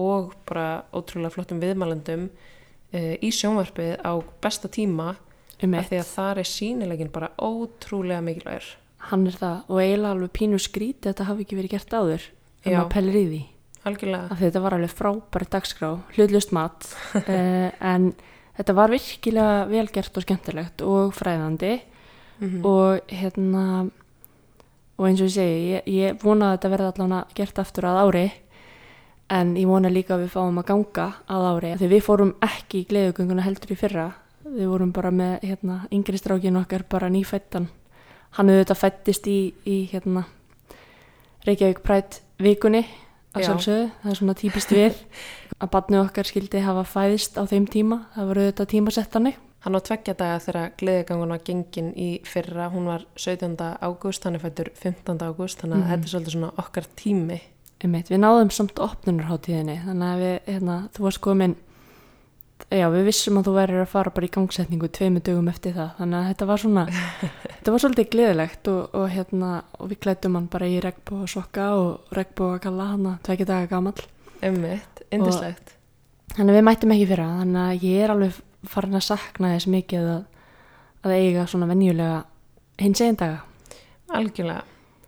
og 0.00 0.34
bara 0.46 0.84
ótrúlega 0.94 1.34
flottum 1.34 1.62
viðmælendum 1.62 2.28
uh, 2.30 3.14
í 3.18 3.30
sjónvarpið 3.34 3.98
á 4.06 4.12
besta 4.42 4.70
tíma 4.70 5.14
af 5.14 5.64
emitt, 5.66 5.90
því 5.90 6.00
að 6.00 6.12
þar 6.14 6.42
er 6.42 6.48
sínilegin 6.48 7.12
bara 7.12 7.32
ótrúlega 7.36 8.22
mikilvægur. 8.24 8.70
Hann 9.10 9.26
er 9.26 9.38
það 9.40 9.62
og 9.66 9.80
eiginlega 9.82 10.14
alveg 10.14 10.34
pínu 10.36 10.60
skrítið 10.60 11.08
að 11.08 11.14
þetta 11.14 11.30
hafi 11.30 11.46
ekki 11.46 11.58
verið 11.58 11.74
gert 11.74 11.96
áður 11.96 12.26
Já. 12.64 12.76
að 12.80 12.92
pellir 12.94 13.18
í 13.18 13.26
því 13.30 13.42
algjörlega, 13.88 14.28
að 14.30 14.42
þetta 14.44 14.62
var 14.64 14.76
alveg 14.76 14.92
frábæri 14.96 15.48
dagskrá 15.54 15.90
hlutlust 16.16 16.52
mat 16.56 16.90
uh, 17.16 17.70
en 17.92 18.12
þetta 18.58 18.76
var 18.76 18.92
virkilega 18.92 19.64
vel 19.70 19.86
gert 19.94 20.20
og 20.20 20.26
skemmtilegt 20.26 20.84
og 20.86 21.16
fræðandi 21.16 21.78
mm 22.40 22.62
og 22.64 23.10
hérna 23.12 23.64
og 24.96 25.06
eins 25.08 25.20
og 25.20 25.28
ég 25.28 25.34
segi, 25.34 25.58
ég, 25.74 25.90
ég 25.92 26.22
vona 26.22 26.50
að 26.50 26.54
þetta 26.54 26.70
verði 26.72 26.86
allan 26.90 27.26
gert 27.36 27.58
aftur 27.60 27.86
að 27.88 27.98
ári 28.00 28.22
en 29.32 29.52
ég 29.56 29.68
vona 29.68 29.90
líka 29.92 30.14
að 30.14 30.24
við 30.24 30.32
fáum 30.32 30.60
að 30.60 30.66
ganga 30.70 31.06
að 31.28 31.44
ári. 31.50 31.74
Því 31.80 31.90
við 31.92 32.02
fórum 32.04 32.32
ekki 32.44 32.80
í 32.80 32.86
gleðugönguna 32.88 33.44
heldur 33.44 33.72
í 33.72 33.76
fyrra. 33.78 34.06
Við 34.44 34.72
vorum 34.72 34.92
bara 34.92 35.12
með 35.14 35.44
hérna, 35.46 35.76
yngri 35.92 36.18
strákin 36.18 36.58
okkar 36.60 36.84
bara 36.88 37.12
nýfættan 37.12 37.68
hann 38.36 38.50
hefur 38.50 38.64
þetta 38.64 38.78
fættist 38.78 39.28
í, 39.30 39.38
í 39.66 39.76
hérna, 39.90 40.24
Reykjavík 41.46 41.80
Pride 41.84 42.20
vikunni 42.42 42.84
að 43.34 43.40
Já. 43.42 43.46
sjálfsögðu, 43.46 43.90
það 44.02 44.10
er 44.10 44.18
svona 44.20 44.34
típist 44.40 44.70
við 44.74 44.96
að 45.62 45.70
badnu 45.70 46.00
okkar 46.04 46.24
skildi 46.30 46.60
hafa 46.64 46.82
fæðist 46.88 47.38
á 47.38 47.42
þeim 47.46 47.66
tíma, 47.70 48.00
það 48.16 48.26
voru 48.32 48.46
þetta 48.50 48.66
tímasettanir 48.74 49.36
hann 49.60 49.76
á 49.76 49.80
tveggja 49.84 50.14
daga 50.16 50.38
þegar 50.40 50.70
gleðigangun 50.80 51.28
var 51.34 51.42
gengin 51.44 51.90
í 51.94 52.08
fyrra, 52.24 52.70
hún 52.72 52.86
var 52.88 53.02
17. 53.20 53.56
ágúst, 53.84 54.24
hann 54.24 54.34
er 54.38 54.40
fættur 54.40 54.70
15. 54.74 55.20
ágúst 55.20 55.60
þannig 55.60 55.76
að 55.76 55.82
Mhm. 55.84 55.90
þetta 55.90 56.04
er 56.08 56.12
svolítið 56.14 56.34
svona 56.36 56.52
okkar 56.58 56.86
tími 56.96 57.40
við 57.80 58.18
náðum 58.20 58.50
samt 58.52 58.74
opnunarháttíðinni 58.80 59.76
þannig 59.84 60.08
að 60.14 60.18
við, 60.24 60.38
hérna, 60.54 60.76
þú 60.96 61.00
varst 61.06 61.20
komin 61.20 61.56
já, 62.68 62.86
við 62.92 63.08
vissum 63.08 63.40
að 63.40 63.48
þú 63.48 63.56
værir 63.56 63.82
að 63.82 63.90
fara 63.94 64.14
bara 64.14 64.28
í 64.28 64.32
gangsetningu 64.36 64.92
tveimu 64.92 65.24
dögum 65.24 65.50
eftir 65.52 65.74
það. 65.78 65.90
Þannig 65.98 66.20
að 66.20 66.30
þetta 66.30 66.48
var 66.50 66.62
svona 66.64 66.86
þetta 67.56 67.74
var 67.74 67.84
svolítið 67.84 68.12
gleðilegt 68.14 68.72
og, 68.74 68.94
og 69.00 69.10
hérna 69.16 69.50
og 69.78 69.90
við 69.90 70.02
klættum 70.04 70.38
hann 70.38 70.48
bara 70.52 70.70
í 70.70 70.78
regnbóa 70.84 71.28
sokka 71.30 71.72
og 71.80 72.16
regnbóa 72.16 72.62
kalla 72.62 72.92
hann 72.94 73.12
að 73.14 73.20
tvekja 73.28 73.50
daga 73.54 73.70
gamall. 73.74 74.08
Emmitt, 74.40 75.04
indislegt 75.12 75.76
þannig 76.34 76.52
að 76.52 76.58
við 76.58 76.66
mættum 76.66 76.94
ekki 76.94 77.08
fyrir 77.10 77.24
það. 77.24 77.38
Þannig 77.40 77.62
að 77.62 77.86
ég 77.86 78.04
er 78.04 78.12
alveg 78.14 78.40
farin 78.70 78.98
að 78.98 79.06
sakna 79.06 79.52
þess 79.54 79.70
mikið 79.74 80.10
að, 80.14 80.20
að 81.04 81.14
eiga 81.16 81.46
svona 81.50 81.70
venjulega 81.70 82.20
hins 82.80 83.02
einn 83.04 83.18
daga. 83.20 83.42
Algjörlega, 84.10 84.62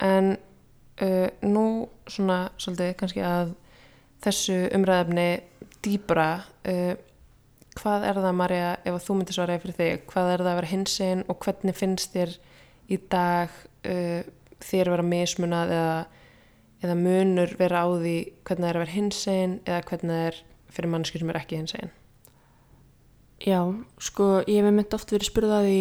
en 0.06 0.34
uh, 0.34 1.28
nú 1.46 1.66
svona 2.10 2.38
svolítið 2.60 2.92
kannski 3.00 3.24
að 3.26 3.54
þessu 4.22 4.58
umræðefni 4.76 5.28
dýbra, 5.82 6.28
uh, 6.70 6.92
hvað 7.78 8.06
er 8.08 8.20
það 8.20 8.38
Marja, 8.38 8.70
ef 8.84 9.04
þú 9.06 9.16
myndir 9.18 9.36
svara 9.36 9.58
fyrir 9.62 9.78
þig, 9.78 10.02
hvað 10.10 10.32
er 10.32 10.44
það 10.44 10.50
að 10.52 10.58
vera 10.60 10.72
hinsinn 10.72 11.24
og 11.28 11.38
hvernig 11.44 11.76
finnst 11.78 12.16
þér 12.16 12.34
í 12.92 12.98
dag 13.12 13.54
uh, 13.88 14.22
þér 14.62 14.92
vera 14.92 15.06
mismunað 15.06 15.74
eða, 15.76 15.98
eða 16.84 16.96
munur 17.00 17.54
vera 17.58 17.84
á 17.84 17.88
því 17.88 18.16
hvernig 18.46 18.64
það 18.64 18.70
er 18.70 18.78
að 18.78 18.84
vera 18.84 18.96
hinsegin 18.96 19.58
eða 19.64 19.84
hvernig 19.88 20.14
það 20.14 20.26
er 20.28 20.40
fyrir 20.72 20.92
mannskjur 20.92 21.22
sem 21.22 21.32
er 21.32 21.40
ekki 21.40 21.60
hinsegin? 21.60 21.94
Já, 23.42 23.60
sko, 23.98 24.26
ég 24.46 24.60
hef 24.62 24.74
mynd 24.76 24.94
oft 24.94 25.14
verið 25.14 25.30
spurðað 25.32 25.56
að 25.62 25.70
því 25.70 25.80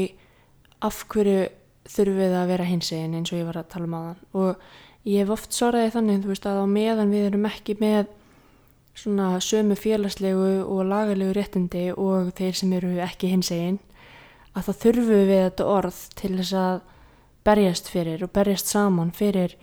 af 0.88 1.04
hverju 1.12 1.42
þurfum 1.92 2.22
við 2.22 2.38
að 2.38 2.50
vera 2.56 2.70
hinsegin 2.70 3.20
eins 3.20 3.34
og 3.34 3.42
ég 3.42 3.50
var 3.50 3.60
að 3.62 3.70
tala 3.74 3.90
um 3.90 4.00
aðan 4.00 4.24
og 4.38 4.66
ég 5.10 5.22
hef 5.22 5.36
oft 5.36 5.54
svaraði 5.54 5.94
þannig, 5.94 6.24
þú 6.24 6.32
veist, 6.32 6.48
að 6.50 6.64
á 6.64 6.68
meðan 6.72 7.14
við 7.14 7.28
erum 7.30 7.48
ekki 7.50 7.78
með 7.82 8.10
svona 8.98 9.40
sömu 9.40 9.76
félagslegu 9.80 10.66
og 10.66 10.86
lagalegu 10.86 11.34
réttindi 11.36 11.90
og 11.96 12.34
þeir 12.38 12.58
sem 12.58 12.74
eru 12.74 12.92
ekki 13.02 13.32
hinsegin 13.32 13.80
að 14.56 14.68
þá 14.68 14.72
þurfum 14.84 15.28
við 15.30 15.44
þetta 15.46 15.68
orð 15.72 16.00
til 16.20 16.32
þess 16.38 16.56
að 16.60 16.80
berjast 17.48 17.90
fyrir 17.90 18.24
og 18.26 18.34
berjast 18.36 18.72
saman 18.72 19.12
fyrir 19.16 19.56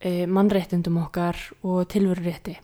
e, 0.00 0.26
mannréttindum 0.26 0.98
okkar 1.04 1.38
og 1.62 1.86
tilverurétti. 1.92 2.56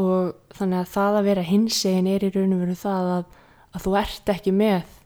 Og 0.00 0.34
þannig 0.56 0.80
að 0.80 0.92
það 0.96 1.18
að 1.18 1.28
vera 1.28 1.46
hinsegin 1.46 2.10
er 2.10 2.26
í 2.26 2.32
raun 2.34 2.56
og 2.56 2.64
veru 2.64 2.76
það 2.78 3.10
að, 3.18 3.24
að 3.76 3.84
þú 3.84 3.96
ert 4.00 4.32
ekki 4.34 4.54
með 4.56 4.96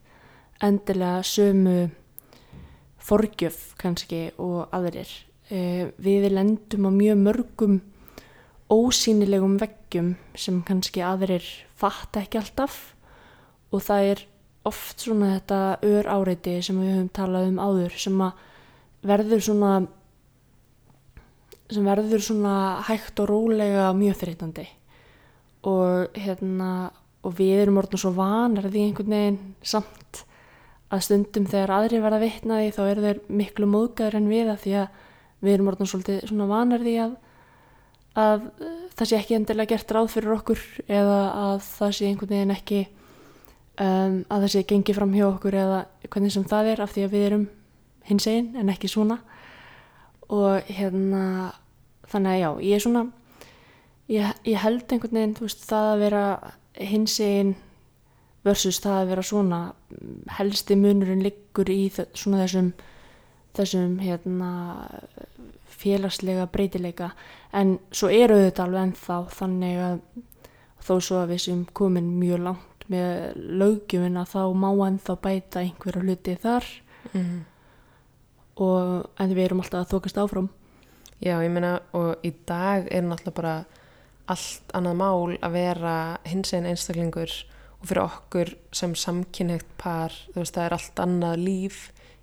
endilega 0.65 1.27
sömu 1.27 1.79
forgjöf 3.09 3.61
kannski 3.81 4.29
og 4.41 4.73
aðrir. 4.75 5.11
E, 5.51 5.91
við 6.01 6.31
lendum 6.33 6.89
á 6.89 6.93
mjög 6.93 7.23
mörgum 7.27 7.79
ósýnilegum 8.73 9.57
veggjum 9.61 10.13
sem 10.37 10.61
kannski 10.67 11.03
aðrir 11.05 11.45
fatta 11.79 12.23
ekki 12.25 12.41
alltaf. 12.41 12.79
Og 13.73 13.85
það 13.85 14.11
er 14.13 14.25
oft 14.69 15.05
svona 15.05 15.35
þetta 15.37 15.61
ör 15.89 16.11
áreiti 16.13 16.59
sem 16.65 16.79
við 16.81 16.95
höfum 16.95 17.13
talað 17.17 17.49
um 17.51 17.61
áður 17.63 17.97
sem 18.01 18.23
verður 19.09 19.45
svona 19.45 19.73
sem 21.69 21.85
verður 21.85 22.25
svona 22.25 22.55
hægt 22.89 23.21
og 23.21 23.29
rólega 23.29 23.91
mjög 23.97 24.23
þreytandi. 24.23 24.65
Og 25.69 26.17
hérna 26.17 26.71
og 27.27 27.35
við 27.37 27.65
erum 27.65 27.81
orðin 27.81 28.01
svo 28.01 28.13
vanar 28.17 28.69
því 28.71 28.85
einhvern 28.87 29.15
veginn 29.15 29.39
samt 29.67 30.25
að 30.89 31.05
stundum 31.05 31.49
þegar 31.51 31.75
aðri 31.77 32.01
verða 32.01 32.21
vitnaði 32.23 32.71
þá 32.73 32.83
eru 32.87 33.05
þeir 33.05 33.23
miklu 33.41 33.69
móðgæður 33.69 34.19
en 34.21 34.29
við 34.31 34.53
að 34.53 34.63
því 34.63 34.77
að 34.83 35.01
við 35.45 35.55
erum 35.55 35.71
orðin 35.73 35.91
svolítið 35.91 36.23
svona 36.31 36.49
vanar 36.49 36.85
því 36.85 36.95
að 37.05 37.17
að 38.19 38.49
það 38.99 39.11
sé 39.11 39.19
ekki 39.19 39.37
endilega 39.39 39.75
gert 39.75 39.93
ráð 39.95 40.13
fyrir 40.15 40.35
okkur 40.35 40.63
eða 40.87 41.19
að 41.43 41.61
það 41.67 41.93
sé 41.99 42.09
einhvern 42.09 42.35
veginn 42.35 42.55
ekki 42.57 42.81
um, 43.79 44.17
að 44.27 44.45
það 44.45 44.51
sé 44.55 44.65
gengið 44.73 44.99
fram 44.99 45.15
hjá 45.15 45.27
okkur 45.29 45.59
eða 45.63 45.85
hvernig 46.09 46.35
sem 46.35 46.49
það 46.49 46.73
er 46.73 46.83
af 46.85 46.95
því 46.95 47.07
að 47.07 47.15
við 47.15 47.29
erum 47.29 47.47
hins 48.09 48.27
einn 48.31 48.51
en 48.57 48.73
ekki 48.73 48.91
svona. 48.91 49.21
Og 50.29 50.67
hérna 50.69 51.23
þannig 52.09 52.35
að 52.35 52.43
já, 52.43 52.51
ég 52.69 52.77
er 52.77 52.85
svona 52.85 53.05
ég, 54.09 54.37
ég 54.49 54.61
held 54.63 54.93
einhvern 54.93 55.19
veginn 55.21 55.37
veist, 55.39 55.65
það 55.69 55.89
að 55.93 56.03
vera 56.05 56.25
hins 56.89 57.17
einn 57.25 57.55
versus 58.47 58.81
það 58.83 59.01
að 59.01 59.11
vera 59.13 59.27
svona 59.27 59.61
helsti 60.39 60.77
munurinn 60.79 61.25
liggur 61.25 61.71
í 61.73 61.81
svona 61.93 62.45
þessum 62.45 62.71
þessum 63.59 63.97
hérna 64.03 64.51
félagslega 65.79 66.49
breytileika. 66.53 67.13
En 67.53 67.79
svo 67.93 68.11
eru 68.13 68.39
þetta 68.43 68.67
alveg 68.67 68.89
ennþá 68.89 69.19
þannig 69.35 69.83
að 69.85 70.01
þó 70.89 70.95
svo 71.05 71.23
að 71.23 71.35
við 71.35 71.45
sem 71.45 71.63
komin 71.77 72.11
mjög 72.19 72.45
langt 72.47 72.87
með 72.89 73.39
lögjumina 73.61 74.25
þá 74.29 74.41
má 74.57 74.71
ennþá 74.89 75.19
bæta 75.25 75.63
einhverja 75.63 76.05
hluti 76.05 76.37
þar. 76.41 76.69
Mm. 77.13 77.45
og 78.59 79.07
en 79.23 79.33
við 79.33 79.45
erum 79.47 79.61
alltaf 79.63 79.85
að 79.85 79.93
þokast 79.95 80.19
áfram. 80.19 80.49
Já, 81.23 81.39
ég 81.43 81.51
meina 81.51 81.79
og 81.97 82.25
í 82.27 82.33
dag 82.47 82.89
er 82.91 83.05
náttúrulega 83.07 83.37
bara 83.37 83.55
allt 84.29 84.75
annað 84.77 84.99
mál 85.01 85.37
að 85.39 85.55
vera 85.55 85.95
hins 86.29 86.53
einn 86.55 86.67
einstaklingur 86.69 87.33
og 87.79 87.87
fyrir 87.87 88.03
okkur 88.05 88.51
sem 88.75 88.95
samkynhegt 88.99 89.71
par, 89.81 90.15
þú 90.35 90.43
veist, 90.43 90.57
það 90.57 90.67
er 90.67 90.77
allt 90.77 91.03
annað 91.05 91.45
líf 91.45 91.79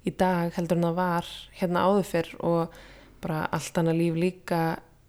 í 0.06 0.14
dag 0.14 0.54
heldur 0.56 0.80
en 0.80 0.88
það 0.90 1.00
var 1.00 1.32
hérna 1.60 1.86
áður 1.88 2.10
fyrr 2.12 2.32
og 2.46 2.78
bara 3.26 3.46
allt 3.56 3.80
annað 3.82 4.02
líf 4.02 4.20
líka 4.22 4.60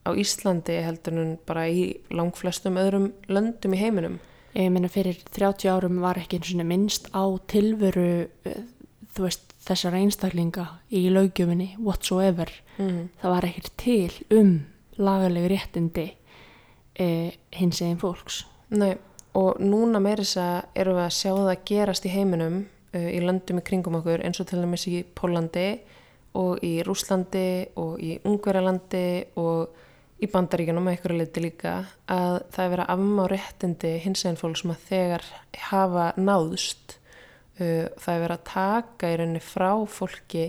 á 0.07 0.11
Íslandi 0.17 0.79
heldur 0.87 1.19
en 1.21 1.35
bara 1.47 1.67
í 1.69 1.89
langflestum 2.15 2.79
öðrum 2.81 3.11
löndum 3.29 3.75
í 3.77 3.81
heiminum. 3.81 4.21
Ég 4.57 4.71
meina 4.73 4.89
fyrir 4.89 5.19
30 5.37 5.69
árum 5.69 6.01
var 6.01 6.17
ekki 6.21 6.39
eins 6.39 6.55
og 6.55 6.65
minnst 6.65 7.11
á 7.13 7.25
tilveru 7.51 8.29
eh, 8.49 8.63
veist 9.17 9.53
þessar 9.67 9.99
einstaklinga 9.99 10.67
í 10.95 11.09
laugjöfinni 11.13 11.75
whatsoever. 11.83 12.49
Mm. 12.79 13.11
Það 13.21 13.35
var 13.35 13.49
ekkert 13.49 13.75
til 13.83 14.39
um 14.39 14.55
lagalegu 14.97 15.51
réttindi 15.53 16.07
eh, 16.95 17.35
hins 17.59 17.83
eginn 17.83 18.01
fólks. 18.01 18.45
Nei, 18.73 18.95
og 19.37 19.61
núna 19.61 20.01
meiris 20.03 20.37
að 20.41 20.71
erum 20.79 20.97
við 20.97 21.05
að 21.05 21.17
sjá 21.19 21.33
það 21.35 21.67
gerast 21.69 22.09
í 22.09 22.15
heiminum 22.15 22.63
uh, 22.97 23.11
í 23.13 23.21
löndum 23.23 23.61
í 23.61 23.67
kringum 23.67 23.99
okkur 24.01 24.25
eins 24.25 24.41
og 24.43 24.49
til 24.49 24.63
dæmis 24.63 24.87
í 24.89 25.03
Pólandi 25.05 25.69
og 25.77 25.93
í 26.65 26.73
Rúslandi 26.87 27.49
og 27.81 28.01
í 28.03 28.17
Ungverjalandi 28.27 29.07
og 29.41 29.83
í 30.17 30.29
Bandaríkanum 30.33 30.89
að 30.89 30.97
ykkur 30.97 31.15
leiti 31.19 31.43
líka 31.45 31.75
að 32.09 32.39
það 32.55 32.63
er 32.63 32.71
verið 32.73 32.85
að 32.87 32.93
afmá 32.95 33.25
réttindi 33.33 33.91
hins 34.05 34.25
eginn 34.25 34.39
fólk 34.41 34.61
sem 34.61 34.73
að 34.73 34.85
þegar 34.89 35.27
hafa 35.69 36.07
náðust 36.17 36.97
uh, 37.61 37.89
það 38.01 38.13
er 38.15 38.23
verið 38.23 38.37
að 38.37 38.47
taka 38.53 39.11
í 39.11 39.19
rauninni 39.21 39.43
frá 39.45 39.71
fólki 39.91 40.47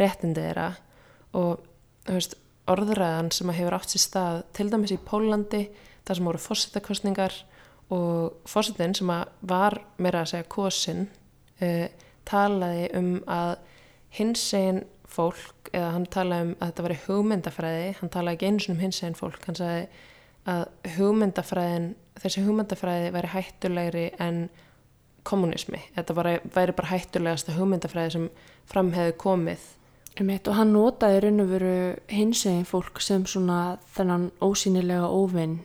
réttindi 0.00 0.44
þeirra. 0.46 0.70
Og 1.36 1.66
veist, 2.08 2.36
orðræðan 2.70 3.30
sem 3.34 3.50
að 3.50 3.60
hefur 3.60 3.76
átt 3.76 3.92
sér 3.92 4.04
stað 4.04 4.42
til 4.56 4.68
dæmis 4.72 4.94
í 4.94 5.00
Pólandi 5.04 5.64
þar 6.06 6.18
sem 6.18 6.30
voru 6.30 6.42
fórsetakostningar 6.42 7.36
og 7.90 8.48
fórsetin 8.48 8.94
sem 8.96 9.10
að 9.12 9.34
var 9.50 9.76
meira 9.98 10.22
að 10.22 10.32
segja 10.32 10.48
kosin 10.52 11.04
uh, 11.60 11.86
talaði 12.28 12.88
um 12.98 13.12
að 13.28 13.58
hins 14.16 14.46
eginn 14.56 14.84
fólk 15.10 15.70
eða 15.72 15.90
hann 15.96 16.06
talaði 16.10 16.46
um 16.46 16.54
að 16.56 16.70
þetta 16.70 16.86
veri 16.86 16.98
hugmyndafræði 17.06 17.90
hann 18.00 18.12
talaði 18.14 18.38
ekki 18.38 18.50
eins 18.50 18.68
og 18.68 18.74
um 18.74 18.82
hins 18.84 19.02
eginn 19.02 19.18
fólk 19.18 19.46
hann 19.46 19.58
sagði 19.58 19.84
að 20.50 20.94
hugmyndafræðin 20.96 21.88
þessi 22.20 22.44
hugmyndafræði 22.46 23.12
væri 23.14 23.32
hættulegri 23.34 24.06
en 24.18 24.40
kommunismi 25.26 25.82
þetta 25.96 26.16
væri, 26.16 26.38
væri 26.54 26.76
bara 26.76 26.92
hættulegasta 26.94 27.56
hugmyndafræði 27.56 28.14
sem 28.16 28.30
fram 28.70 28.92
hefði 28.94 29.16
komið. 29.20 29.66
Einmitt, 30.18 30.48
og 30.50 30.56
hann 30.58 30.72
notaði 30.74 31.20
raun 31.24 31.44
og 31.44 31.52
veru 31.52 31.74
hins 32.10 32.42
eginn 32.48 32.66
fólk 32.68 32.98
sem 33.04 33.22
svona 33.30 33.78
þennan 33.94 34.30
ósýnilega 34.42 35.06
óvinn 35.06 35.60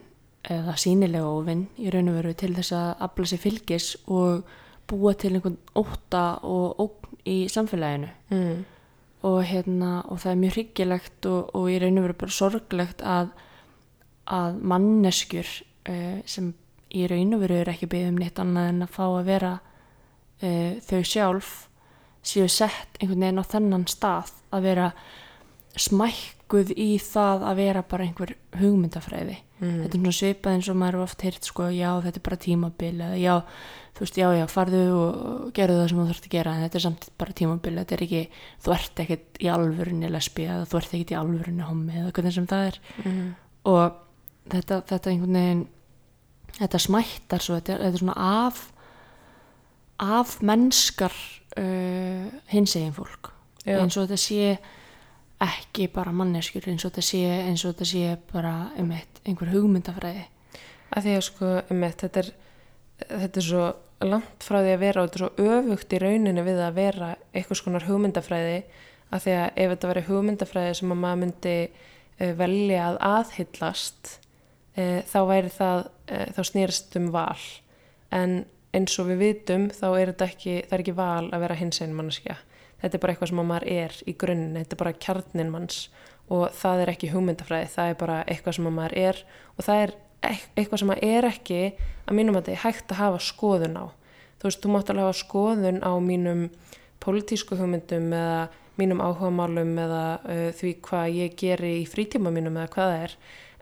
eða 0.46 0.76
sínilega 0.78 1.26
óvinn 1.26 1.66
í 1.82 1.90
raun 1.94 2.12
og 2.12 2.20
veru 2.20 2.36
til 2.38 2.54
þess 2.56 2.76
að 2.78 2.92
afla 3.08 3.30
sér 3.32 3.42
fylgis 3.42 3.90
og 4.06 4.46
búa 4.86 5.16
til 5.18 5.34
einhvern 5.34 5.58
óta 5.74 6.26
og 6.46 6.80
ógn 6.84 7.22
í 7.26 7.38
samfélaginu. 7.50 8.12
Mm. 8.30 8.64
Og, 9.26 9.40
hérna, 9.50 9.92
og 10.12 10.22
það 10.22 10.32
er 10.32 10.42
mjög 10.44 10.56
hryggilegt 10.56 11.30
og, 11.32 11.52
og 11.58 11.70
í 11.72 11.80
raun 11.82 12.00
og 12.02 12.08
veru 12.08 12.18
bara 12.22 12.36
sorglegt 12.38 13.04
að, 13.06 13.32
að 14.30 14.60
manneskjur 14.74 15.52
uh, 15.90 16.20
sem 16.30 16.52
í 16.96 17.06
raun 17.12 17.36
og 17.36 17.46
veru 17.46 17.60
er 17.62 17.72
ekki 17.74 17.90
byggðum 17.92 18.20
neitt 18.22 18.42
annað 18.42 18.72
en 18.72 18.86
að 18.86 18.94
fá 18.96 19.06
að 19.08 19.30
vera 19.32 19.54
uh, 19.60 20.72
þau 20.86 21.02
sjálf 21.04 21.54
séu 22.26 22.48
sett 22.50 23.00
einhvern 23.00 23.26
veginn 23.26 23.42
á 23.42 23.52
þennan 23.52 23.88
stað 23.90 24.32
að 24.56 24.70
vera 24.70 24.92
smækkuð 25.76 26.72
í 26.80 26.92
það 27.04 27.44
að 27.50 27.60
vera 27.60 27.84
bara 27.90 28.08
einhver 28.08 28.38
hugmyndafræði 28.62 29.42
Mm. 29.56 29.86
þetta 29.86 29.96
er 29.96 30.02
svona 30.02 30.12
svipað 30.18 30.56
eins 30.58 30.68
og 30.68 30.76
maður 30.76 30.98
er 30.98 31.04
oft 31.06 31.22
heyrt 31.24 31.48
sko, 31.48 31.66
já 31.72 31.88
þetta 32.04 32.20
er 32.20 32.24
bara 32.26 32.38
tímabil 32.44 32.98
eða 33.06 33.20
já, 33.22 33.36
þú 33.96 34.04
veist, 34.04 34.18
já, 34.20 34.28
já, 34.36 34.46
farðu 34.52 34.82
og 35.00 35.52
gerðu 35.56 35.78
það 35.80 35.90
sem 35.92 36.00
þú 36.02 36.06
þarfst 36.10 36.26
að 36.28 36.34
gera 36.36 36.54
en 36.56 36.64
þetta 36.66 36.80
er 36.80 36.84
samt 36.86 37.06
bara 37.22 37.36
tímabil, 37.40 37.76
þetta 37.80 37.96
er 37.96 38.04
ekki 38.06 38.24
þú 38.66 38.74
ert 38.76 39.02
ekkert 39.06 39.40
í 39.40 39.48
alvörunni 39.54 40.10
lesbi 40.12 40.48
eða 40.50 40.66
þú 40.72 40.80
ert 40.82 40.96
ekkert 40.98 41.14
í 41.14 41.20
alvörunni 41.20 41.68
homi 41.70 41.96
eða 42.02 42.12
hvernig 42.18 42.36
sem 42.36 42.48
það 42.52 42.68
er 42.72 42.80
Mm. 43.06 43.30
og 43.66 43.96
þetta, 44.52 44.82
þetta 44.92 45.10
einhvern 45.14 45.40
veginn 45.40 45.64
þetta 46.60 46.80
smættar 46.80 47.44
svo, 47.44 47.56
þetta, 47.60 47.78
þetta 47.84 47.94
er 47.96 48.04
svona 48.04 48.18
af 48.46 48.64
af 50.00 50.36
mennskar 50.44 51.14
uh, 51.58 52.28
hins 52.52 52.76
egin 52.76 52.94
fólk 52.96 53.32
Já. 53.66 53.80
eins 53.80 53.96
og 53.98 54.10
þetta 54.10 54.20
sé 54.20 54.58
ekki 55.46 55.88
bara 55.92 56.12
manneskjur 56.16 56.68
eins 56.72 56.84
og 56.86 56.92
þetta 56.92 57.04
sé, 57.08 57.22
eins 57.48 57.64
og 57.66 57.74
þetta 57.74 57.88
sé 57.90 58.18
bara 58.32 58.54
um 58.80 58.92
eitt, 58.96 59.22
einhver 59.28 59.52
hugmyndafræði 59.56 60.26
að 60.96 61.08
því 61.08 61.16
að 61.16 61.24
sko, 61.30 61.52
einmitt, 61.72 62.04
þetta 62.04 62.22
er 62.22 62.30
þetta 63.04 63.42
er 63.42 63.48
svo 63.48 63.66
langt 64.06 64.46
frá 64.46 64.60
því 64.60 64.74
að 64.76 64.84
vera 64.84 65.02
og 65.02 65.10
þetta 65.10 65.20
er 65.20 65.26
svo 65.26 65.50
öfugt 65.58 65.96
í 65.96 66.02
rauninu 66.04 66.46
við 66.46 66.62
að 66.62 66.80
vera 66.80 67.12
eitthvað 67.32 67.62
skonar 67.62 67.88
hugmyndafræði 67.88 68.58
að 69.14 69.26
því 69.26 69.36
að 69.40 69.46
ef 69.64 69.74
þetta 69.74 69.92
veri 69.92 70.06
hugmyndafræði 70.10 70.74
sem 70.80 70.96
að 70.96 71.02
maður 71.04 71.22
myndi 71.24 71.56
uh, 71.66 72.34
velja 72.42 72.88
að 72.90 73.00
aðhyllast 73.12 74.12
uh, 74.16 75.00
þá 75.12 75.20
væri 75.32 75.54
það 75.54 75.86
uh, 75.86 76.26
þá 76.36 76.42
snýrst 76.52 77.00
um 77.00 77.08
val. 77.14 77.46
En 78.16 78.44
eins 78.76 79.00
og 79.00 79.10
við 79.12 79.24
vitum 79.24 79.70
þá 79.72 79.88
er 79.94 80.12
þetta 80.12 80.28
ekki, 80.32 80.58
það 80.66 80.78
er 80.78 80.84
ekki 80.84 80.98
val 80.98 81.30
að 81.32 81.46
vera 81.46 81.60
hins 81.60 81.82
einn 81.84 81.96
mannskja 81.96 82.40
þetta 82.82 82.98
er 82.98 83.04
bara 83.04 83.16
eitthvað 83.16 83.32
sem 83.32 83.42
að 83.42 83.48
maður 83.50 83.68
er 83.76 83.96
í 84.06 84.16
grunninn, 84.22 84.58
þetta 84.60 84.76
er 84.76 84.82
bara 84.82 84.98
kjarnin 85.06 85.54
manns 85.54 85.78
og 86.34 86.44
það 86.58 86.82
er 86.84 86.92
ekki 86.96 87.12
hugmyndafræði, 87.14 87.70
það 87.74 87.92
er 87.92 88.00
bara 88.02 88.18
eitthvað 88.26 88.58
sem 88.58 88.70
að 88.70 88.76
maður 88.80 88.98
er 89.02 89.22
og 89.56 89.68
það 89.68 89.82
er 89.84 89.94
eitthvað 90.56 90.82
sem 90.82 90.94
er 90.96 91.28
ekki 91.30 91.62
að 92.06 92.18
mínum 92.18 92.38
að 92.38 92.44
þetta 92.44 92.56
er 92.56 92.64
hægt 92.66 92.94
að 92.94 93.02
hafa 93.02 93.22
skoðun 93.24 93.80
á. 93.82 93.86
Þú 94.40 94.50
veist, 94.50 94.62
þú 94.62 94.74
mátt 94.74 94.92
alveg 94.92 95.08
hafa 95.08 95.20
skoðun 95.22 95.82
á 95.82 95.92
mínum 96.04 96.46
pólitísku 97.04 97.58
hugmyndum 97.60 98.14
eða 98.14 98.40
mínum 98.80 99.02
áhugamálum 99.04 99.72
eða 99.80 100.04
uh, 100.20 100.50
því 100.56 100.74
hvað 100.86 101.20
ég 101.20 101.38
geri 101.40 101.72
í 101.82 101.86
frítíma 101.90 102.34
mínum 102.34 102.58
eða 102.60 102.72
hvað 102.74 102.92
það 102.92 103.06
er. 103.06 103.16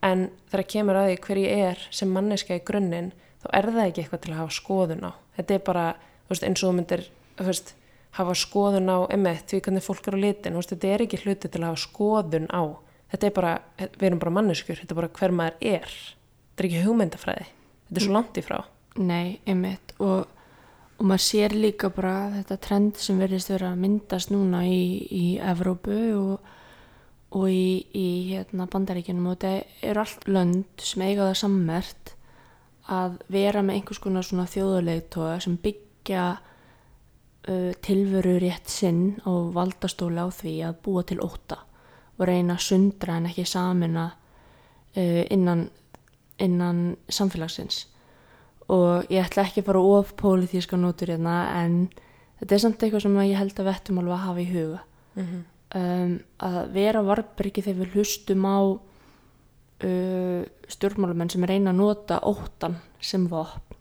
En 0.04 0.23
þegar 0.52 0.69
kemur 0.73 0.99
að 0.99 1.10
því 1.10 1.19
hver 1.28 1.41
ég 1.43 1.63
er 1.69 1.86
sem 1.93 2.12
manneska 2.12 2.58
í 2.58 2.63
grunninn 2.65 3.13
þá 3.43 3.47
er 3.60 3.69
það 3.69 3.86
ekki 3.86 4.04
eitthvað 4.04 4.23
til 4.26 4.34
að 4.34 4.41
hafa 4.41 4.58
skoðun 4.58 5.06
á. 5.08 5.12
Þetta 5.38 5.56
er 5.56 5.63
bara, 5.69 5.86
þú 6.26 6.34
veist, 6.34 6.47
eins 6.47 6.63
og 6.63 6.69
þú 6.69 6.73
myndir 6.80 7.06
þú 7.38 7.47
veist, 7.49 7.76
hafa 8.17 8.36
skoðun 8.38 8.91
á 8.93 8.97
emitt 9.15 9.47
því 9.49 9.62
hvernig 9.65 9.86
fólk 9.86 10.10
er 10.10 10.17
á 10.17 10.23
litin, 10.23 10.58
veist, 10.58 10.73
þetta 10.73 10.91
er 10.91 11.06
ekki 11.06 11.21
hluti 11.23 11.49
til 11.49 11.62
að 11.62 11.69
hafa 11.71 11.84
skoðun 11.86 12.49
á. 12.54 12.63
Þetta 13.13 13.30
er 13.30 13.34
bara, 13.38 13.54
við 13.78 14.06
erum 14.10 14.21
bara 14.21 14.36
manneskjur 14.39 14.82
þetta 14.82 14.93
er 14.93 14.99
bara 14.99 15.13
hver 15.19 15.34
maður 15.38 15.65
er 15.73 15.95
þetta 16.54 16.63
er 16.63 16.70
ekki 16.70 16.86
hugmyndafræði, 16.86 17.50
þetta 17.88 18.02
er 18.02 18.08
svo 18.08 18.16
langt 18.16 18.39
í 18.39 18.46
frá. 18.46 18.58
Nei, 19.02 19.28
einmitt. 19.50 19.94
Og, 20.06 20.26
og 20.98 21.06
maður 21.10 21.26
sér 21.26 21.56
líka 21.58 21.89
bara 21.94 22.30
þetta 22.38 22.60
trend 22.62 23.02
sem 23.02 23.22
verðist 23.22 23.50
vera 23.50 23.72
að 23.74 23.82
myndast 23.82 24.34
núna 24.34 24.63
í, 24.70 24.84
í 25.10 25.26
Evrópu 25.42 26.00
og, 26.20 26.52
og 27.34 27.48
í, 27.50 27.84
í 27.98 28.08
hérna, 28.30 28.70
bandaríkjunum. 28.70 29.32
Og 29.32 29.39
þetta 29.42 29.89
eru 29.89 30.04
allt 30.06 30.28
lönd 30.30 30.86
sem 30.86 31.06
eiga 31.08 31.32
það 31.32 31.39
sammert 31.42 32.13
að 32.92 33.20
vera 33.32 33.63
með 33.63 33.80
einhvers 33.80 34.02
konar 34.04 34.26
svona 34.28 34.48
þjóðulegtóa 34.52 35.38
sem 35.44 35.56
byggja 35.63 36.24
uh, 37.48 37.72
tilveru 37.84 38.38
rétt 38.44 38.72
sinn 38.72 39.16
á 39.24 39.32
valdastóla 39.56 40.28
á 40.28 40.30
því 40.34 40.56
að 40.68 40.82
búa 40.84 41.06
til 41.08 41.22
óta 41.24 41.62
og 42.13 42.28
reyna 42.28 42.58
að 42.58 42.66
sundra 42.68 43.18
en 43.18 43.30
ekki 43.32 43.46
samina 43.48 44.10
uh, 44.12 45.24
innan, 45.32 45.70
innan 46.41 46.96
samfélagsins 47.10 47.88
og 48.72 49.10
ég 49.12 49.26
ætla 49.26 49.43
ekki 49.43 49.62
að 49.62 49.69
fara 49.69 49.82
of 49.98 50.13
pólitíska 50.19 50.78
nótur 50.80 51.12
hérna 51.13 51.36
en 51.63 51.89
þetta 52.39 52.56
er 52.56 52.63
samt 52.63 52.84
eitthvað 52.84 53.06
sem 53.06 53.19
ég 53.22 53.38
held 53.38 53.60
að 53.60 53.69
vettum 53.69 54.00
alveg 54.02 54.15
að 54.15 54.26
hafa 54.28 54.41
í 54.41 54.50
huga 54.52 54.80
mm 55.15 55.24
-hmm. 55.24 55.43
um, 55.82 56.19
að 56.39 56.74
vera 56.74 57.04
varbriki 57.04 57.62
þegar 57.62 57.80
við 57.86 57.93
hlustum 57.93 58.46
á 58.46 58.60
uh, 59.84 60.41
stjórnmálumenn 60.67 61.30
sem 61.30 61.43
reyna 61.43 61.72
að 61.72 61.82
nota 61.82 62.19
óttan 62.19 62.76
sem 63.02 63.28
vopn 63.28 63.76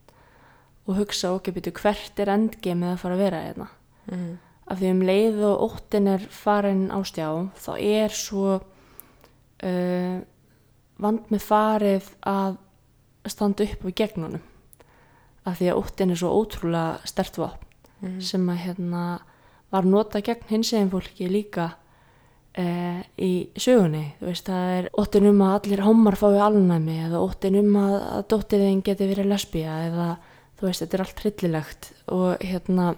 og 0.86 0.96
hugsa 0.96 1.32
okkur 1.32 1.54
byrju 1.54 1.72
hvert 1.72 2.18
er 2.18 2.28
endgemið 2.28 2.92
að 2.92 2.98
fara 2.98 3.14
að 3.14 3.24
vera 3.24 3.44
hérna 3.46 3.68
Mm 4.10 4.18
-hmm. 4.18 4.36
af 4.66 4.78
því 4.78 4.90
um 4.90 5.02
leið 5.02 5.44
og 5.44 5.60
óttin 5.62 6.06
er 6.06 6.18
farin 6.18 6.90
á 6.90 6.98
stjá 7.04 7.48
þá 7.54 7.72
er 7.78 8.08
svo 8.08 8.54
uh, 9.62 10.20
vand 11.02 11.28
með 11.32 11.44
farið 11.48 12.08
að 12.30 12.56
standa 13.30 13.64
upp 13.68 13.84
við 13.86 13.94
gegnunum 14.02 14.42
af 15.46 15.58
því 15.58 15.68
að 15.72 15.78
óttin 15.82 16.10
er 16.14 16.18
svo 16.22 16.32
ótrúlega 16.42 17.06
stert 17.10 17.38
vopn 17.42 17.68
Mhm. 18.02 18.20
sem 18.20 18.48
að 18.50 18.56
hérna 18.64 19.20
var 19.70 19.84
nota 19.86 20.18
gegn 20.20 20.48
hins 20.48 20.72
eginn 20.72 20.88
fólki 20.90 21.28
líka 21.30 21.68
uh, 22.58 22.98
í 23.16 23.48
sögunni 23.54 24.16
þú 24.18 24.26
veist 24.26 24.48
það 24.48 24.72
er 24.78 24.88
óttin 24.98 25.28
um 25.30 25.38
að 25.46 25.52
allir 25.60 25.82
homar 25.86 26.16
fái 26.18 26.40
alnæmi 26.42 26.96
eða 27.06 27.20
óttin 27.22 27.58
um 27.60 27.76
að, 27.78 27.94
að 28.16 28.24
dóttirðin 28.32 28.82
geti 28.82 29.06
verið 29.06 29.30
lesbía 29.30 29.76
eða 29.86 30.08
þú 30.58 30.66
veist 30.66 30.82
þetta 30.82 30.98
er 30.98 31.04
allt 31.06 31.22
hryllilegt 31.22 31.92
og 32.08 32.42
hérna 32.42 32.88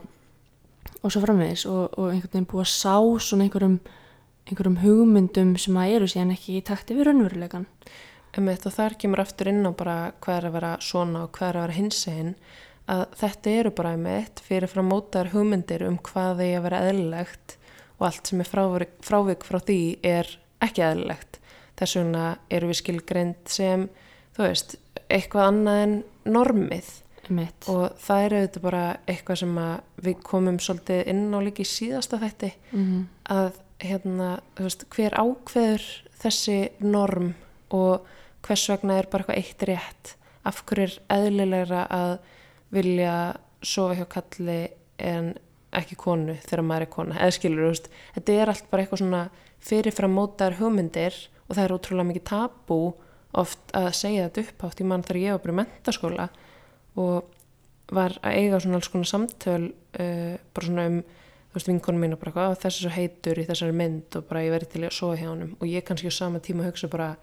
og 1.05 1.13
svo 1.13 1.21
framvegis 1.21 1.67
og, 1.69 1.99
og 2.01 2.09
einhvern 2.15 2.33
veginn 2.33 2.49
búið 2.49 2.65
að 2.65 2.73
sá 2.73 2.97
svona 3.29 3.45
einhverjum, 3.45 3.77
einhverjum 4.45 4.81
hugmyndum 4.83 5.55
sem 5.61 5.77
að 5.81 5.95
eru 5.97 6.11
síðan 6.11 6.35
ekki 6.35 6.59
í 6.59 6.65
takti 6.67 6.97
við 6.97 7.09
raunveruleikan. 7.09 7.67
Emitt, 8.35 8.67
og 8.67 8.75
þar 8.75 8.97
kemur 8.99 9.23
aftur 9.23 9.51
inn 9.53 9.63
á 9.65 9.71
bara 9.73 9.99
hvað 10.25 10.37
er 10.37 10.49
að 10.49 10.57
vera 10.57 10.73
svona 10.83 11.25
og 11.25 11.37
hvað 11.37 11.49
er 11.49 11.59
að 11.59 11.65
vera 11.65 11.77
hinsegin 11.79 12.33
að 12.91 13.05
þetta 13.21 13.53
eru 13.61 13.73
bara 13.79 13.93
emitt 13.97 14.43
fyrir 14.45 14.69
frá 14.69 14.83
mótaðar 14.85 15.31
hugmyndir 15.33 15.87
um 15.87 16.01
hvað 16.05 16.43
þeir 16.43 16.57
að 16.59 16.67
vera 16.67 16.83
eðlilegt 16.91 17.57
og 17.95 18.09
allt 18.11 18.29
sem 18.29 18.43
er 18.43 18.51
frávik, 18.51 18.97
frávik 19.07 19.47
frá 19.47 19.61
því 19.63 19.79
er 20.05 20.29
ekki 20.65 20.85
eðlilegt. 20.85 21.39
Þess 21.79 21.97
vegna 22.01 22.27
eru 22.53 22.69
við 22.71 22.81
skilgreind 22.83 23.51
sem, 23.51 23.89
þú 24.37 24.45
veist, 24.45 24.77
eitthvað 25.09 25.49
annað 25.49 25.81
en 25.87 25.97
normið 26.35 26.93
Einmitt. 27.25 27.69
og 27.73 27.97
það 28.03 28.27
er 28.27 28.37
auðvitað 28.39 28.67
bara 28.67 28.85
eitthvað 29.09 29.41
sem 29.41 29.59
við 30.05 30.23
komum 30.27 30.61
svolítið 30.61 31.09
inn 31.15 31.25
á 31.33 31.39
líka 31.41 31.65
í 31.65 31.71
síðasta 31.71 32.21
þætti 32.21 32.53
Mm 32.75 33.05
að 33.25 33.55
hérna, 33.85 34.29
veist, 34.59 34.87
hver 34.95 35.17
ákveður 35.17 35.85
þessi 36.23 36.59
norm 36.85 37.33
og 37.75 38.07
hvers 38.45 38.67
vegna 38.73 38.99
er 39.01 39.09
bara 39.11 39.25
eitthvað 39.25 39.41
eitt 39.41 39.67
rétt? 39.71 40.15
Af 40.45 40.63
hverju 40.69 40.87
er 40.87 40.97
eðlilegra 41.17 41.87
að 41.93 42.15
vilja 42.75 43.15
sofa 43.65 43.97
hjá 43.99 44.07
kalli 44.17 44.59
en 45.01 45.33
ekki 45.75 45.97
konu 45.99 46.37
þegar 46.45 46.65
maður 46.67 46.87
er 46.87 46.93
kona? 46.93 47.19
Eða 47.21 47.37
skilur, 47.39 47.71
veist, 47.71 47.89
þetta 48.17 48.37
er 48.37 48.53
allt 48.53 48.69
bara 48.71 48.85
eitthvað 48.85 49.03
svona 49.03 49.23
fyrirfram 49.65 50.15
mótaðar 50.15 50.59
hugmyndir 50.61 51.17
og 51.49 51.57
það 51.57 51.65
er 51.65 51.77
ótrúlega 51.77 52.11
mikið 52.11 52.27
tabú 52.31 52.81
oft 53.35 53.75
að 53.75 53.91
segja 53.99 54.29
þetta 54.29 54.45
upphátt 54.45 54.83
í 54.83 54.87
mann 54.89 55.05
þegar 55.05 55.23
ég 55.23 55.35
var 55.35 55.43
bara 55.45 55.55
í 55.55 55.59
mentaskóla 55.63 56.29
og 57.01 57.33
var 57.95 58.15
að 58.23 58.39
eiga 58.39 58.61
svona 58.63 58.79
alls 58.81 58.91
konar 58.93 59.11
samtöl 59.11 59.65
uh, 59.73 60.35
bara 60.55 60.69
svona 60.69 60.87
um 60.91 61.01
veist 61.55 61.71
vinkonum 61.71 62.05
mín 62.05 62.17
og 62.17 62.21
bara 62.23 62.35
hvað 62.35 62.57
þessi 62.65 62.69
er 62.69 62.77
svo 62.85 62.93
heitur 62.95 63.41
í 63.41 63.47
þessari 63.49 63.77
mynd 63.77 64.19
og 64.19 64.27
bara 64.29 64.43
ég 64.45 64.55
verið 64.55 64.73
til 64.75 64.83
að 64.85 64.95
sofa 64.97 65.19
hjá 65.21 65.29
honum. 65.31 65.55
Og 65.61 65.71
ég 65.71 65.87
kannski 65.87 66.11
á 66.11 66.15
sama 66.15 66.43
tíma 66.45 66.67
hugsa 66.67 66.91
bara 66.93 67.15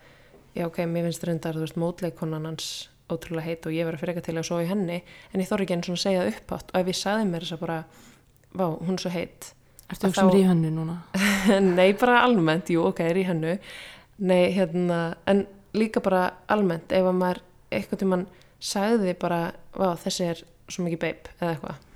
já 0.55 0.65
ok, 0.67 0.81
mér 0.87 1.07
finnst 1.09 1.27
reyndar 1.27 1.55
þú 1.57 1.65
veist 1.65 1.79
mótleikonan 1.79 2.47
hans 2.49 2.67
ótrúlega 3.11 3.47
heit 3.49 3.65
og 3.67 3.75
ég 3.75 3.87
fyrir 3.91 4.13
eitthvað 4.13 4.27
til 4.29 4.37
að 4.39 4.47
sofa 4.47 4.65
í 4.65 4.69
henni. 4.71 5.01
En 5.33 5.43
ég 5.43 5.49
þorri 5.49 5.67
ekki 5.67 5.75
einn 5.77 5.83
svona 5.83 5.99
að 5.99 6.05
segja 6.05 6.23
það 6.23 6.33
uppátt 6.35 6.71
og 6.71 6.79
ef 6.81 6.91
ég 6.93 6.99
saði 7.01 7.27
mér 7.27 7.45
þess 7.45 7.57
að 7.57 7.63
bara 7.65 7.79
vá, 8.55 8.65
hún 8.79 8.95
er 8.95 9.03
svo 9.03 9.11
heit. 9.11 9.51
Að 9.91 9.97
ekki 9.97 10.13
sem 10.15 10.29
þá- 10.29 10.35
ríhannu 10.37 10.71
núna? 10.71 10.97
nei, 11.79 11.89
bara 11.99 12.21
almennt, 12.23 12.71
jú, 12.71 12.85
ok, 12.87 13.01
er 13.03 13.19
í 13.19 13.25
hennu 13.27 13.57
nei, 14.21 14.51
hérna, 14.55 15.17
en 15.27 15.45
líka 15.75 16.01
bara 16.03 16.29
almennt, 16.51 16.91
ef 16.93 17.07
að 17.07 17.17
maður 17.17 17.41
eitthvað 17.71 18.01
tímann 18.03 18.27
sagði 18.61 19.15
bara 19.19 19.39
vá, 19.73 19.95
þessi 19.99 20.27
er 20.29 20.43
svo 20.71 20.85
mikið 20.85 21.01
beip 21.01 21.31
eða 21.39 21.55
eitthvað 21.55 21.87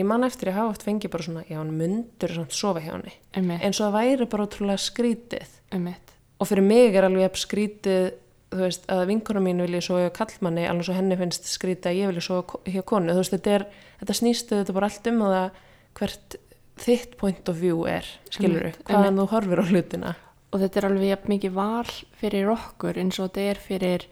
ég 0.00 0.08
man 0.08 0.24
eftir 0.26 0.50
að 0.50 0.58
hafa 0.60 0.72
oft 0.72 0.86
fengið 0.86 1.12
bara 1.12 1.26
svona 1.26 1.44
já, 1.48 1.58
hann 1.58 1.74
mundur 1.76 2.34
samt 2.36 2.56
sofa 2.56 2.82
hjá 2.84 2.92
henni. 2.94 3.14
Einmitt. 3.36 3.62
eins 3.62 3.80
og 3.80 3.88
það 3.88 3.96
væri 3.98 4.28
bara 4.32 4.46
ótrúlega 4.46 4.80
skrítið. 4.80 5.56
Einmitt. 5.72 6.12
og 6.40 6.48
fyrir 6.50 6.66
mig 6.66 6.96
er 6.96 7.06
alveg 7.06 7.38
skrítið 7.38 8.12
þú 8.52 8.62
veist, 8.66 8.86
að 8.92 9.06
vinkona 9.08 9.40
mín 9.40 9.62
vilja 9.64 9.82
sofa 9.84 10.06
hjá 10.06 10.14
kallmanni 10.16 10.66
alveg 10.68 10.88
svo 10.88 10.96
henni 10.96 11.18
finnst 11.20 11.48
skrítið 11.48 11.90
að 11.90 12.00
ég 12.00 12.10
vilja 12.12 12.24
sofa 12.26 12.60
hjá 12.68 12.82
konu, 12.88 13.12
þú 13.12 13.22
veist, 13.22 13.36
þetta 13.36 13.54
er 13.56 13.66
þetta 14.00 14.18
snýstu 14.18 14.58
þetta 14.60 14.76
bara 14.76 14.90
allt 14.90 15.08
um 15.12 15.22
það 15.22 15.60
hvert 16.00 16.36
þitt 16.82 17.16
point 17.20 17.48
of 17.52 17.58
view 17.60 17.86
er 17.88 18.06
skilur 18.32 18.68
Einmitt, 18.68 18.84
hvaðan 18.88 19.20
þú 19.20 19.26
horfir 19.32 19.62
á 19.62 19.64
hlutina. 19.68 20.14
Og 20.52 20.60
þetta 20.60 20.80
er 20.80 20.86
alveg 20.90 21.28
mikið 21.32 21.54
val 21.56 21.92
fyrir 22.20 22.50
okkur 22.52 23.00
eins 23.00 23.20
og 23.20 23.30
þetta 23.30 23.44
er 23.52 23.60
fyrir 23.62 24.06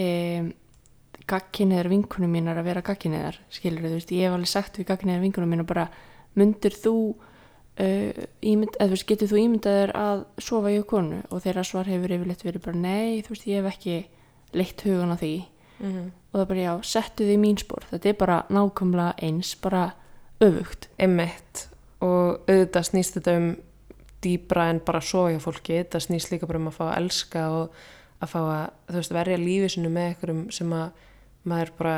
um, 0.00 0.52
gagkinniðar 1.30 1.88
vinkunum 1.88 2.34
mínar 2.36 2.58
að 2.60 2.68
vera 2.68 2.82
gagkinniðar, 2.84 3.38
skilur 3.52 3.86
þú 3.86 3.94
veist, 3.96 4.12
ég 4.12 4.28
hef 4.28 4.36
alveg 4.36 4.50
sagt 4.50 4.78
við 4.78 4.88
gagkinniðar 4.90 5.24
vinkunum 5.24 5.54
mínar 5.54 5.68
bara 5.68 5.86
myndir 6.36 6.76
þú 6.76 6.94
uh, 7.14 8.24
ímynd, 8.44 8.76
eða 8.76 8.88
þú 8.88 8.96
veist, 8.96 9.08
getur 9.08 9.30
þú 9.30 9.40
ímyndaður 9.40 9.94
að 10.00 10.24
sofa 10.44 10.74
hjá 10.74 10.84
konu? 10.90 11.22
Og 11.30 11.42
þeirra 11.44 11.64
svar 11.66 11.90
hefur 11.90 12.16
yfirleitt 12.18 12.44
verið 12.46 12.66
bara 12.66 12.82
nei, 12.82 13.22
þú 13.24 13.34
veist, 13.34 13.48
ég 13.48 13.62
hef 13.62 13.72
ekki 13.72 13.98
leitt 14.54 14.86
hugan 14.86 15.14
á 15.14 15.18
því. 15.18 15.34
Mm 15.74 15.92
-hmm. 15.92 16.10
og 16.32 16.40
það 16.40 16.48
bara 16.48 16.60
já, 16.60 16.82
settu 16.82 17.24
því 17.24 17.36
mín 17.36 17.58
spór 17.58 17.82
þetta 17.90 18.08
er 18.08 18.14
bara 18.14 18.46
nákvæmlega 18.48 19.14
eins, 19.22 19.54
bara 19.56 19.94
öfugt. 20.40 20.88
Emmett 20.98 21.68
og 22.00 22.40
auðvitað 22.48 22.82
snýst 22.82 23.14
þetta 23.14 23.36
um 23.36 23.56
dýbra 24.22 24.70
en 24.70 24.80
bara 24.84 25.00
sofa 25.00 25.32
hjá 25.32 25.40
fólki. 25.40 25.78
Þetta 25.82 26.00
snýst 26.00 26.30
líka 26.30 26.46
bara 26.46 26.58
um 26.58 26.68
að 26.68 26.76
fá 26.78 26.84
að 26.90 26.96
elska 26.96 27.50
og 27.50 27.70
að 28.20 28.28
fá 28.28 28.38
að, 28.38 28.70
þú 28.88 28.94
veist, 28.94 29.12
verja 29.12 29.36
lífið 29.36 29.68
sinu 29.68 29.88
með 29.88 30.08
einhverjum 30.08 30.50
sem 30.50 30.72
að 30.72 30.90
maður 31.48 31.72
bara 31.78 31.96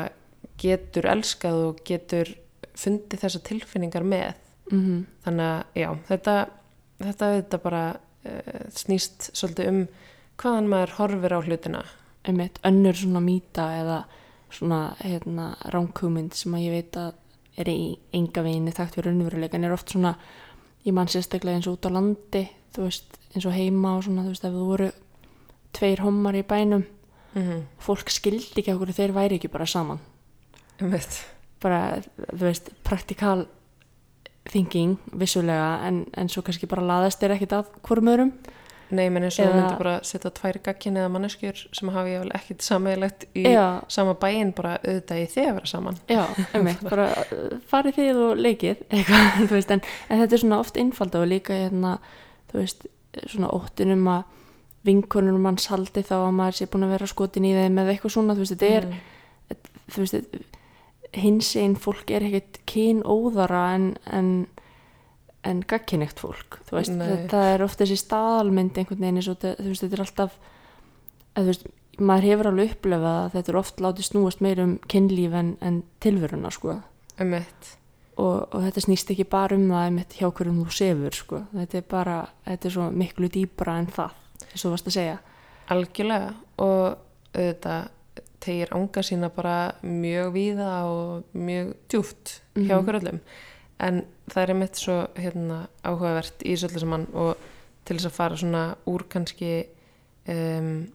getur 0.61 1.07
elskað 1.09 1.61
og 1.69 1.81
getur 1.87 2.33
fundið 2.77 3.23
þessa 3.23 3.43
tilfinningar 3.47 4.05
með. 4.05 4.35
Mm 4.71 5.05
þannig 5.23 5.45
að 5.47 5.81
já, 5.81 5.89
þetta 6.07 6.33
þetta 6.97 7.27
auðvitað 7.31 7.61
bara 7.63 7.83
uh, 7.93 8.63
snýst 8.73 9.29
svolítið 9.33 9.69
um 9.71 9.81
hvaðan 10.37 10.69
maður 10.71 10.95
horfir 10.97 11.35
á 11.37 11.39
hlutina. 11.41 11.83
Einmitt 12.27 12.59
önnur 12.67 12.97
svona 12.97 13.21
mýta 13.23 13.69
eða 13.77 14.01
svona 14.51 14.81
hérna 14.99 15.55
ránkúmynd 15.73 16.35
sem 16.35 16.53
að 16.55 16.65
ég 16.67 16.75
veit 16.77 16.99
að 16.99 17.13
er 17.57 17.71
í 17.71 17.97
enga 18.15 18.43
veginni 18.45 18.73
þekkt 18.75 18.99
við 18.99 19.07
raunveruleikan 19.07 19.65
er 19.65 19.73
oft 19.73 19.91
svona 19.93 20.13
ég 20.85 20.95
mann 20.95 21.09
sérstaklega 21.11 21.57
eins 21.57 21.67
og 21.69 21.79
út 21.79 21.89
á 21.89 21.95
landi 21.95 22.43
þú 22.75 22.85
veist 22.85 23.17
eins 23.33 23.47
og 23.49 23.55
heima 23.57 23.95
og 23.97 24.05
svona 24.05 24.25
þú 24.25 24.33
veist 24.33 24.45
ef 24.47 24.55
þú 24.55 24.67
voru 24.67 24.89
tveir 25.77 26.03
hommar 26.05 26.37
í 26.37 26.45
bænum 26.47 26.85
mm 27.37 27.47
-hmm. 27.47 27.63
fólk 27.79 28.09
skildi 28.09 28.61
ekki 28.61 28.73
okkur 28.73 28.93
þeir 28.97 29.13
væri 29.13 29.39
ekki 29.39 29.51
bara 29.53 29.65
saman 29.65 29.99
Emmett 30.81 31.25
bara 31.61 32.01
þú 32.33 32.43
veist 32.49 32.69
praktikal 32.83 33.47
thinking 34.51 34.97
vissulega 35.13 35.87
en, 35.87 36.05
en 36.17 36.29
svo 36.29 36.41
kannski 36.41 36.67
bara 36.67 36.81
laðast 36.85 37.19
þeir 37.19 37.35
ekkit 37.37 37.53
að 37.53 37.65
hvorum 37.83 38.13
öðrum 38.13 38.33
Nei, 38.87 39.09
menn 39.11 39.25
eins 39.27 39.35
og 39.35 39.43
þú 39.43 39.49
Eða- 39.49 39.55
myndir 39.59 39.77
bara 39.81 39.95
setja 40.07 40.29
tvær 40.31 40.59
gagkinni 40.63 41.01
eða 41.01 41.11
manneskjur 41.11 41.63
sem 41.75 41.89
hafi 41.91 42.13
ég 42.13 42.21
vel 42.23 42.31
ekkit 42.37 42.63
sammeðilegt 42.63 43.25
í 43.35 43.43
Já. 43.43 43.83
sama 43.91 44.13
bæinn 44.15 44.53
bara 44.55 44.77
auðvitað 44.77 45.19
í 45.19 45.25
þið 45.33 45.47
að 45.49 45.57
vera 45.57 45.65
saman. 45.67 45.97
Já, 46.07 46.23
einmitt, 46.53 46.85
bara 46.87 47.09
uh, 47.11 47.57
farið 47.67 47.99
þið 47.99 48.21
og 48.23 48.37
leikið 48.45 48.85
eitthvað, 48.95 49.27
þú 49.41 49.57
veist, 49.57 49.71
en, 49.75 49.81
en 50.07 50.21
þetta 50.21 50.37
er 50.37 50.43
svona 50.45 50.59
oft 50.63 50.79
innfalda 50.79 51.19
og 51.19 51.27
líka 51.27 51.53
hérna, 51.53 51.97
þú 52.51 52.61
veist, 52.61 52.87
svona 53.27 53.51
óttunum 53.51 54.07
að 54.07 54.23
vinkonunum 54.87 55.43
manns 55.43 55.67
haldi 55.71 56.03
þá 56.07 56.15
að 56.23 56.35
maður 56.39 56.57
sé 56.61 56.67
búin 56.73 56.87
að 56.87 56.93
vera 56.95 57.09
skotin 57.11 57.47
í 57.47 57.53
þeim 57.57 57.81
eða 57.83 57.93
eitthvað 57.95 58.15
svona, 58.15 58.35
þú 58.37 58.45
veist, 58.45 58.55
þetta 58.55 58.71
er, 58.79 58.87
Mm. 58.87 59.57
þú 59.93 60.03
veist, 60.03 60.43
hins 61.17 61.49
einn 61.55 61.75
fólk 61.79 62.11
er 62.11 62.25
ekkert 62.27 62.57
kyn 62.67 62.99
óðara 63.07 63.61
en, 63.75 63.85
en, 64.11 64.31
en 65.47 65.61
gagkinnegt 65.63 66.19
fólk, 66.19 66.59
þú 66.67 66.75
veist, 66.79 66.91
Nei. 66.97 67.07
þetta 67.07 67.43
er 67.53 67.63
oft 67.63 67.79
þessi 67.79 67.95
staðalmynd 68.01 68.77
einhvern 68.77 68.99
veginn 69.05 69.23
þú 69.23 69.69
veist, 69.69 69.83
þetta 69.85 69.97
er 69.99 70.03
alltaf, 70.03 70.35
að, 71.33 71.41
þú 71.41 71.47
veist, 71.53 71.67
maður 71.97 72.27
hefur 72.29 72.49
alveg 72.51 72.75
upplefað 72.75 73.15
að 73.23 73.31
þetta 73.37 73.51
er 73.53 73.59
oft 73.63 73.79
látið 73.81 74.05
snúast 74.11 74.41
meir 74.45 74.59
um 74.61 74.75
kynlíf 74.91 75.33
en, 75.39 75.55
en 75.65 75.79
tilveruna, 76.03 76.51
sko 76.53 76.75
Einmitt. 77.17 77.71
og, 78.17 78.43
og 78.53 78.61
þetta 78.67 78.83
snýst 78.85 79.09
ekki 79.15 79.25
bara 79.31 79.55
um 79.57 79.63
það 79.71 80.03
hjá 80.19 80.27
hverjum 80.29 80.59
þú 80.67 80.75
sefur 80.77 81.15
sko. 81.17 81.39
þetta 81.55 81.79
er 81.79 81.87
bara, 81.89 82.17
þetta 82.45 82.67
er 82.69 82.75
svo 82.75 82.91
miklu 82.93 83.31
dýbra 83.33 83.79
en 83.79 83.87
það, 83.95 84.11
eins 84.51 84.65
og 84.65 84.71
varst 84.75 84.87
að 84.87 84.97
segja. 84.97 85.17
Algjörlega. 85.73 86.33
Og 86.57 86.97
auðvitað 87.37 87.89
tegir 88.39 88.69
ánga 88.77 89.03
sína 89.03 89.29
bara 89.33 89.55
mjög 89.83 90.31
víða 90.35 90.71
og 90.87 91.23
mjög 91.35 91.73
djúft 91.89 92.39
hjá 92.55 92.75
Mhm. 92.75 92.79
okkur 92.79 92.99
öllum. 93.01 93.19
En 93.79 94.05
það 94.29 94.41
er 94.43 94.49
einmitt 94.53 94.75
svo 94.75 95.07
hérna, 95.15 95.67
áhugavert 95.83 96.41
í 96.45 96.53
öllu 96.55 96.79
saman 96.79 97.07
og 97.13 97.37
til 97.85 97.97
þess 97.97 98.05
að 98.05 98.11
fara 98.11 98.35
svona 98.35 98.75
úr 98.87 99.03
kannski 99.09 99.67
um, 100.27 100.87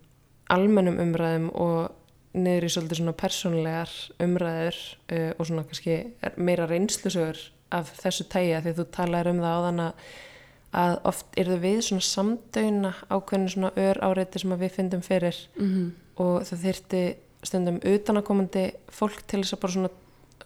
almennum 0.50 0.98
umræðum 0.98 1.50
og 1.54 1.92
niður 2.34 2.64
í 2.64 2.70
svolítið 2.72 2.96
svona 3.00 3.12
persónlegar 3.12 3.92
umræður 4.20 4.76
uh, 5.12 5.32
og 5.38 5.46
svona 5.46 5.64
kannski 5.64 6.12
meira 6.36 6.66
reynslusögur 6.66 7.38
af 7.72 7.92
þessu 8.02 8.24
tæja 8.28 8.60
því 8.60 8.74
þú 8.76 8.84
talaðir 8.92 9.30
um 9.30 9.40
það 9.40 9.56
áðan 9.58 9.80
að 9.80 9.92
að 10.72 10.98
oft 11.08 11.36
eru 11.36 11.58
við 11.60 11.80
svona 11.86 12.04
samdöina 12.06 12.92
ákveðinu 13.12 13.52
svona 13.52 13.72
ör 13.76 14.00
áreiti 14.06 14.40
sem 14.40 14.54
við 14.56 14.76
fyndum 14.76 15.02
fyrir. 15.04 15.36
Mm 15.58 15.68
-hmm. 15.68 15.90
og 16.16 16.42
það 16.48 16.64
þyrti 16.66 17.02
stundum 17.42 17.80
utanakomandi 17.84 18.72
fólk 18.88 19.22
til 19.26 19.42
þess 19.42 19.52
að 19.52 19.60
bara 19.60 19.72
svona, 19.72 19.90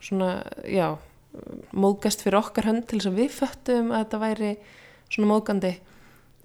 svona 0.00 0.30
já, 0.64 0.98
móðgast 1.72 2.22
fyrir 2.22 2.38
okkar 2.38 2.64
hönd 2.64 2.86
til 2.86 2.98
þess 2.98 3.10
að 3.10 3.18
við 3.20 3.30
föttum 3.30 3.92
að 3.92 4.04
þetta 4.04 4.18
væri 4.18 4.56
svona 5.10 5.30
móðgandi. 5.32 5.74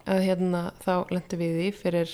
Að 0.05 0.23
hérna 0.25 0.73
þá 0.81 1.05
lendum 1.09 1.39
við 1.39 1.57
í 1.61 1.71
fyrir 1.71 2.09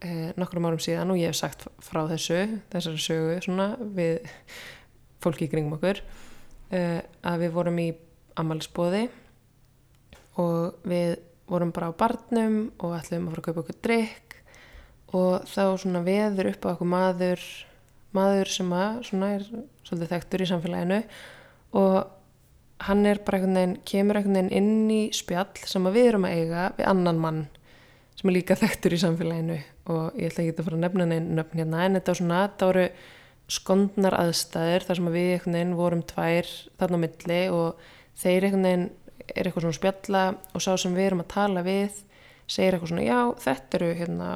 eh, 0.00 0.30
nokkrum 0.36 0.66
árum 0.66 0.78
síðan 0.78 1.10
og 1.10 1.18
ég 1.18 1.26
hef 1.26 1.36
sagt 1.36 1.66
frá 1.82 2.06
þessu, 2.06 2.60
þessari 2.70 2.98
sögu 2.98 3.40
svona 3.42 3.76
við 3.80 4.20
fólki 5.22 5.44
í 5.44 5.50
kringum 5.50 5.74
okkur 5.74 6.02
eh, 6.70 7.02
að 7.22 7.38
við 7.42 7.50
vorum 7.50 7.78
í 7.82 7.88
ammælisbóði 8.38 9.08
og 10.40 10.86
við 10.88 11.18
vorum 11.50 11.72
bara 11.74 11.90
á 11.92 11.98
barnum 11.98 12.56
og 12.78 12.96
ætlum 12.96 13.28
að 13.28 13.34
fara 13.34 13.42
að 13.42 13.48
kaupa 13.48 13.64
okkur 13.64 13.82
drikk 13.84 14.38
og 15.12 15.44
þá 15.44 15.64
svona 15.82 16.00
veður 16.06 16.52
upp 16.54 16.64
á 16.64 16.72
okkur 16.72 16.88
maður 16.88 17.44
maður 18.16 18.50
sem 18.52 18.74
að 18.76 18.98
svona 19.08 19.30
er 19.36 19.46
svolítið 19.86 20.12
þekktur 20.12 20.44
í 20.44 20.48
samfélaginu. 20.50 20.98
Og 21.80 21.96
hann 22.86 23.06
er 23.08 23.20
bara 23.24 23.38
einhvern 23.38 23.58
veginn 23.58 23.74
kemur 23.88 24.18
einhvern 24.18 24.38
veginn 24.38 24.54
inn 24.58 24.92
í 24.92 25.02
spjall 25.14 25.64
sem 25.68 25.88
að 25.88 25.98
við 25.98 26.10
erum 26.10 26.28
að 26.28 26.36
eiga 26.40 26.68
við 26.76 26.88
annan 26.90 27.22
mann 27.22 27.42
sem 28.18 28.28
er 28.28 28.36
líka 28.36 28.58
þekktur 28.58 28.96
í 28.96 29.00
samfélaginu. 29.02 29.58
Og 29.92 30.20
ég 30.20 30.30
ætla 30.30 30.44
ekki 30.44 30.56
að 30.58 30.68
fara 30.68 30.78
að 30.78 30.84
nefna 30.86 31.08
neinn 31.08 31.32
nöfn 31.38 31.62
hérna 31.62 31.84
en 31.86 31.98
þetta 31.98 32.12
var 32.12 32.20
svona, 32.20 32.42
þetta 32.46 32.70
voru 32.70 32.86
skondnar 33.52 34.16
aðstæður 34.16 34.88
þar 34.88 34.98
sem 34.98 35.08
að 35.08 35.16
við 35.18 35.30
einhvern 35.32 35.56
veginn 35.58 35.78
vorum 35.78 36.04
tvær 36.08 36.52
þarna 36.80 37.00
á 37.00 37.02
milli 37.04 37.40
og 37.52 37.86
þeir 38.22 38.46
einhvern 38.46 38.68
veginn 38.68 38.90
er 39.28 39.46
eitthvað 39.46 39.66
svona 39.66 39.78
spjalla 39.78 40.22
og 40.52 40.64
sá 40.64 40.72
sem 40.80 40.94
við 40.96 41.08
erum 41.10 41.22
að 41.24 41.32
tala 41.32 41.64
við 41.66 42.02
segir 42.50 42.76
eitthvað 42.76 42.92
svona, 42.92 43.06
já 43.06 43.20
þetta 43.44 43.78
eru 43.78 43.90
hérna 43.98 44.28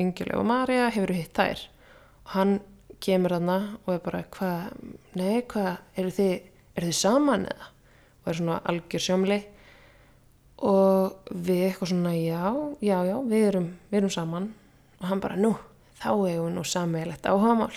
Ingileg 0.00 0.38
og 0.38 0.46
Marja, 0.46 0.88
hefur 0.94 1.12
hitt 1.16 1.34
þær? 1.36 1.64
Og 2.24 2.34
hann 2.36 2.52
kemur 3.02 3.34
þarna 3.34 3.56
og 3.84 3.94
er 3.94 4.02
bara, 4.04 4.20
hvað, 4.36 4.84
nei, 5.18 5.40
hvað 5.50 5.70
eru 5.98 6.12
þið, 6.14 6.34
eru 6.76 6.90
þið 6.90 6.98
saman 7.00 7.48
eða? 7.50 7.70
Og 8.20 8.30
er 8.30 8.38
svona 8.38 8.60
algjör 8.70 9.04
sjómli 9.04 9.40
og 10.70 11.30
við 11.32 11.64
eitthvað 11.66 11.92
svona, 11.94 12.14
já, 12.14 12.44
já, 12.84 12.96
já 13.08 13.16
við 13.32 13.46
erum, 13.48 13.68
við 13.90 14.02
erum 14.02 14.14
saman. 14.14 14.50
Og 15.00 15.08
hann 15.08 15.22
bara, 15.24 15.38
nú, 15.40 15.54
þá 15.98 16.10
hefur 16.12 16.46
við 16.46 16.52
nú 16.54 16.66
sammeilegt 16.68 17.28
áhagamál 17.28 17.72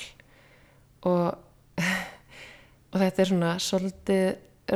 og 1.10 1.40
og 2.94 3.02
þetta 3.02 3.24
er 3.24 3.30
svona 3.30 3.54
svolítið 3.62 4.26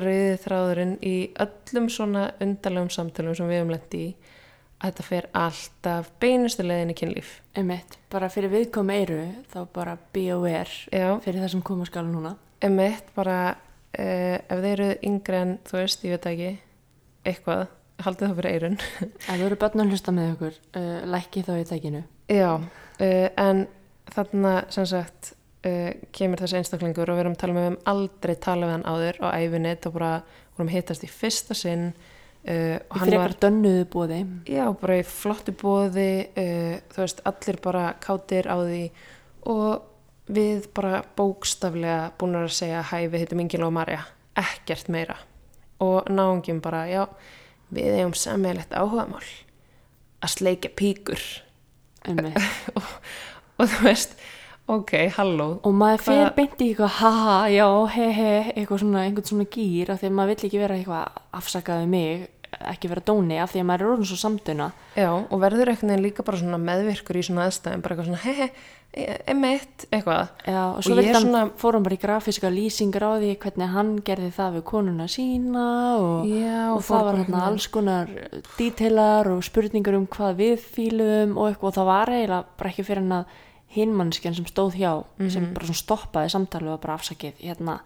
rauðið 0.03 0.39
þráðurinn 0.43 0.95
í 1.05 1.15
öllum 1.43 1.87
svona 1.91 2.31
undarlegum 2.43 2.89
samtölum 2.93 3.37
sem 3.37 3.49
við 3.49 3.61
hefum 3.61 3.73
lent 3.73 3.97
í 3.97 4.05
að 4.77 4.91
þetta 4.91 5.05
fer 5.07 5.27
alltaf 5.37 6.09
beinustu 6.21 6.65
leiðin 6.65 6.93
í 6.93 6.97
kynlíf. 6.97 7.31
Einmitt, 7.57 7.97
bara 8.13 8.29
fyrir 8.29 8.51
viðkom 8.53 8.91
eiru 8.93 9.21
þá 9.51 9.59
bara 9.73 9.95
be 10.13 10.27
aware 10.35 10.69
já, 10.93 11.17
fyrir 11.23 11.41
það 11.41 11.53
sem 11.55 11.63
koma 11.65 11.87
skal 11.89 12.05
núna. 12.09 12.35
Emitt 12.63 13.09
bara 13.17 13.39
uh, 13.53 14.37
ef 14.37 14.61
þeir 14.61 14.69
eru 14.75 14.89
yngri 15.09 15.41
en 15.41 15.55
þú 15.67 15.79
veist, 15.81 16.05
ég 16.05 16.17
veit 16.17 16.29
ekki 16.31 16.51
eitthvað, 17.27 17.65
haldið 18.05 18.27
það 18.27 18.37
fyrir 18.41 18.57
eirun 18.57 18.77
ef 19.27 19.31
þú 19.31 19.47
eru 19.47 19.59
börn 19.63 19.83
að 19.83 19.95
hlusta 19.95 20.13
með 20.13 20.29
okkur 20.35 20.61
uh, 20.77 21.01
lækki 21.15 21.45
þá 21.47 21.53
í 21.57 21.65
tækinu. 21.71 22.03
Já, 22.29 22.51
uh, 22.57 23.27
en 23.47 23.65
þarna 24.13 24.53
sem 24.73 24.87
sagt 24.89 25.33
uh, 25.67 25.89
kemur 26.15 26.41
þessi 26.41 26.59
einstaklingur 26.61 27.11
og 27.11 27.17
við 27.17 27.25
erum 27.25 27.35
að 27.37 27.41
tala 27.43 27.57
með 27.57 27.69
um 27.71 27.79
aldrei 27.93 28.35
tala 28.43 28.69
við 28.69 28.75
hann 28.77 28.87
áður 28.87 29.19
á 29.23 29.27
æfinni, 29.35 29.73
þá 29.83 29.89
bara 29.93 30.11
vorum 30.55 30.71
hittast 30.73 31.05
í 31.05 31.11
fyrsta 31.11 31.57
sinn 31.57 31.89
uh, 31.91 32.77
og 32.79 32.97
í 32.97 33.03
frekar 33.03 33.35
dönnuðu 33.43 33.85
bóði 33.93 34.21
Já, 34.49 34.65
bara 34.81 34.99
í 35.01 35.05
flottu 35.07 35.53
bóði, 35.57 36.09
uh, 36.33 36.73
þú 36.93 37.03
veist, 37.03 37.23
allir 37.29 37.61
bara 37.63 37.85
kátir 38.03 38.49
á 38.49 38.57
því. 38.63 38.83
Og 39.47 39.87
við 40.27 40.67
bara 40.75 41.01
bókstaflega 41.17 42.11
búin 42.19 42.37
að 42.39 42.51
segja 42.57 42.83
hæ, 42.83 43.07
við 43.07 43.23
heitum 43.23 43.43
Ingil 43.43 43.63
og 43.67 43.73
Marja, 43.75 44.03
ekkert 44.37 44.89
meira. 44.91 45.17
Og 45.83 46.07
náungum 46.11 46.59
bara, 46.63 46.85
já, 46.89 47.03
við 47.71 47.99
eigum 47.99 48.15
sammeilegt 48.17 48.73
áhugamál 48.75 49.23
að 50.23 50.33
sleika 50.33 50.71
píkur. 50.73 51.21
einmitt. 52.07 52.39
Og 53.57 53.69
þú 53.69 53.87
veist, 53.87 54.13
ok, 54.67 54.91
halló, 55.17 55.49
og 55.63 55.73
maður 55.73 56.01
fer 56.07 56.17
Hvað- 56.25 56.35
beint 56.35 56.57
í 56.61 56.69
eitthvað 56.73 56.95
haha, 56.99 57.35
já, 57.53 57.67
he 57.95 58.07
he, 58.11 58.31
eitthvað 58.55 58.81
svona 58.83 59.05
einhvern 59.07 59.29
svona 59.31 59.45
gýr 59.57 59.89
af 59.93 60.01
því 60.01 60.09
að 60.09 60.17
maður 60.17 60.33
vill 60.35 60.49
ekki 60.49 60.59
vera 60.63 60.75
eitthvað 60.75 61.21
afsakaði 61.39 61.87
mig, 61.87 62.27
ekki 62.71 62.89
vera 62.89 63.01
dóni 63.05 63.37
af 63.43 63.51
því 63.53 63.59
að 63.61 63.65
maður 63.69 63.81
er 63.85 63.91
orðin 63.93 64.07
svo 64.09 64.17
samduna 64.17 64.71
já, 64.95 65.09
og 65.11 65.39
verður 65.39 65.71
veginn 65.73 66.01
líka 66.03 66.23
bara 66.23 66.37
svona 66.41 66.57
meðvirkur 66.59 67.19
í 67.19 67.23
svona 67.27 67.47
aðstæðum, 67.47 67.81
bara 67.83 67.95
eitthvað 67.95 68.09
svona, 68.11 68.23
he 68.23 68.33
he, 68.33 68.49
emitt, 69.27 69.85
eitthvað. 69.91 70.29
já, 70.47 70.61
og 70.71 70.77
Og 70.77 70.83
svo 70.83 70.95
ég 70.95 71.07
er 71.09 71.13
hann 71.13 71.23
svona- 71.27 71.51
fór 71.59 71.73
hann 71.73 71.83
bara 71.83 71.95
í 71.95 71.99
grafíska 72.01 72.49
lýsingar 72.49 73.03
á 73.03 73.11
því 73.19 73.37
hvernig 73.37 73.69
hann 73.73 73.91
gerði 74.01 74.31
það 74.31 74.53
við 74.57 74.63
konuna 74.63 75.07
sína 75.07 75.65
og, 75.99 76.25
Já, 76.25 76.71
og 76.73 76.81
fór 76.81 76.97
það 76.97 77.03
var 77.05 77.15
hérna 77.19 77.41
alls 77.47 77.67
konar 77.67 78.07
dítilar 78.57 79.27
og 79.27 79.43
spurningar 79.43 79.95
um 79.95 80.07
hvað 80.07 80.35
við 80.39 80.57
fíluðum 80.59 81.37
og 81.37 81.51
eitthvað 81.51 81.67
og 81.71 81.75
það 81.77 81.85
var 81.91 82.07
eiginlega 82.15 82.45
bara 82.57 82.69
ekki 82.71 82.83
fyrir 82.87 83.03
hann 83.03 83.11
að 83.19 83.25
hinmannskjan 83.75 84.35
sem 84.35 84.45
stóð 84.45 84.75
hjá 84.79 85.03
Mhm. 85.19 85.29
sem 85.29 85.53
bara 85.53 85.65
svona 85.65 85.83
stoppaði 85.83 86.29
samtalið 86.31 86.73
og 86.73 86.81
bara 86.81 86.95
afsakið 86.97 87.33
hérna 87.43 87.79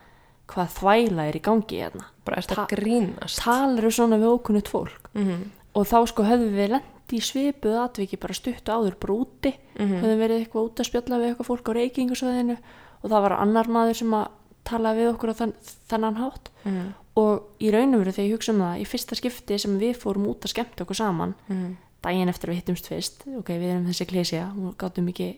hvað 0.47 0.67
þvæla 0.77 1.27
er 1.29 1.33
í 1.35 1.41
gangi 1.41 1.79
hérna 1.81 2.05
Bara 2.25 2.37
ertu 2.41 2.55
Ta- 2.55 2.65
að 2.65 2.75
grínast. 2.77 3.39
talar 3.39 3.91
svona 3.91 4.17
við 4.19 4.39
ókunnut 4.39 4.67
fólk 4.67 5.09
Mhm. 5.13 5.51
og 5.75 5.87
þá 5.87 6.07
sko 6.07 6.23
höfðum 6.23 6.55
við 6.55 6.69
lent 6.69 6.83
í 7.11 7.19
svipuð 7.19 7.75
atviki 7.89 8.19
bara 8.19 8.33
stuttu 8.33 8.71
áður 8.71 8.99
bara 8.99 9.13
úti 9.13 9.53
Mhm. 9.79 10.01
höfðum 10.01 10.19
verið 10.19 10.45
eitthvað 10.47 10.65
út 10.69 10.75
að 10.75 10.85
spjalla 10.89 11.19
við 11.19 11.35
eitthvað 11.35 11.47
fólk 11.47 11.63
á 11.69 11.71
reykingasvæðinu 11.73 12.57
og 13.03 13.09
það 13.11 13.21
var 13.21 13.31
annar 13.33 13.65
maður 13.67 13.95
sem 13.95 14.11
að 14.11 14.27
tala 14.63 14.93
við 14.93 15.15
okkur 15.15 15.29
á 15.29 15.33
þann, 15.33 15.53
þennan 15.89 16.15
hátt 16.17 16.49
Mhm. 16.65 16.93
og 17.17 17.43
í 17.59 17.71
raun 17.71 17.95
og 17.95 18.01
veru 18.05 18.11
þegar 18.13 18.29
ég 18.29 18.33
hugsa 18.37 18.49
um 18.53 18.59
það 18.59 18.79
í 18.81 18.85
fyrsta 18.87 19.15
skipti 19.15 19.59
sem 19.59 19.79
við 19.79 19.95
fórum 19.97 20.27
út 20.27 20.39
að 20.41 20.53
skemmta 20.53 20.85
okkur 20.85 20.95
saman 20.95 21.33
Mhm. 21.49 21.75
daginn 22.03 22.29
eftir 22.29 22.49
við 22.49 22.61
hittumst 22.63 22.87
fyrst 22.87 23.37
ok, 23.37 23.47
við 23.49 23.71
erum 23.73 23.87
þessi 23.87 24.05
klísja 24.07 24.51
og 24.67 24.77
gátum 24.77 25.07
ekki 25.09 25.37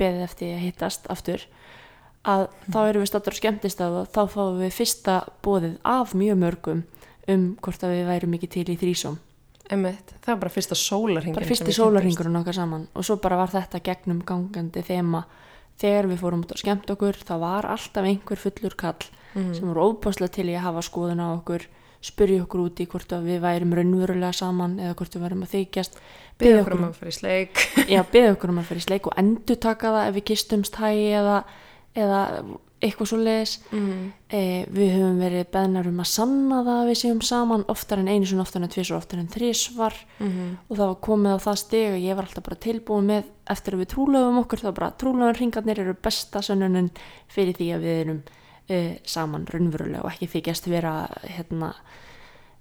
beðið 0.00 0.22
eftir 0.26 0.54
að 0.56 0.62
hittast 0.66 1.08
aftur 1.12 1.44
að 2.28 2.46
þá 2.68 2.78
erum 2.90 3.04
við 3.04 3.10
stattur 3.12 3.36
á 3.36 3.40
skemmtistað 3.40 3.98
og 4.02 4.08
þá 4.12 4.20
fáum 4.34 4.58
við 4.60 4.74
fyrsta 4.76 5.14
bóðið 5.44 5.76
af 5.88 6.14
mjög 6.20 6.40
mörgum 6.42 6.82
um 7.30 7.44
hvort 7.64 7.84
að 7.86 7.94
við 7.96 8.08
værum 8.10 8.34
ekki 8.38 8.50
til 8.56 8.66
í 8.72 8.78
þrísom 8.80 9.18
Einmitt, 9.70 10.08
það 10.18 10.32
var 10.34 10.40
bara 10.42 10.50
fyrsta 10.56 10.74
sólarhingin 10.74 11.36
bara 11.36 11.46
fyrsti 11.46 11.72
sólarhingurinn 11.76 12.40
okkar 12.40 12.56
saman 12.58 12.88
og 12.90 13.04
svo 13.06 13.16
bara 13.22 13.36
var 13.38 13.52
þetta 13.52 13.78
gegnum 13.86 14.18
gangandi 14.26 14.82
þema. 14.82 15.20
Þegar 15.78 16.08
við 16.10 16.18
fórum 16.24 16.40
út 16.42 16.50
að 16.56 16.58
skemmt 16.64 16.90
okkur 16.90 17.20
þá 17.22 17.34
var 17.38 17.68
alltaf 17.70 18.04
einhver 18.10 18.40
fullur 18.42 18.74
kall 18.76 19.06
Mhm. 19.30 19.54
sem 19.54 19.68
voru 19.70 19.84
óbáslega 19.94 20.32
til 20.34 20.48
í 20.50 20.56
að 20.58 20.64
hafa 20.66 20.82
skoðun 20.82 21.22
á 21.22 21.30
okkur 21.38 21.62
spyrja 22.02 22.42
okkur 22.42 22.64
út 22.66 22.80
í 22.82 22.86
hvort 22.90 23.12
að 23.14 23.28
við 23.30 23.40
værum 23.44 23.74
raunverulega 23.78 24.32
saman 24.34 24.74
eða 24.80 24.96
hvort 24.98 25.14
við 25.14 25.22
værum 25.22 25.44
að 25.46 25.52
þykjast 25.54 26.00
Byggja 26.40 26.60
okkur 26.64 26.78
um 26.78 26.88
að 26.88 26.96
fara 27.02 27.12
í 27.12 27.18
sleik. 27.20 27.66
já, 27.88 28.00
beða 28.12 28.32
okkur 28.36 28.54
um 28.54 28.58
að 28.64 28.72
fyrir 28.72 28.86
sleik 28.88 29.06
og 29.10 29.20
endur 29.20 29.60
taka 29.68 29.94
það 29.94 30.08
ef 30.08 30.18
við 30.18 30.26
gistumst 30.32 30.80
hægi 30.80 31.06
eða, 31.20 31.38
eða 31.94 32.20
eitthvað 32.80 33.08
svo 33.10 33.16
leiðis 33.20 33.54
Mm. 33.76 34.12
e, 34.32 34.40
við 34.72 34.92
höfum 34.96 35.18
verið 35.20 35.50
beðnar 35.52 35.88
um 35.90 35.98
að 36.00 36.06
sanna 36.08 36.62
það 36.64 36.78
að 36.80 36.86
við 36.88 36.96
séum 37.02 37.18
saman 37.28 37.64
oftar 37.68 38.00
en 38.00 38.08
einu 38.08 38.24
sinni, 38.30 38.40
oftar 38.40 38.62
en 38.64 38.72
tvisvar, 38.72 38.96
oftar 39.02 39.20
en 39.20 39.28
þrísvar 39.28 39.98
Mm 40.18 40.54
og 40.70 40.76
það 40.78 40.86
var 40.86 40.96
komið 41.04 41.34
á 41.36 41.38
það 41.44 41.58
stig 41.60 41.90
og 41.92 41.98
ég 42.00 42.16
var 42.16 42.24
alltaf 42.24 42.46
bara 42.46 42.56
tilbúin 42.64 43.10
með 43.10 43.28
eftir 43.52 43.74
að 43.76 43.82
við 43.82 43.90
trúlöfum 43.92 44.38
okkur 44.40 44.62
þá 44.64 44.70
bara 44.78 44.90
trúlöfum 44.96 45.36
ringarnir 45.40 45.80
eru 45.84 45.94
besta 46.08 46.40
sönnunin 46.46 46.88
fyrir 47.28 47.58
því 47.58 47.68
að 47.76 47.84
við 47.84 48.00
erum 48.06 48.22
e, 48.70 48.80
saman 49.04 49.44
raunverulega 49.50 50.00
og 50.06 50.12
ekki 50.14 50.30
þykjast 50.38 50.70
vera 50.72 50.94
hérna, 51.26 51.74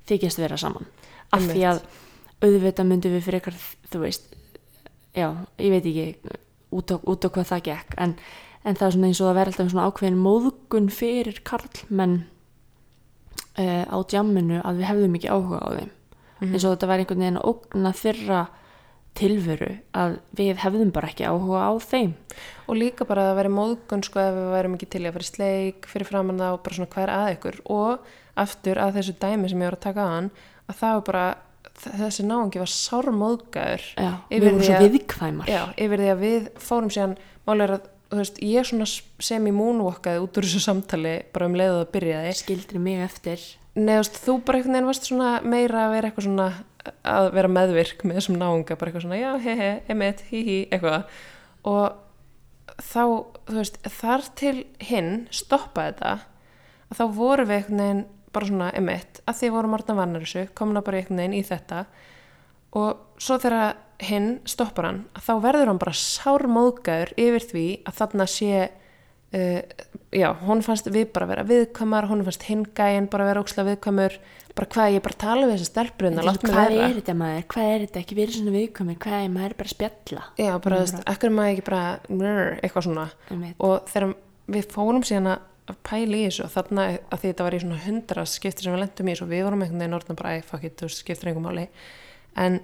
þykjast 0.10 0.42
vera 0.42 0.58
saman. 0.60 0.88
Af 1.32 1.46
því 1.48 1.64
að 1.70 1.82
auðvitað 2.40 2.90
myndum 2.90 3.16
við 3.16 3.26
fyrir 3.26 3.40
eitthvað 3.40 3.64
þú 3.92 4.04
veist 4.04 4.30
já, 5.16 5.30
ég 5.60 5.74
veit 5.74 5.90
ekki 5.90 6.38
út 6.76 6.94
á, 6.94 6.96
út 7.02 7.26
á 7.26 7.30
hvað 7.30 7.50
það 7.52 7.66
gekk 7.70 7.96
en, 7.98 8.16
en 8.64 8.78
það 8.78 8.88
er 8.88 8.96
svona 8.96 9.10
eins 9.10 9.22
og 9.22 9.30
það 9.30 9.40
verður 9.40 9.54
alltaf 9.54 9.72
svona 9.74 9.88
ákveðin 9.90 10.22
móðgun 10.24 10.92
fyrir 10.94 11.42
karlmenn 11.48 12.20
uh, 13.60 13.86
á 13.90 13.98
djamminu 14.10 14.62
að 14.64 14.80
við 14.80 14.90
hefðum 14.90 15.18
ekki 15.20 15.34
áhuga 15.34 15.60
á 15.60 15.70
þeim. 15.80 15.92
Mhm. 16.40 16.54
eins 16.54 16.64
og 16.64 16.74
þetta 16.76 16.90
væri 16.90 17.04
einhvern 17.04 17.24
veginn 17.24 17.40
að 17.40 17.50
ógna 17.52 17.92
þeirra 18.00 18.42
tilveru 19.20 19.72
að 20.00 20.14
við 20.38 20.62
hefðum 20.64 20.92
bara 20.96 21.10
ekki 21.10 21.28
áhuga 21.28 21.66
á 21.68 21.72
þeim. 21.84 22.14
Og 22.70 22.80
líka 22.80 23.08
bara 23.10 23.26
að 23.26 23.30
það 23.30 23.40
væri 23.40 23.52
móðgun 23.58 24.06
sko 24.06 24.22
ef 24.24 24.38
við 24.38 24.54
værum 24.54 24.78
ekki 24.78 24.90
til 24.94 25.04
að 25.10 25.20
í 25.20 25.28
sleik 25.28 25.90
fyrir 25.90 26.08
framann 26.08 26.40
og 26.46 26.62
bara 26.64 26.78
svona 26.78 26.92
hvað 26.94 27.04
er 27.04 27.14
að 27.18 27.32
ykkur? 27.34 27.60
Og 27.68 28.08
aftur 28.40 28.80
að 28.80 29.00
þessu 29.00 29.18
dæmi 29.20 29.50
sem 29.50 29.60
ég 29.60 29.68
var 29.68 29.76
að 29.76 29.88
taka 29.90 30.08
an 30.20 30.32
að 30.70 30.80
það 30.80 30.96
var 30.96 31.06
bara 31.10 31.26
þessi 31.80 32.26
náungi 32.28 32.60
var 32.60 32.72
sármóðgæður 32.74 33.86
Yfir 34.30 34.42
við 34.42 34.46
vorum 34.50 34.60
því 34.60 34.66
svo 34.68 34.76
að- 34.80 34.92
viðkvæmar. 34.98 35.48
Já, 35.48 35.62
yfir 35.78 36.04
því 36.04 36.10
að 36.14 36.24
við 36.26 36.50
fórum 36.60 36.92
síðan 36.96 37.16
málega 37.48 37.64
er 37.70 37.74
að, 37.78 37.88
veist, 38.20 38.40
ég 38.44 38.66
svona 38.68 38.88
sem 39.30 39.48
í 39.48 39.54
moonwalkaði 39.56 40.24
út 40.26 40.38
úr 40.40 40.48
þessu 40.50 40.62
samtali 40.66 41.16
bara 41.34 41.46
um 41.50 41.56
leiðu 41.60 41.80
að 41.86 41.92
byrjaði. 41.96 42.34
Skildri 42.40 42.80
mig 42.84 43.00
eftir. 43.06 43.40
Nei, 43.80 43.96
þú 44.02 44.40
bara 44.44 44.58
einhvern 44.60 44.74
veginn 44.76 44.90
varst 44.90 45.08
svona 45.08 45.32
meira 45.46 45.86
að 45.88 45.94
vera 45.96 46.10
eitthvað 46.10 46.28
svona 46.28 46.50
að 47.06 47.32
vera 47.36 47.48
meðvirk 47.54 48.04
með 48.08 48.16
þessum 48.20 48.38
náunga, 48.40 48.76
bara 48.80 48.92
eitthvað 48.92 49.04
svona 49.06 49.20
já, 49.20 49.32
he 49.44 49.56
he, 49.56 49.70
emitt, 49.94 50.24
hí, 50.32 50.68
eitthvað. 50.72 51.04
Og 51.70 51.94
þá, 52.80 53.04
þú 53.50 53.58
veist, 53.60 53.78
þar 54.00 54.22
til 54.40 54.56
hinn 54.90 55.28
stoppa 55.36 55.90
þetta 55.92 56.14
að 56.90 56.98
þá 57.00 57.04
vorum 57.20 57.50
við 57.52 57.58
einhvern 57.60 57.84
veginn 57.84 58.06
bara 58.40 58.50
svona 58.50 58.72
emitt, 58.80 59.22
að 59.28 59.42
því 59.42 59.52
vorum 59.58 59.78
orðan 59.78 60.00
vannar 60.00 60.26
þessu, 60.26 60.48
komna 60.58 60.84
bara 60.86 61.02
einhvern 61.02 61.22
veginn 61.22 61.38
í 61.38 61.46
þetta. 61.46 61.86
Og 62.80 63.22
svo 63.22 63.38
þegar 63.42 63.78
hinn 64.10 64.34
stoppar 64.48 64.88
hann, 64.88 65.00
þá 65.20 65.32
verður 65.44 65.74
hann 65.74 65.82
bara 65.82 65.96
sármóðgæður 66.00 67.16
yfir 67.20 67.48
því 67.50 67.66
að 67.90 67.98
þarna 68.00 68.28
sé 68.32 68.52
uh, 69.36 69.88
já, 70.16 70.30
hún 70.46 70.64
fannst 70.66 70.88
við 70.92 71.10
bara 71.16 71.28
vera 71.30 71.46
viðkvæmar 71.48 72.08
hún 72.10 72.24
fannst 72.28 72.46
hinn 72.48 72.64
gæinn 72.78 73.10
bara 73.12 73.28
vera 73.30 73.44
ókslega 73.44 73.74
viðkvæmur. 73.74 74.16
Bara 74.58 74.70
hvað 74.74 74.96
ég 74.96 75.04
bara 75.06 75.20
tala 75.22 75.48
við 75.48 75.62
látt 75.64 76.44
mig 76.44 76.52
hvað 76.52 76.72
vera. 76.72 76.88
er 76.88 76.96
þetta 76.98 77.16
maður, 77.20 77.44
hvað 77.54 77.74
er 77.74 77.84
þetta? 77.86 78.02
Ekki 78.02 78.18
verið 78.18 78.40
svona 78.40 78.56
viðkvæmur, 78.56 78.98
hvað 79.06 79.20
er 79.20 79.30
maður 79.36 79.54
bara 79.60 79.74
spjalla. 79.74 80.24
Já, 80.40 80.50
bara, 80.64 80.80
ekkur 81.14 81.36
maður 81.36 81.54
ekki 81.54 81.68
bara 81.70 81.84
eitthvað 82.64 82.88
svona. 82.88 83.06
Einmitt. 83.30 83.56
og 83.60 83.92
þegar 83.92 84.16
við 84.50 84.68
fórum 84.74 85.06
síðan 85.06 85.32
að 85.36 85.46
pæla 85.86 86.18
í 86.18 86.26
þessu. 86.28 86.46
Og 86.46 86.52
þarna 86.54 86.86
að 86.98 87.22
því 87.22 87.32
þetta 87.32 87.46
var 87.46 87.56
í 87.56 87.62
svona 87.64 87.80
hundra 87.86 88.26
skipti 88.30 88.66
sem 88.66 88.76
við 88.76 88.84
lendum 88.84 89.08
í 89.10 89.14
þessu 89.14 89.26
og 89.26 89.32
við 89.32 89.46
vorum 89.48 89.64
einhvern 89.64 89.84
veginn 89.84 89.98
orðin 90.00 90.20
bara, 90.20 90.34
æ, 90.36 90.44
fuck 90.46 90.68
it, 90.68 90.76
þú 90.80 90.92
skiptir 90.94 91.32
einhver 91.32 91.46
máli. 91.46 91.66
En 92.40 92.60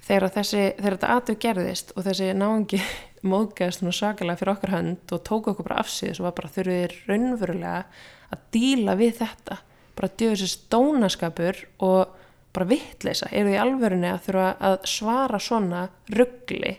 þegar 0.00 0.26
að 0.28 0.36
þessi 0.38 0.62
þegar 0.78 0.96
þetta 0.96 1.16
atveg 1.16 1.40
gerðist 1.44 1.94
og 1.96 2.06
þessi 2.08 2.30
náungi 2.36 2.82
móðgæðist 3.30 3.82
svona 3.82 3.96
svakalega 3.96 4.40
fyrir 4.40 4.54
okkar 4.54 4.74
hönd 4.76 5.14
og 5.16 5.24
tók 5.28 5.50
okkur 5.52 5.68
bara 5.68 5.80
af 5.82 5.90
sig 5.92 6.14
og 6.16 6.28
var 6.28 6.36
bara 6.38 6.52
þurfið 6.56 6.96
raunverulega 7.10 7.82
að 8.30 8.46
díla 8.54 8.96
við 9.00 9.18
þetta. 9.20 9.60
Bara 9.98 10.14
djöðu 10.16 10.36
þessi 10.38 10.52
stónaskapur 10.54 11.64
og 11.86 12.18
bara 12.54 12.70
vittleisa, 12.70 13.28
eru 13.30 13.52
því 13.52 13.58
alvörunni 13.62 14.08
að 14.10 14.22
þurfa 14.26 14.46
að 14.66 14.78
svara 14.90 15.38
svona 15.42 15.88
ruggli 16.10 16.78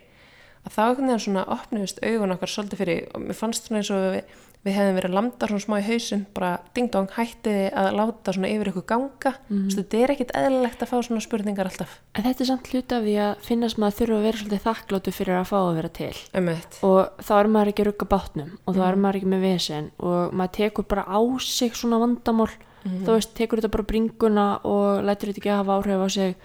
að 0.65 0.75
þá 0.75 0.81
veginn 0.97 1.21
svona 1.21 1.43
opniðist 1.55 2.01
augun 2.05 2.35
okkar 2.35 2.51
svolítið 2.51 2.81
fyrir 2.81 3.03
og 3.15 3.23
mér 3.23 3.37
fannst 3.37 3.67
svona 3.67 3.81
eins 3.81 3.91
og 3.93 4.03
við, 4.15 4.35
við 4.61 4.75
hefðum 4.77 4.97
verið 4.99 5.13
lamdar 5.15 5.51
svona 5.51 5.63
smá 5.63 5.75
í 5.79 5.85
hausinn 5.87 6.23
bara 6.35 6.51
ding 6.75 6.91
dong 6.93 7.09
hættiði 7.15 7.65
að 7.81 7.87
láta 7.97 8.33
svona 8.35 8.51
yfir 8.51 8.69
ykkur 8.71 8.85
ganga. 8.91 9.33
Mm. 9.49 9.67
þetta 9.73 10.01
er 10.01 10.13
ekkit 10.13 10.33
eðlilegt 10.37 10.83
að 10.85 10.91
fá 10.91 10.97
svona 11.01 11.23
spurningar 11.25 11.69
alltaf. 11.71 11.97
En 12.13 12.27
þetta 12.27 12.45
er 12.45 12.49
samt 12.51 12.69
hluti 12.69 12.97
af 12.97 13.05
því 13.07 13.15
að 13.25 13.45
finnast 13.47 13.81
maður 13.81 13.97
þurfa 13.99 14.17
að 14.19 14.25
vera 14.27 14.41
svolítið 14.41 14.65
þakkláttu 14.67 15.15
fyrir 15.17 15.39
að 15.39 15.49
fá 15.49 15.57
að 15.61 15.75
vera 15.79 15.93
til. 15.97 16.11
Emmett. 16.37 16.81
og 16.85 17.23
þá 17.25 17.33
er 17.39 17.51
maður 17.55 17.73
ekki 17.73 17.85
að 17.85 17.89
rugga 17.89 18.09
bátnum 18.13 18.51
og 18.65 18.77
þá 18.77 18.83
er 18.87 18.99
maður 19.01 19.21
ekki 19.21 19.31
með 19.33 19.47
vesen 19.47 19.91
og 19.97 20.35
maður 20.37 20.57
tekur 20.59 20.89
bara 20.93 21.07
á 21.09 21.19
sig 21.41 21.73
svona 21.77 22.01
vandamál. 22.01 22.51
Þú 22.81 23.13
veist, 23.13 23.35
tekur 23.37 23.61
þetta 23.61 23.75
bara 23.75 23.85
bringuna 23.85 24.45
og 24.65 25.03
lætur 25.05 25.29
þetta 25.29 25.41
ekki 25.41 25.53
hafa 25.53 25.75
áhrif 25.77 26.01
á 26.01 26.09
sig 26.09 26.35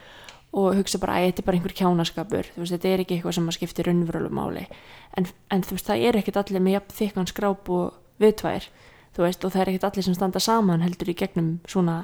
og 0.57 0.75
hugsa 0.77 1.01
bara 1.01 1.17
að 1.17 1.31
þetta 1.31 1.43
er 1.43 1.47
bara 1.47 1.59
einhver 1.59 1.75
kjánaskapur. 1.77 2.51
Þú 2.55 2.61
veist, 2.61 2.75
þetta 2.77 2.91
er 2.91 3.03
ekki 3.03 3.17
eitthvað 3.17 3.37
sem 3.37 3.47
maður 3.47 3.57
skiptir 3.57 3.89
raunverulega 3.89 4.37
máli. 4.37 4.65
En, 5.17 5.29
en 5.53 5.65
þú 5.65 5.77
veist, 5.77 5.89
það 5.89 6.05
er 6.09 6.19
ekkit 6.21 6.39
allir 6.41 6.65
með 6.65 6.77
jafn 6.77 6.97
þykkan 7.01 7.31
skráp 7.33 7.73
og 7.73 7.97
viðtvær 8.23 8.69
þú 9.17 9.25
veist, 9.25 9.45
og 9.45 9.53
það 9.55 9.63
er 9.63 9.73
ekkit 9.73 9.89
allir 9.89 10.07
sem 10.07 10.17
standa 10.17 10.43
saman 10.43 10.85
heldur 10.85 11.11
í 11.13 11.17
gegnum 11.17 11.57
svona, 11.69 12.03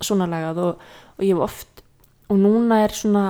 svona 0.00 0.28
lagað 0.30 0.62
og, 0.64 0.82
og 1.18 1.24
ég 1.24 1.36
hef 1.36 1.44
oft 1.44 1.84
og 2.30 2.40
núna 2.40 2.80
er 2.84 2.94
svona 2.96 3.24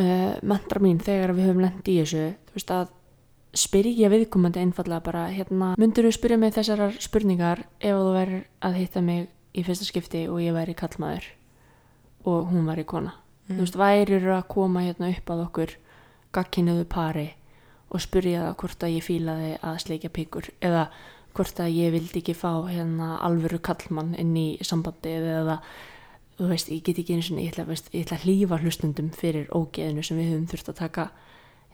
uh, 0.00 0.34
mentra 0.42 0.82
mín 0.82 1.00
þegar 1.02 1.34
við 1.36 1.50
höfum 1.50 1.64
lent 1.66 1.90
í 1.90 1.98
þessu 2.00 2.26
þú 2.48 2.58
veist 2.58 2.74
að 2.74 2.92
spyrja 3.56 4.10
viðkomandi 4.12 4.60
einfallega 4.60 5.04
bara 5.04 5.26
hérna, 5.32 5.72
myndur 5.80 6.08
þú 6.08 6.12
spyrja 6.16 6.40
mig 6.40 6.52
þessar 6.56 6.98
spurningar 7.00 7.64
ef 7.80 7.96
þú 7.96 8.12
verður 8.16 8.44
að 8.68 8.78
hitta 8.82 9.02
mig 9.04 9.28
í 9.56 9.64
fyrsta 9.64 9.86
skipti 9.88 10.26
og 10.28 10.42
ég 10.44 10.56
væri 10.56 10.76
kallmaður 10.76 11.30
og 12.26 12.50
hún 12.50 12.66
væri 12.68 12.84
kona? 12.84 13.14
Þú 13.46 13.60
veist, 13.62 13.78
værir 13.78 14.24
að 14.34 14.48
koma 14.50 14.82
hérna 14.82 15.08
upp 15.12 15.30
að 15.30 15.42
okkur 15.46 15.74
gagkinuðu 16.34 16.84
pari 16.90 17.28
og 17.90 18.02
spyrja 18.02 18.48
það 18.48 18.56
hvort 18.62 18.86
að 18.86 18.94
ég 18.96 19.06
fílaði 19.06 19.52
að 19.62 19.78
sleikja 19.84 20.12
píkur 20.14 20.50
eða 20.64 20.88
hvort 21.36 21.60
að 21.60 21.76
ég 21.76 21.92
vildi 21.94 22.22
ekki 22.22 22.34
fá 22.36 22.50
hérna 22.66 23.16
alvöru 23.24 23.60
kallmann 23.62 24.14
inn 24.18 24.34
í 24.40 24.48
sambandi 24.64 25.12
eða 25.20 25.60
þú 26.36 26.50
veist, 26.50 26.70
ég 26.72 26.84
get 26.84 27.00
ekki 27.00 27.16
eins 27.16 27.30
og 27.30 27.40
ég 27.40 27.52
ætla, 27.52 27.66
veist, 27.68 27.88
ég 27.94 28.06
ætla 28.06 28.18
að 28.18 28.26
hlýfa 28.26 28.60
hlustundum 28.60 29.10
fyrir 29.16 29.48
ógeðinu 29.54 30.04
sem 30.04 30.18
við 30.18 30.32
höfum 30.32 30.48
þurft 30.52 30.72
að 30.72 30.80
taka 30.82 31.10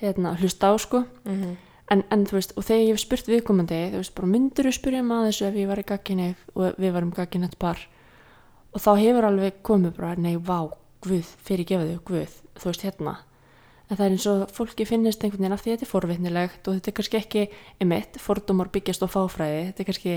hérna, 0.02 0.34
hlusta 0.38 0.70
á 0.70 0.74
sko. 0.82 1.04
Mm 1.26 1.56
en, 1.92 2.04
en 2.12 2.24
þú 2.28 2.38
veist, 2.38 2.54
og 2.56 2.66
þegar 2.66 2.82
ég 2.82 2.94
hef 2.94 3.02
spurt 3.02 3.28
viðkomandi 3.30 3.80
þú 3.92 4.00
veist, 4.00 4.14
bara 4.16 4.30
myndur 4.30 4.68
þú 4.68 4.74
spyrja 4.76 5.02
maður 5.06 5.28
þessu 5.30 5.48
ef 5.48 5.58
ég 5.60 5.68
var 5.70 5.82
í 5.82 5.88
gagginni 5.88 6.28
og 6.54 6.78
við 6.80 6.94
varum 6.96 7.12
gagginnett 7.16 7.58
par? 7.60 7.82
Og 8.72 8.80
þá 8.80 8.92
hefur 9.00 9.28
alveg 9.28 9.60
komið 9.66 9.98
bara, 9.98 10.14
nei, 10.16 10.36
vá, 10.40 10.72
guð, 11.04 11.34
fyrir 11.44 11.68
gefaðu, 11.68 11.98
guð, 12.08 12.38
þú 12.60 12.70
veist, 12.70 12.86
hérna 12.86 13.18
en 13.93 13.99
það 13.99 14.07
er 14.07 14.14
eins 14.16 14.28
og 14.30 14.45
fólki 14.57 14.86
finnist 14.88 15.20
einhvern 15.20 15.45
veginn 15.45 15.57
af 15.57 15.61
því 15.61 15.70
að 15.70 15.76
þetta 15.76 15.86
er 15.86 15.93
forvitnilegt 15.93 16.68
og 16.68 16.78
þetta 16.78 16.90
er 16.90 16.97
kannski 16.99 17.18
ekki 17.18 17.43
emitt, 17.84 18.16
fordómar 18.22 18.70
byggjast 18.72 19.05
á 19.05 19.09
fáfræði 19.12 19.66
þetta 19.68 19.84
er 19.84 19.88
kannski 19.90 20.14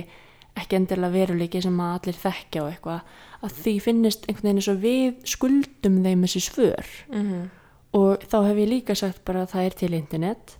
ekki 0.55 0.77
endilega 0.79 1.13
veruleiki 1.13 1.61
sem 1.63 1.79
að 1.83 1.95
allir 1.97 2.19
þekkja 2.19 2.61
og 2.63 2.69
eitthvað. 2.71 3.15
Að 3.43 3.57
því 3.61 3.73
finnist 3.83 4.27
einhvern 4.27 4.47
veginn 4.47 4.61
eins 4.61 4.69
og 4.71 4.83
við 4.83 5.25
skuldum 5.31 5.97
þeim 6.05 6.23
þessi 6.25 6.43
svör. 6.45 6.93
-hmm. 7.09 7.49
og 7.99 8.23
þá 8.23 8.37
hef 8.47 8.57
ég 8.57 8.69
líka 8.69 8.95
sagt 8.95 9.25
bara 9.25 9.43
að 9.43 9.51
það 9.51 9.65
er 9.65 9.75
til 9.81 9.93
internet. 9.93 10.57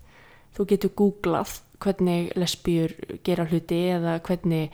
Þú 0.56 0.66
getur 0.68 0.92
googlað 0.96 1.62
hvernig 1.80 2.36
lesbíur 2.36 2.92
gera 3.24 3.46
hluti 3.46 3.82
eða 3.92 4.20
hvernig 4.20 4.72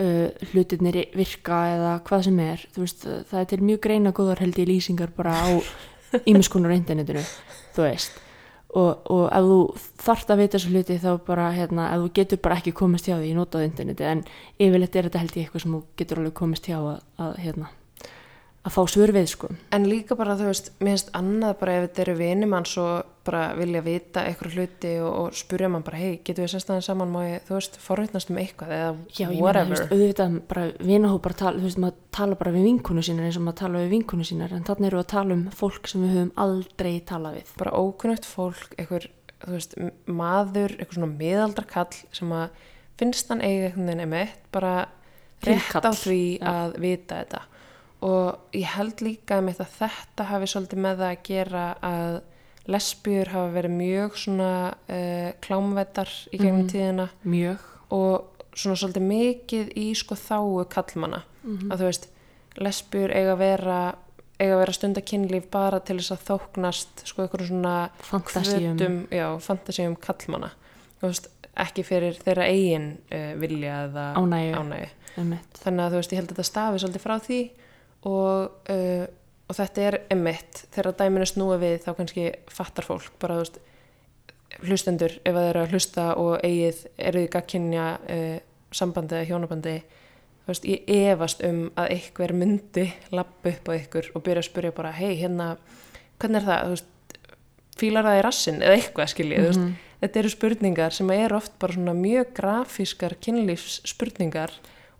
uh, 0.00 0.28
hlutinir 0.52 1.08
virka 1.14 1.60
eða 1.76 1.92
hvað 2.04 2.24
sem 2.24 2.40
er. 2.40 2.68
Veist, 2.76 3.04
það 3.04 3.40
er 3.40 3.44
til 3.44 3.62
mjög 3.62 3.80
greina 3.80 4.12
góðar 4.12 4.40
held 4.40 4.58
ég 4.58 4.68
lýsingar 4.68 5.12
bara 5.16 5.32
á 5.32 5.48
ímiskunar 6.30 6.74
internetinu, 6.76 7.22
þú 7.76 7.86
veist. 7.86 8.18
Og, 8.76 9.06
og 9.08 9.22
ef 9.32 9.46
þú 9.48 9.58
þart 10.04 10.30
að 10.32 10.40
vita 10.42 10.58
þessu 10.58 10.72
hluti 10.74 10.98
þá 11.00 11.10
bara, 11.24 11.48
hérna, 11.56 11.88
ef 11.94 12.02
þú 12.04 12.12
getur 12.18 12.42
bara 12.44 12.58
ekki 12.60 12.74
komist 12.76 13.08
hjá 13.08 13.16
því, 13.16 13.32
notaðu 13.38 13.70
interneti 13.70 14.04
en 14.04 14.22
yfirleitt 14.60 14.98
er 14.98 15.08
þetta 15.08 15.22
held 15.22 15.36
ég 15.38 15.46
eitthvað 15.46 15.64
sem 15.64 15.76
þú 15.76 15.82
getur 15.96 16.20
alveg 16.20 16.36
komist 16.36 16.68
hjá 16.68 16.76
að, 16.76 16.98
að 17.24 17.38
hérna 17.46 17.70
að 18.68 18.74
fá 18.74 18.82
svör 18.90 19.12
við 19.16 19.30
sko. 19.32 19.50
En 19.74 19.86
líka 19.88 20.16
bara, 20.18 20.36
þú 20.38 20.50
veist, 20.50 20.72
mér 20.82 20.96
finnst 20.96 21.14
annað 21.16 21.54
bara 21.62 21.78
ef 21.78 21.86
þetta 21.86 22.04
eru 22.04 22.16
vinir 22.18 22.50
mann 22.50 22.68
svo 22.68 22.88
bara 23.28 23.42
vilja 23.58 23.82
vita 23.84 24.24
eitthvað 24.26 24.56
hluti 24.56 24.92
og, 25.04 25.10
og 25.20 25.36
spurja 25.36 25.68
mann 25.72 25.84
bara, 25.86 26.00
hei, 26.00 26.16
getur 26.24 26.46
við 26.46 26.52
sérstæðan 26.54 26.86
saman, 26.86 27.12
má 27.12 27.20
ég, 27.26 27.44
þú 27.46 27.56
veist, 27.58 27.78
forvittnast 27.84 28.32
um 28.32 28.40
eitthvað 28.40 28.72
eða 28.78 28.88
Já, 29.12 29.20
ég 29.20 29.28
meina, 29.28 29.36
þú 29.36 29.44
whatever. 29.44 29.74
veist, 29.74 29.92
auðvitað 29.92 30.38
bara 30.50 30.64
vinahópar 30.90 31.36
tala, 31.42 31.60
þú 31.60 31.68
veist, 31.68 31.82
maður 31.84 32.00
tala 32.18 32.38
bara 32.40 32.54
við 32.56 32.66
vinkunu 32.68 33.04
sínar 33.06 33.28
eins 33.28 33.38
og 33.40 33.44
maður 33.46 33.60
tala 33.62 33.84
við 33.84 33.94
vinkunu 33.96 34.26
sínar 34.28 34.56
en 34.56 34.66
þannig 34.68 34.90
eru 34.90 35.02
að 35.02 35.10
tala 35.12 35.36
um 35.36 35.44
fólk 35.60 35.92
sem 35.92 36.06
við 36.06 36.16
höfum 36.16 36.32
aldrei 36.46 36.92
talað 37.12 37.38
við. 37.38 37.52
bara 37.60 37.76
ókunnugt 37.84 38.28
fólk, 38.28 38.74
einhver, 38.80 39.10
þú 39.44 39.54
veist, 39.54 39.78
maður, 40.08 40.78
eitthvað 40.78 40.98
svona 41.00 41.12
miðaldra 41.12 41.68
kall 41.68 42.02
sem 42.16 42.34
að 42.34 42.64
finnst 42.98 43.30
hann 43.30 43.44
eiga 43.44 43.68
einhvern 43.68 43.92
veginn 43.92 44.06
emitt, 44.08 44.42
bara 44.54 44.74
rétt 45.46 45.70
á 45.70 45.78
Tilkall, 45.78 45.94
því 45.94 46.22
já. 46.38 46.50
að 46.50 46.80
vita 46.82 47.20
þetta 47.22 47.44
og 48.06 48.54
ég 48.54 48.74
held 48.76 49.00
líka 49.02 49.40
með 49.42 49.62
að 49.64 49.72
þetta 49.80 50.26
hafi 50.30 50.48
svolítið 50.50 50.82
með 50.84 51.00
það 51.00 51.12
að 51.12 51.22
gera 51.26 51.64
að 51.82 52.18
lesbjur 52.68 53.30
hafa 53.32 53.52
verið 53.54 53.74
mjög 53.78 54.16
svona 54.20 54.50
uh, 54.88 55.30
klámvettar 55.44 56.10
í 56.32 56.38
gegnum 56.38 56.64
Mhm. 56.66 56.68
tíðina. 56.72 57.08
Mjög. 57.24 57.58
Og 57.90 58.44
svona 58.54 58.76
svolítið 58.76 59.06
mikið 59.08 59.72
í 59.76 59.86
sko 59.96 60.14
þáu 60.14 60.64
kallmanna 60.68 61.22
Mhm. 61.44 61.70
að 61.72 61.78
þú 61.78 61.84
veist, 61.88 62.08
lesbjur 62.58 63.10
eiga 63.14 63.32
að 63.34 63.38
vera 63.38 63.94
eiga 64.40 64.54
að 64.54 64.58
vera 64.60 64.72
stunda 64.72 65.00
kynlíf 65.00 65.50
bara 65.50 65.80
til 65.80 65.96
þess 65.98 66.12
að 66.14 66.26
þóknast 66.28 67.04
sko 67.04 67.22
einhverjum 67.22 67.48
svona 67.48 67.90
fantasíum. 68.02 68.76
hvötum, 68.78 69.08
já, 69.10 69.38
fantasíum 69.40 69.96
kallmanna 69.98 70.50
þú 71.00 71.08
veist, 71.08 71.28
ekki 71.56 71.82
fyrir 71.84 72.14
þeirra 72.22 72.44
eigin 72.46 72.98
uh, 73.12 73.34
vilja 73.40 73.88
eða 73.88 74.14
ánægju. 74.14 74.88
einmitt. 75.18 75.58
þannig 75.64 75.80
að 75.82 75.90
þú 75.90 75.96
veist, 75.98 76.12
ég 76.12 76.16
held 76.20 76.28
að 76.30 76.36
þetta 76.36 76.44
stafi 76.44 76.78
svolítið 76.78 77.02
frá 77.02 77.18
því 77.18 77.50
og, 78.04 78.50
uh, 78.70 79.06
og 79.48 79.56
þetta 79.56 79.84
er 79.88 79.96
emmitt, 80.12 80.64
þegar 80.74 80.96
dæminu 81.00 81.26
snúi 81.26 81.58
við 81.62 81.78
þá 81.86 81.90
kannski 81.96 82.26
fattar 82.52 82.84
fólk 82.84 83.14
bara 83.22 83.38
veist, 83.40 83.58
hlustendur 84.64 85.14
ef 85.24 85.34
að 85.34 85.44
þeir 85.44 85.50
eru 85.54 85.62
að 85.62 85.72
hlusta 85.76 86.04
og 86.20 86.34
eigið 86.44 86.82
eru 86.98 87.22
því 87.22 87.30
gagkinja 87.36 87.86
uh, 88.00 88.36
sambandi 88.74 89.16
eða 89.18 89.28
hjónabandi 89.30 89.74
veist, 90.48 90.64
ég 90.68 90.88
efast 91.12 91.42
um 91.44 91.66
að 91.78 91.92
einhver 91.96 92.32
myndi 92.36 92.86
lappa 93.14 93.52
upp 93.52 93.68
á 93.68 93.72
ykkur 93.76 94.10
og 94.14 94.24
byrja 94.26 94.44
að 94.44 94.48
spyrja 94.48 94.72
bara, 94.76 94.92
hei, 94.96 95.12
hérna 95.20 95.50
hvernig 96.18 96.40
er 96.42 96.48
það, 96.48 96.72
veist 96.72 97.18
fílar 97.78 98.08
það 98.08 98.18
í 98.18 98.24
rassin 98.26 98.62
eða 98.64 98.78
eitthvað 98.80 99.12
skiljið, 99.12 99.44
veist 99.46 99.60
Mhm. 99.62 99.76
þetta 100.00 100.18
eru 100.22 100.30
spurningar 100.32 100.92
sem 100.96 101.10
eru 101.14 101.36
oft 101.36 101.58
bara 101.58 101.72
svona 101.76 101.94
mjög 101.94 102.32
grafískar 102.34 103.14
kynlífs 103.22 103.80
spurningar 103.86 104.50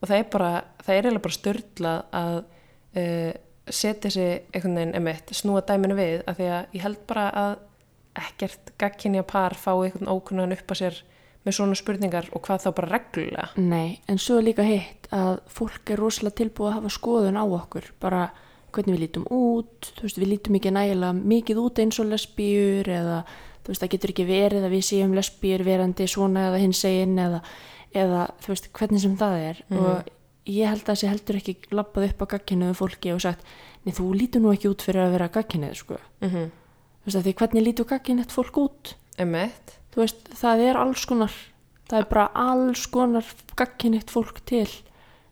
og 0.01 0.09
það 0.09 0.18
er 0.18 0.28
bara, 0.30 0.51
það 0.84 0.94
er 0.94 1.03
eiginlega 1.09 1.26
bara 1.26 1.38
störtlað 1.38 2.05
að 2.12 2.38
uh, 2.96 3.32
setja 3.75 4.11
sig 4.11 4.43
einhvern 4.53 4.79
veginn 4.79 4.97
emitt, 4.99 5.33
snúa 5.37 5.62
dæminu 5.66 5.97
við 5.99 6.23
af 6.27 6.39
því 6.39 6.49
að 6.55 6.77
ég 6.79 6.85
held 6.87 7.05
bara 7.11 7.29
að 7.43 7.55
ekkert 8.19 8.73
gagkinja 8.81 9.23
par 9.29 9.55
fá 9.55 9.73
einhvern 9.77 10.11
ókunnan 10.11 10.55
upp 10.57 10.75
að 10.75 10.83
sér 10.83 11.01
með 11.47 11.57
svona 11.57 11.79
spurningar 11.79 12.29
og 12.35 12.43
hvað 12.45 12.64
þá 12.64 12.69
bara 12.77 12.91
reglulega. 12.97 13.47
Nei, 13.57 14.01
en 14.11 14.19
svo 14.21 14.41
líka 14.43 14.66
hitt 14.66 15.09
að 15.14 15.39
fólk 15.53 15.95
er 15.95 16.03
rosalega 16.03 16.43
tilbúið 16.43 16.71
að 16.71 16.77
hafa 16.81 16.93
skoðun 16.93 17.41
á 17.41 17.45
okkur. 17.47 17.93
Bara 18.03 18.27
hvernig 18.75 18.97
við 18.97 19.05
lítum 19.07 19.25
út 19.33 19.93
þú 19.97 20.05
veist, 20.05 20.21
við 20.21 20.33
lítum 20.35 20.59
ekki 20.59 20.75
nægilega 20.75 21.14
mikið 21.16 21.62
út 21.62 21.81
eins 21.83 22.01
og 22.03 22.11
lesbíur 22.11 22.91
eða 22.93 23.23
þú 23.64 23.73
veist, 23.73 23.83
það 23.83 23.93
getur 23.95 24.12
ekki 24.14 24.29
verið 24.29 24.66
að 24.66 24.77
við 24.77 24.85
séum 24.91 25.16
lesbíur 25.16 25.64
verandi 25.64 26.09
svona 26.11 26.49
eða 26.51 26.61
hins 26.62 26.85
eginn 26.89 27.16
eða, 27.23 27.41
eða 27.97 28.27
þú 28.45 28.53
veist, 28.53 28.71
hvernig 28.77 29.05
sem 29.05 29.16
það 29.21 29.43
er. 29.49 29.64
Mhm. 29.69 29.85
og 29.85 30.14
ég 30.49 30.70
held 30.70 30.84
að 30.84 30.92
þessi 30.94 31.11
heldur 31.11 31.40
ekki 31.40 31.57
lappað 31.76 32.09
upp 32.09 32.24
á 32.24 32.26
gagkinuðu 32.34 32.78
fólki 32.78 33.12
og 33.14 33.20
sagt 33.24 33.44
nei, 33.84 33.92
þú 33.94 34.09
lítur 34.16 34.42
nú 34.44 34.53
ekki 34.55 34.70
út 34.72 34.84
fyrir 34.84 35.05
að 35.05 35.14
vera 35.16 35.28
gagkinuð 35.28 35.74
sko. 35.74 35.99
mm 36.20 36.28
-hmm. 36.28 36.49
þú 36.49 37.07
veist, 37.07 37.18
að 37.18 37.24
því 37.26 37.34
hvernig 37.34 37.64
lítur 37.64 37.86
gagkinuð 37.86 38.32
fólk 38.32 38.57
út 38.57 38.94
veist, 39.96 40.28
það 40.34 40.61
er 40.61 40.76
alls 40.76 41.05
konar 41.05 41.32
það 41.88 41.99
er 41.99 42.09
bara 42.11 42.30
alls 42.34 42.86
konar 42.86 43.24
gagkynnitt 43.57 44.11
fólk 44.12 44.44
til 44.44 44.68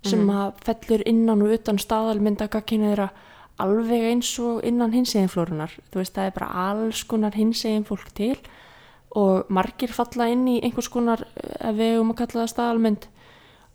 sem 0.06 0.20
Mhm. 0.20 0.30
að 0.30 0.52
fellur 0.64 1.02
innan 1.06 1.42
og 1.42 1.52
utan 1.52 1.78
staðalmynda 1.78 2.48
gagkynni 2.48 2.94
þeirra 2.94 3.10
alveg 3.58 4.02
eins 4.12 4.38
og 4.38 4.64
innan 4.64 4.92
hinsegin 4.92 5.28
flórunar 5.28 5.72
þú 5.90 6.00
veist, 6.00 6.14
það 6.14 6.26
er 6.26 6.30
bara 6.30 6.70
alls 6.70 7.02
konar 7.04 7.32
hinsegin 7.34 7.84
fólk 7.84 8.12
til 8.14 8.36
og 9.16 9.48
margir 9.48 9.88
falla 9.88 10.28
inn 10.28 10.46
í 10.48 10.60
einhvers 10.62 10.88
konar 10.88 11.20
eh, 11.20 11.68
ef 11.70 11.76
við 11.76 12.00
um 12.00 12.10
að 12.12 12.16
kalla 12.16 12.44
það 12.44 12.52
staðalmynd 12.52 13.06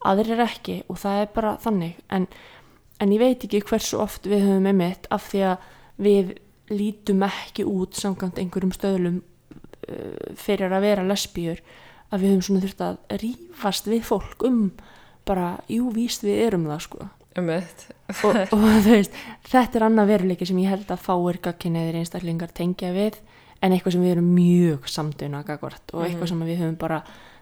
aðrir 0.08 0.42
ekki 0.46 0.82
og 0.90 1.00
það 1.02 1.24
er 1.24 1.30
bara 1.36 1.58
þannig. 1.62 2.00
En, 2.14 2.28
en 3.02 3.14
ég 3.14 3.22
veit 3.22 3.46
ekki 3.46 3.64
hversu 3.70 4.00
oft 4.02 4.30
við 4.30 4.46
höfum 4.48 4.70
einmitt 4.72 5.10
af 5.14 5.30
því 5.32 5.44
að 5.52 5.70
við 6.02 6.34
lítum 6.72 7.24
ekki 7.28 7.66
út 7.68 7.98
samkvæmt 8.00 8.40
einhverjum 8.42 8.74
stöðlum 8.76 9.22
uh, 9.22 10.36
fyrir 10.40 10.72
að 10.72 10.86
vera 10.88 11.08
lesbíur 11.08 11.62
að 12.12 12.24
við 12.24 12.34
höfum 12.34 12.46
svona 12.48 12.64
þurft 12.66 12.86
að 12.86 13.02
rífast 13.22 13.90
við 13.92 14.06
fólk 14.08 14.46
um 14.48 14.62
bara, 15.28 15.56
jú, 15.70 15.92
víst 15.94 16.24
við 16.26 16.46
erum 16.48 16.66
það 16.72 16.86
sko. 16.88 17.10
Emitt 17.40 17.86
og, 18.28 18.40
og 18.52 18.64
veist, 18.90 19.14
þetta 19.48 19.80
er 19.80 19.86
annað 19.88 20.10
veruleiki 20.16 20.48
sem 20.48 20.58
ég 20.60 20.74
held 20.74 20.90
að 20.92 21.06
fáir 21.06 21.40
gagkinniðir 21.46 22.02
einstaklingar 22.02 22.52
tengja 22.56 22.92
við 22.96 23.22
en 23.62 23.72
eitthvað 23.72 23.96
sem 23.96 24.04
við 24.04 24.16
erum 24.18 24.32
mjög 24.36 24.90
samduna 24.92 25.44
gagvart 25.48 25.94
og 25.94 26.04
eitthvað 26.04 26.32
sem 26.34 26.42
við 26.44 26.60
höfum 26.64 26.78
bara 26.82 27.00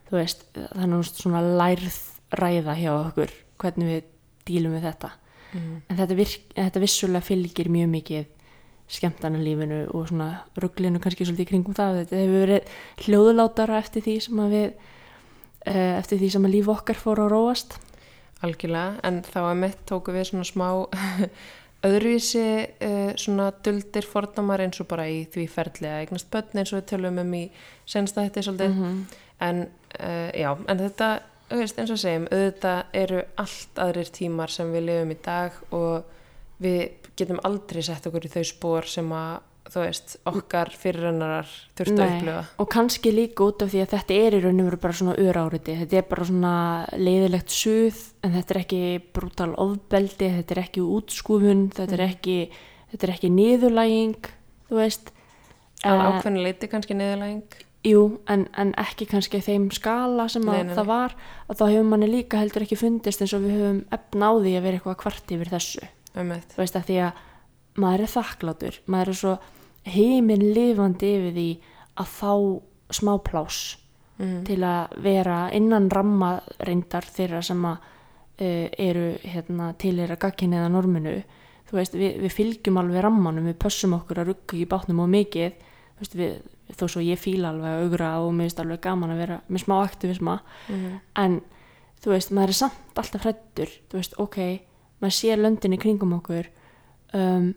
þú 0.09 0.19
veist, 0.19 0.45
þannig 0.75 1.09
svona 1.09 1.41
lærð 1.41 1.97
ræða 2.35 2.75
hjá 2.79 2.91
okkur 2.93 3.33
hvernig 3.59 3.89
við 3.93 4.11
dílum 4.49 4.75
við 4.77 4.85
þetta 4.89 5.11
mm. 5.53 5.81
en 5.89 5.97
þetta, 6.01 6.19
virk, 6.19 6.51
þetta 6.55 6.83
vissulega 6.83 7.25
fylgir 7.25 7.71
mjög 7.73 7.91
mikið 7.95 8.27
skemmtana 8.89 9.41
lífinu 9.41 9.83
og 9.93 10.07
svona 10.09 10.29
rugglinu 10.57 11.01
kannski 11.01 11.27
svolítið 11.27 11.51
kringum 11.51 11.77
það 11.77 12.01
þetta 12.03 12.21
hefur 12.23 12.45
verið 12.45 12.71
hljóðulátara 13.05 13.77
eftir 13.77 14.05
því 14.05 14.15
sem 14.25 14.41
að 14.41 14.55
við 14.55 14.67
eh, 15.69 15.93
eftir 15.99 16.21
því 16.21 16.31
sem 16.33 16.47
að 16.49 16.55
líf 16.55 16.71
okkar 16.73 16.97
fór 16.97 17.23
að 17.25 17.31
róast 17.35 17.77
algjörlega, 18.45 18.99
en 19.03 19.19
þá 19.25 19.39
emitt 19.51 19.81
tóku 19.89 20.13
við 20.15 20.29
svona 20.29 20.47
smá 20.47 20.67
öðruvísi 21.87 22.45
uh, 22.83 23.11
svona 23.19 23.49
duldir 23.63 24.07
fordamar 24.07 24.63
eins 24.63 24.79
og 24.83 24.89
bara 24.91 25.05
í 25.07 25.21
því 25.31 25.45
ferli 25.51 25.87
að 25.87 26.01
eignast 26.03 26.29
börn 26.31 26.59
eins 26.59 26.73
og 26.73 26.81
við 26.81 26.87
tölum 26.91 27.21
um 27.21 27.35
í 27.37 27.45
sensta 27.87 28.25
þetta 28.25 28.43
svolítið 28.47 28.73
-hmm. 28.75 28.97
en 29.47 29.61
uh, 29.99 30.29
já, 30.35 30.49
en 30.67 30.81
þetta 30.83 31.09
veist, 31.57 31.79
eins 31.79 31.89
og 31.91 31.97
segjum, 31.97 32.27
auðvitað 32.31 32.83
eru 32.93 33.23
allt 33.41 33.75
aðrir 33.75 34.09
tímar 34.13 34.49
sem 34.53 34.71
við 34.71 34.83
lifum 34.85 35.11
í 35.11 35.17
dag 35.25 35.51
og 35.71 36.03
við 36.61 36.89
getum 37.17 37.39
aldrei 37.43 37.81
sett 37.83 38.05
okkur 38.05 38.25
í 38.25 38.29
þau 38.29 38.43
spór 38.43 38.85
sem 38.85 39.09
að 39.11 39.39
þú 39.69 39.81
veist, 39.83 40.15
okkar 40.25 40.69
fyrirrennarar 40.73 41.49
þurftu 41.77 41.93
að 41.93 41.99
Nei, 42.09 42.17
upplifa. 42.19 42.45
og 42.57 42.69
kannski 42.73 43.11
líka 43.13 43.43
út 43.45 43.61
af 43.61 43.69
því 43.69 43.81
að 43.83 43.91
þetta 43.93 44.13
er 44.25 44.33
í 44.33 44.39
rauninu 44.41 44.77
bara 44.81 44.93
svona 44.97 45.13
uráriti 45.21 45.75
þetta 45.77 45.97
er 45.99 46.07
bara 46.09 46.25
svona 46.25 46.53
leiðilegt 46.97 47.49
suð 47.53 47.99
en 48.23 48.33
þetta 48.33 48.55
er 48.55 48.61
ekki 48.63 48.81
brútal 49.13 49.51
ofbeldi 49.61 50.29
þetta 50.39 50.55
er 50.57 50.61
ekki 50.63 50.81
útskúfun 50.81 51.67
þetta 51.75 51.93
er 51.93 52.03
Mhm. 52.05 52.09
ekki, 52.15 52.37
þetta 52.91 53.03
er 53.07 53.13
ekki 53.13 53.29
niðurlæging 53.29 54.15
þú 54.69 54.75
veist. 54.81 55.11
Að 55.83 55.95
Eh, 55.95 56.07
ákveðinu 56.19 56.43
leiti 56.43 56.67
kannski 56.67 56.93
niðurlæging 56.97 57.43
Jú, 57.87 58.19
en, 58.27 58.43
en 58.59 58.73
ekki 58.81 59.07
kannski 59.07 59.39
þeim 59.39 59.69
skala 59.71 60.25
sem 60.31 60.43
að 60.43 60.57
Nei, 60.57 60.65
nei, 60.67 60.73
það 60.75 60.83
nei. 60.83 60.91
var. 60.91 61.15
Að 61.47 61.61
þá 61.61 61.65
hefur 61.69 61.87
manni 61.93 62.09
líka 62.11 62.41
heldur 62.41 62.65
ekki 62.65 62.77
fundist 62.79 63.23
eins 63.23 63.35
og 63.37 63.45
við 63.45 63.55
höfum 63.55 63.79
efna 63.95 64.31
á 64.31 64.33
því 64.35 64.55
að 64.57 64.65
vera 64.65 64.79
eitthvað 64.79 64.99
kvart 65.05 65.33
yfir 65.35 65.51
þessu. 65.53 65.89
Þú 66.17 66.59
veist 66.59 66.75
að 66.75 66.89
því 66.89 66.97
að 67.05 67.21
maður 67.79 68.03
er 68.03 68.11
þakklátur 68.11 68.79
maður 68.89 69.11
er 69.11 69.19
svo 69.19 69.35
heiminn 69.89 70.43
lifandi 70.55 71.13
yfir 71.15 71.35
því 71.37 71.49
að 72.01 72.11
fá 72.17 72.33
smá 72.99 73.13
plás 73.23 73.59
mm. 74.19 74.41
til 74.47 74.59
að 74.65 74.99
vera 75.05 75.39
innan 75.55 75.89
ramma 75.93 76.33
reyndar 76.67 77.07
þeirra 77.07 77.41
sem 77.45 77.63
að 77.69 77.77
uh, 77.79 78.67
eru 78.75 79.11
hérna, 79.23 79.73
til 79.79 79.95
að 80.03 80.17
gagkinni 80.19 80.59
eða 80.59 80.71
norminu. 80.73 81.19
Þú 81.69 81.77
veist, 81.77 81.97
við, 81.97 82.21
við 82.23 82.33
fylgjum 82.33 82.79
alveg 82.81 83.03
rammanum 83.05 83.49
við 83.51 83.59
pössum 83.61 83.93
okkur 83.99 84.23
að 84.23 84.31
rugga 84.31 84.57
í 84.57 84.65
bátnum 84.69 85.03
og 85.03 85.11
mikið. 85.13 85.59
Þú 85.93 86.03
veist, 86.03 86.15
við, 86.17 86.39
þó 86.77 86.85
svo 86.87 87.01
ég 87.01 87.19
fíla 87.19 87.49
alveg 87.53 87.69
að 87.69 87.83
augra 87.85 88.09
og 88.21 88.33
mér 88.33 88.49
finnst 88.49 88.59
alveg 88.63 88.81
gaman 88.83 89.13
að 89.15 89.21
vera 89.23 89.39
með 89.49 89.63
smá 89.65 89.75
aktivisma 89.83 90.39
Mm. 90.69 90.99
en 91.15 91.41
þú 92.03 92.11
veist, 92.13 92.31
maður 92.31 92.53
er 92.53 92.59
samt 92.59 92.95
alltaf 92.99 93.23
hrættur 93.25 93.69
þú 93.89 93.97
veist, 93.97 94.13
ok, 94.19 94.37
maður 95.01 95.15
sér 95.17 95.37
löndin 95.41 95.73
í 95.73 95.79
kringum 95.81 96.13
okkur 96.19 96.47
um, 97.13 97.53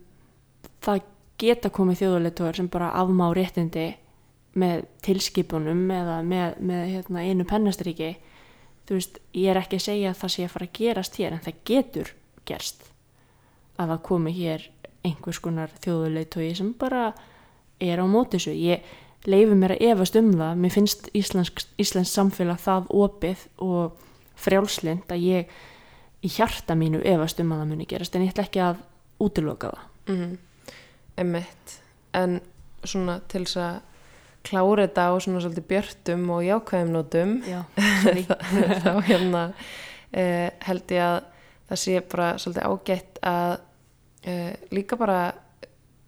það 0.83 1.03
geta 1.39 1.71
komið 1.71 1.99
þjóðuleituar 2.03 2.57
sem 2.57 2.69
bara 2.69 2.93
afmá 2.95 3.33
réttindi 3.35 3.95
með 4.55 4.85
tilskipunum 5.03 5.91
eða 5.91 6.21
með, 6.23 6.59
með 6.61 6.83
hérna, 6.93 7.23
einu 7.25 7.45
pennastriki. 7.49 8.17
Þú 8.87 8.95
veist, 8.99 9.19
ég 9.33 9.49
er 9.51 9.57
ekki 9.63 9.79
að 9.79 9.85
segja 9.87 10.11
að 10.13 10.19
það 10.21 10.33
sé 10.35 10.45
að 10.45 10.51
fara 10.53 10.67
að 10.67 10.73
gerast 10.79 11.17
hér 11.19 11.33
en 11.33 11.41
það 11.47 11.61
getur 11.71 12.11
gerst 12.45 12.83
að 13.81 13.89
það 13.95 14.03
komi 14.11 14.33
hér 14.37 14.67
einhvers 15.03 15.41
konar 15.43 15.71
þjóðuleitui 15.83 16.51
sem 16.59 16.73
bara 16.79 17.13
er 17.83 18.03
á 18.03 18.07
móti 18.09 18.39
þessu. 18.39 18.55
Ég 18.57 19.28
leifi 19.28 19.59
mér 19.59 19.76
að 19.76 19.85
efast 19.91 20.16
um 20.18 20.33
það. 20.35 20.62
Mér 20.62 20.74
finnst 20.74 21.11
íslensk, 21.18 21.62
íslensk 21.83 22.11
samfélag 22.11 22.62
það 22.62 22.91
opið 23.03 23.45
og 23.62 24.09
frjálslind 24.43 25.12
að 25.12 25.28
ég 25.28 25.55
í 26.22 26.30
hjarta 26.30 26.76
mínu 26.78 27.03
efast 27.07 27.41
um 27.43 27.55
að 27.55 27.62
það 27.62 27.70
muni 27.72 27.89
gerast 27.91 28.16
en 28.16 28.26
ég 28.26 28.35
ætla 28.35 28.47
ekki 28.47 28.64
að 28.64 28.83
útiloka 29.22 29.72
það. 29.72 29.89
Mm. 30.12 30.37
Emmett 31.22 31.78
en 32.18 32.39
svona 32.87 33.20
til 33.30 33.45
þess 33.45 33.61
að 33.62 33.80
klára 34.47 34.87
þetta 34.87 35.07
á 35.07 35.12
svona 35.22 35.43
svolítið 35.43 35.68
björtum 35.70 36.24
og 36.35 36.43
jákvæðum 36.47 36.95
nótum 36.97 37.35
Já, 37.47 37.61
þá 38.85 38.95
hérna 39.07 39.43
uh, 39.53 40.49
held 40.66 40.95
ég 40.97 41.05
að 41.07 41.18
það 41.70 41.83
sé 41.85 42.03
bara 42.11 42.30
svolítið 42.43 42.66
ágætt 42.66 43.20
að 43.30 43.53
uh, 44.26 44.53
líka 44.74 44.99
bara 44.99 45.20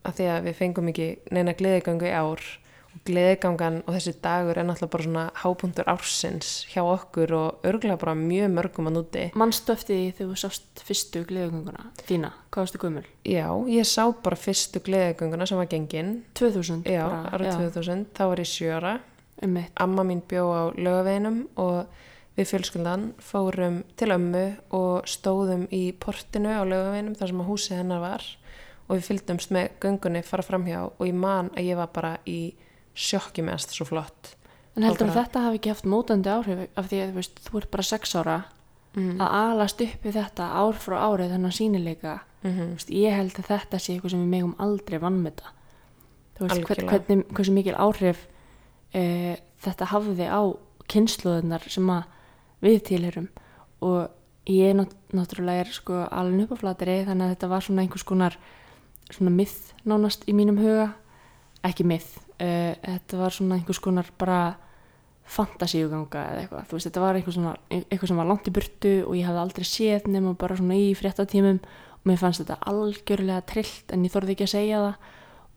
að 0.04 0.20
því 0.20 0.28
að 0.34 0.44
við 0.48 0.60
fengum 0.60 0.92
ekki 0.92 1.08
neina 1.34 1.56
gleðigöngu 1.58 2.10
í 2.10 2.14
ár 2.14 2.44
gleðigangan 3.04 3.80
og 3.84 3.96
þessi 3.96 4.14
dagur 4.22 4.58
er 4.58 4.66
náttúrulega 4.68 4.92
bara 4.92 5.06
svona 5.06 5.24
hápunktur 5.42 5.88
ársins 5.90 6.50
hjá 6.70 6.82
okkur 6.84 7.34
og 7.36 7.66
örgulega 7.66 7.98
bara 8.00 8.14
mjög 8.18 8.52
mörgum 8.54 8.88
að 8.90 8.96
núti. 8.98 9.24
Manstu 9.38 9.74
eftir 9.74 9.98
því 9.98 10.12
þegar 10.18 10.30
þú 10.30 10.38
sást 10.44 10.84
fyrstu 10.86 11.24
gleðugönguna 11.28 11.88
þína, 12.04 12.30
hvað 12.54 12.66
varstu 12.66 12.82
gömul? 12.84 13.04
Já, 13.26 13.48
ég 13.74 13.90
sá 13.90 14.04
bara 14.24 14.38
fyrstu 14.38 14.82
gleðiganguna 14.84 15.48
sem 15.50 15.60
var 15.60 15.68
gengin. 15.72 16.14
2000 16.38 16.86
Já, 16.88 17.04
árið 17.34 17.52
2000, 17.66 18.06
þá 18.16 18.24
var 18.30 18.44
ég 18.44 18.50
sjö 18.52 18.78
ára. 18.78 18.94
Einmitt. 19.42 19.74
Amma 19.82 20.06
mín 20.06 20.22
bjó 20.30 20.46
á 20.54 20.62
lögaveginum 20.78 21.44
og 21.60 21.90
við 22.38 22.50
fjölskyldan 22.52 23.10
fórum 23.22 23.82
til 23.98 24.14
ömmu 24.14 24.46
og 24.74 25.10
stóðum 25.10 25.66
í 25.74 25.88
portinu 25.98 26.54
á 26.54 26.62
lögaveginum 26.62 27.18
þar 27.18 27.30
sem 27.32 27.42
að 27.42 27.50
húsið 27.50 27.80
hennar 27.82 28.02
var 28.02 28.26
og 28.88 28.96
við 28.96 29.06
fylgdumst 29.08 29.52
með 29.54 29.70
göngunni 29.80 30.24
fara 30.26 30.44
framhjá 30.44 30.80
og 30.90 31.06
ég 31.06 31.14
man 31.16 31.50
að 31.54 31.70
ég 31.70 31.78
var 31.80 31.92
bara 31.94 32.16
í 32.28 32.54
sjokki 32.94 33.42
meðast 33.42 33.74
svo 33.74 33.86
flott. 33.88 34.34
En 34.76 34.82
heldur 34.82 35.08
að 35.08 35.20
þetta 35.20 35.44
hafi 35.46 35.60
ekki 35.60 35.70
haft 35.72 35.86
mótandi 35.86 36.30
áhrif 36.30 36.66
af 36.74 36.90
því 36.90 37.00
að 37.00 37.10
þú 37.10 37.18
veist, 37.20 37.40
þú 37.46 37.60
ert 37.60 37.70
bara 37.70 37.86
sex 37.86 38.14
ára 38.18 38.38
Mm. 38.94 39.18
að 39.18 39.32
alast 39.34 39.80
upp 39.82 40.04
við 40.06 40.14
þetta 40.20 40.44
ár 40.54 40.76
frá 40.78 40.94
árið 41.02 41.32
þennan 41.34 41.54
sínileika 41.54 42.20
Mm 42.44 42.52
Þú 42.54 42.74
veist, 42.76 42.90
ég 42.92 43.14
held 43.16 43.38
að 43.40 43.46
þetta 43.48 43.78
sé 43.80 43.94
eitthvað 43.94 44.10
sem 44.12 44.20
við 44.20 44.32
megum 44.34 44.54
aldrei 44.62 44.98
vannmeta 45.02 45.50
þú 46.36 46.46
veist, 46.46 46.66
hvern, 46.68 46.88
hvernig, 46.92 47.24
hversu 47.34 47.54
mikil 47.56 47.74
áhrif 47.74 48.20
e, 48.94 49.36
þetta 49.64 49.88
hafði 49.90 50.28
á 50.30 50.42
kynsluðunar 50.92 51.64
sem 51.72 51.90
að 51.90 52.04
við 52.62 52.78
tilherum 52.90 53.28
og 53.80 54.10
ég 54.46 54.76
nátt, 54.76 54.94
náttúrulega 55.10 55.64
er 55.64 55.72
sko 55.72 56.04
alveg 56.04 56.44
upp 56.44 56.54
á 56.54 56.62
flateri 56.62 56.98
þannig 57.08 57.24
að 57.24 57.34
þetta 57.34 57.50
var 57.50 57.66
svona 57.66 57.82
einhvers 57.82 58.06
konar 58.06 58.38
svona 59.12 59.32
myth 59.34 59.74
nánast 59.88 60.24
í 60.28 60.34
mínum 60.36 60.58
huga. 60.60 60.92
Ekki 61.64 61.86
myth, 61.88 62.18
e, 62.38 62.76
þetta 62.84 63.20
var 63.20 63.34
svona 63.34 63.58
einhvers 63.58 63.80
konar 63.80 64.08
bara 64.20 64.56
fantasíuganga 65.24 66.22
eða 66.30 66.40
eitthvað, 66.42 66.66
þú 66.68 66.76
veist, 66.76 66.88
þetta 66.90 67.02
var 67.02 67.16
eitthvað, 67.18 67.36
svona, 67.38 67.52
eitthvað 67.72 68.10
sem 68.10 68.18
var 68.20 68.28
langt 68.28 68.48
í 68.48 68.52
burtu 68.52 68.92
og 69.06 69.14
ég 69.16 69.28
hafði 69.28 69.40
aldrei 69.40 69.68
séð 69.68 70.08
nema 70.12 70.34
bara 70.36 70.58
svona 70.58 70.76
í 70.76 70.90
fréttatímum 70.98 71.62
og 71.64 72.10
mér 72.10 72.20
fannst 72.20 72.42
þetta 72.42 72.58
algjörlega 72.68 73.46
trillt 73.48 73.94
en 73.94 74.04
ég 74.04 74.12
þorði 74.12 74.34
ekki 74.34 74.44
að 74.44 74.52
segja 74.52 74.82
það. 74.82 75.08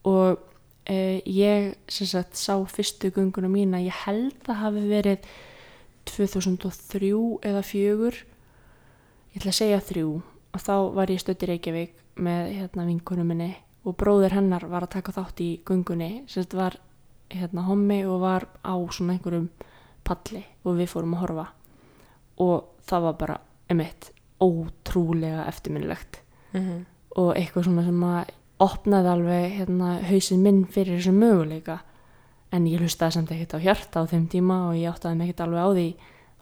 Og 0.07 0.45
eh, 0.87 1.19
ég 1.27 1.73
sem 1.91 2.07
sagt 2.07 2.39
sá 2.39 2.55
fyrstu 2.71 3.11
gunguna 3.11 3.51
mína, 3.51 3.83
ég 3.83 4.05
held 4.05 4.47
að 4.47 4.61
hafi 4.63 4.87
verið 4.87 5.27
2003 6.07 7.11
eða 7.49 7.63
4 7.65 8.11
ég 9.37 9.39
ætla 9.41 9.51
að 9.51 9.59
segja 9.59 9.79
3 9.83 10.03
og 10.07 10.63
þá 10.63 10.75
var 10.95 11.11
ég 11.11 11.23
í 11.27 11.49
Reykjavík 11.51 12.06
með 12.19 12.51
hérna 12.57 12.85
vinkunum 12.87 13.27
minni 13.27 13.53
og 13.87 13.95
bróðir 13.99 14.35
hennar 14.35 14.67
var 14.67 14.83
að 14.87 14.95
taka 14.97 15.15
þátt 15.15 15.41
í 15.43 15.49
gungunni 15.65 16.11
sem 16.27 16.43
þetta 16.43 16.57
var 16.57 16.77
hérna 17.31 17.65
hommi 17.67 18.01
og 18.07 18.21
var 18.23 18.47
á 18.63 18.75
svona 18.91 19.15
einhverjum 19.15 19.49
palli 20.07 20.43
og 20.63 20.77
við 20.79 20.91
fórum 20.91 21.15
að 21.15 21.23
horfa. 21.25 21.47
Og 22.43 22.83
það 22.87 23.03
var 23.07 23.17
bara 23.21 23.37
emitt 23.69 24.11
ótrúlega 24.43 25.47
eftirminnilegt. 25.47 26.21
-hmm. 26.51 26.85
og 27.17 27.33
eitthvað 27.35 27.63
svona 27.63 27.83
sem 27.85 28.03
að 28.03 28.33
opnaði 28.59 29.09
alveg 29.09 29.51
hérna 29.57 29.93
hausinn 30.05 30.43
minn 30.43 30.65
fyrir 30.65 30.99
þessum 30.99 31.19
möguleika. 31.21 31.79
En 32.51 32.67
ég 32.67 32.79
hlustaði 32.79 33.11
samt 33.11 33.31
ekkert 33.31 33.57
á 33.57 33.59
hjarta 33.59 34.01
á 34.01 34.09
þeim 34.09 34.27
tíma 34.27 34.69
og 34.69 34.75
ég 34.75 34.91
áttaði 34.91 35.17
mig 35.17 35.29
ekkert 35.29 35.47
alveg 35.47 35.63
á 35.65 35.69
því. 35.73 35.87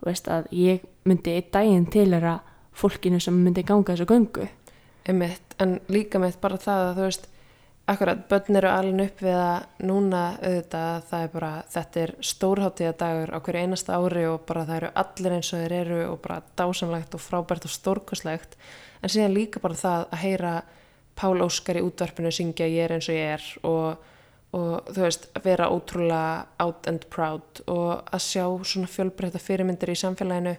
Veist 0.05 0.27
að 0.27 0.47
ég 0.51 0.83
myndi 1.05 1.31
einn 1.31 1.51
daginn 1.51 1.85
tilera 1.85 2.39
fólkinu 2.73 3.19
sem 3.19 3.33
myndi 3.33 3.63
ganga 3.63 3.95
þessu 3.95 4.05
göngu 5.05 5.25
Einmitt, 5.25 5.55
en 5.59 5.79
líka 5.87 6.19
mitt 6.19 6.41
bara 6.41 6.57
það 6.57 6.83
að 6.89 6.95
þú 6.95 7.03
veist 7.05 7.27
akkurat, 7.85 8.21
börn 8.29 8.57
eru 8.57 8.69
alveg 8.71 9.11
upp 9.11 9.19
við 9.21 9.35
að 9.37 9.85
núna 9.85 10.21
auðvitað 10.39 11.03
það 11.09 11.25
er 11.25 11.29
bara, 11.33 11.51
þetta 11.69 12.01
er 12.01 12.13
stórháttíðadagur 12.31 13.33
á 13.35 13.37
hverju 13.45 13.61
einasta 13.61 13.99
ári 13.99 14.25
og 14.25 14.39
bara 14.47 14.65
það 14.65 14.79
eru 14.79 14.89
allir 15.03 15.35
eins 15.37 15.51
og 15.53 15.61
þeir 15.61 15.75
eru 15.83 15.99
og 16.09 16.17
bara 16.23 16.39
dásamlegt 16.57 17.13
og 17.13 17.21
frábært 17.21 17.67
og 17.67 17.75
stórkoslegt 17.75 18.57
en 19.01 19.13
síðan 19.13 19.37
líka 19.37 19.61
bara 19.61 19.77
það 19.77 20.07
að 20.09 20.23
heyra 20.23 20.55
Pál 21.15 21.45
Óskar 21.45 21.77
í 21.79 21.85
útvarpinu 21.85 22.31
syngja 22.33 22.65
ég 22.67 22.87
er 22.87 22.97
eins 22.97 23.07
og 23.07 23.15
ég 23.15 23.35
er 23.37 23.45
og, 23.63 24.09
og 24.55 24.89
þú 24.93 25.03
veist, 25.03 25.27
vera 25.43 25.67
ótrúlega 25.73 26.45
out 26.63 26.87
and 26.87 27.05
proud 27.11 27.61
og 27.67 28.05
að 28.15 28.23
sjá 28.23 28.45
svona 28.63 28.89
fjölbreytta 28.91 29.41
fyrirmyndir 29.41 29.91
í 29.91 29.99
samfélaginu. 29.99 30.55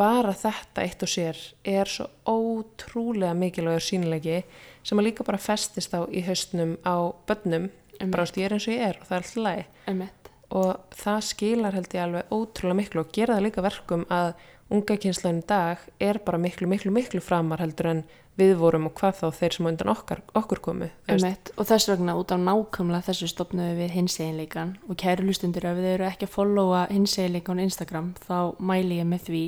Bara 0.00 0.32
þetta 0.32 0.84
eitt 0.86 1.04
og 1.04 1.12
sér 1.12 1.38
er 1.68 1.90
svo 1.90 2.08
ótrúlega 2.24 3.36
mikilvægur 3.36 3.84
sínilegi 3.84 4.40
sem 4.82 4.98
að 4.98 5.10
líka 5.10 5.28
bara 5.28 5.40
festist 5.40 5.92
á 5.92 6.08
í 6.08 6.24
haustnum 6.24 6.78
á 6.88 7.12
börnum. 7.28 7.70
Bara 8.00 8.24
veist, 8.24 8.40
ég 8.40 8.48
er 8.48 8.56
eins 8.56 8.68
og 8.68 8.76
ég 8.76 8.86
er 8.88 9.00
og 9.00 9.08
það 9.10 9.18
er 9.18 9.26
alltaf 9.28 9.90
emitt 9.92 10.23
og 10.54 10.94
það 10.94 11.22
skilar 11.28 11.76
held 11.76 11.94
ég 11.96 12.04
alveg 12.04 12.34
ótrúlega 12.34 12.78
miklu 12.78 13.02
og 13.02 13.14
gera 13.14 13.38
það 13.38 13.46
líka 13.48 13.64
verkum 13.64 14.04
að 14.12 14.34
unga 14.74 14.96
kynslaðin 14.96 15.42
í 15.42 15.46
dag 15.48 15.82
er 16.02 16.20
bara 16.24 16.40
miklu, 16.40 16.68
miklu, 16.70 16.92
miklu 16.94 17.22
framar 17.22 17.60
heldur 17.62 17.90
en 17.90 18.04
við 18.38 18.56
vorum 18.58 18.88
og 18.88 18.94
hvað 18.98 19.18
þá 19.20 19.26
þeir 19.38 19.54
sem 19.54 19.68
undan 19.70 19.90
okkar, 19.92 20.22
okkur 20.34 20.60
komu. 20.64 20.88
Emitt, 21.10 21.52
og 21.54 21.68
þess 21.68 21.90
vegna 21.92 22.16
út 22.18 22.32
á 22.34 22.36
nákvæmlega 22.40 23.06
þessu 23.10 23.28
stopnaðu 23.30 23.76
við 23.78 23.94
hinseginleikan. 23.94 24.72
Og 24.88 24.98
kæru 24.98 25.28
hlustundur 25.28 25.68
ef 25.70 25.78
þið 25.78 25.90
eru 25.92 26.08
ekki 26.08 26.26
að 26.26 26.34
followa 26.34 26.80
hinseginleikan 26.90 27.62
á 27.62 27.66
Instagram 27.66 28.10
þá 28.24 28.38
mæli 28.58 28.98
ég 28.98 29.10
með 29.10 29.28
því. 29.28 29.44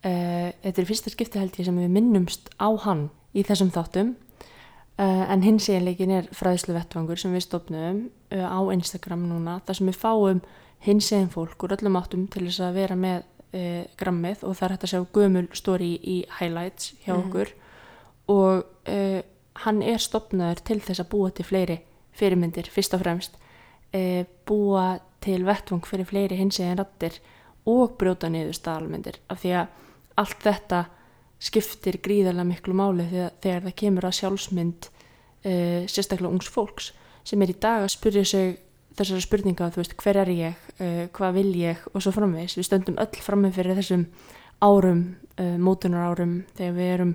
Uh, 0.00 0.48
þetta 0.64 0.80
er 0.80 0.88
fyrsta 0.88 1.12
skipti 1.12 1.42
held 1.42 1.60
ég 1.60 1.68
sem 1.68 1.78
við 1.78 1.94
minnumst 1.94 2.50
á 2.56 2.68
hann 2.86 3.08
í 3.36 3.44
þessum 3.46 3.70
þáttum 3.74 4.14
uh, 4.98 5.24
en 5.32 5.44
hinseginleikin 5.44 6.14
er 6.14 6.30
fræðslu 6.34 6.74
vettvangur 6.76 7.20
sem 7.20 7.34
við 7.34 7.46
stopnaðum 7.46 8.00
uh, 8.34 8.46
á 8.46 8.60
Instagram 8.74 9.26
núna 9.30 9.60
þar 9.66 9.78
sem 9.78 9.90
við 9.90 10.00
fáum 10.00 10.42
hinsegin 10.86 11.32
fólk 11.32 11.66
úr 11.66 11.76
öllum 11.76 11.98
áttum 12.00 12.26
til 12.32 12.46
þess 12.46 12.62
að 12.64 12.78
vera 12.80 12.96
með 12.96 13.26
uh, 13.54 13.82
grammið 14.00 14.46
og 14.46 14.56
það 14.56 14.66
er 14.66 14.74
hægt 14.74 14.86
að 14.86 14.94
sjá 14.94 15.02
gömul 15.18 15.46
story 15.56 15.90
í 16.00 16.16
highlights 16.38 16.94
hjá 17.04 17.14
okkur. 17.18 17.52
Og 18.30 18.64
uh, 18.64 19.20
hann 19.64 19.82
er 19.82 20.00
stopnaður 20.00 20.64
til 20.64 20.80
þess 20.80 21.04
að 21.04 21.10
búa 21.12 21.32
til 21.34 21.46
fleiri 21.48 21.80
fyrirmyndir 22.16 22.70
fyrst 22.72 22.96
og 22.96 23.04
fremst. 23.04 23.36
Uh, 23.92 24.24
búa 24.48 25.00
til 25.20 25.42
vettvang 25.44 25.84
fyrir 25.84 26.08
fleiri 26.08 26.38
hinsegin 26.38 26.78
rattir 26.80 27.18
og 27.68 27.98
brjóta 28.00 28.30
niður 28.32 28.56
staðalmyndir 28.56 29.20
af 29.28 29.42
því 29.42 29.52
að 29.60 29.76
allt 30.20 30.44
þetta 30.44 30.84
skiptir 31.40 32.00
gríðarlega 32.04 32.48
miklu 32.48 32.74
máli 32.76 33.06
þegar, 33.08 33.36
þegar 33.42 33.66
það 33.66 33.76
kemur 33.82 34.08
að 34.08 34.16
sjálfsmynd 34.18 34.90
uh, 34.90 35.86
sérstaklega 35.88 36.32
ungs 36.32 36.50
fólks 36.52 36.90
sem 37.24 37.42
er 37.42 37.52
í 37.52 37.56
dag 37.60 37.84
að 37.84 37.94
spyrja 37.94 38.26
sig 38.28 38.52
þessara 38.98 39.24
spurninga, 39.24 39.70
þú 39.72 39.80
veist, 39.80 39.96
hver 40.02 40.20
er 40.20 40.30
ég, 40.34 40.68
uh, 40.78 41.04
hvað 41.16 41.36
vil 41.38 41.50
ég 41.60 41.82
og 41.94 42.02
svo 42.02 42.12
framvegis. 42.12 42.58
Við 42.58 42.66
stöndum 42.68 42.98
öll 43.00 43.24
frammi 43.24 43.52
fyrir 43.54 43.78
þessum 43.78 44.06
árum, 44.60 45.04
uh, 45.40 45.56
mótunar 45.60 46.10
árum, 46.10 46.40
þegar 46.58 46.76
við 46.76 46.94
erum 46.96 47.14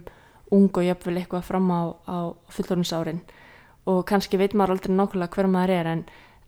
ung 0.54 0.70
og 0.70 0.86
jafnvel 0.86 1.18
eitthvað 1.20 1.48
fram 1.48 1.70
á, 1.74 1.82
á 2.06 2.18
fullorðinsárin 2.54 3.22
og 3.90 4.06
kannski 4.10 4.38
veit 4.42 4.56
maður 4.58 4.76
aldrei 4.76 4.96
nákvæmlega 4.96 5.36
hver 5.36 5.50
maður 5.52 5.74
er 5.76 5.90
en, 5.90 6.02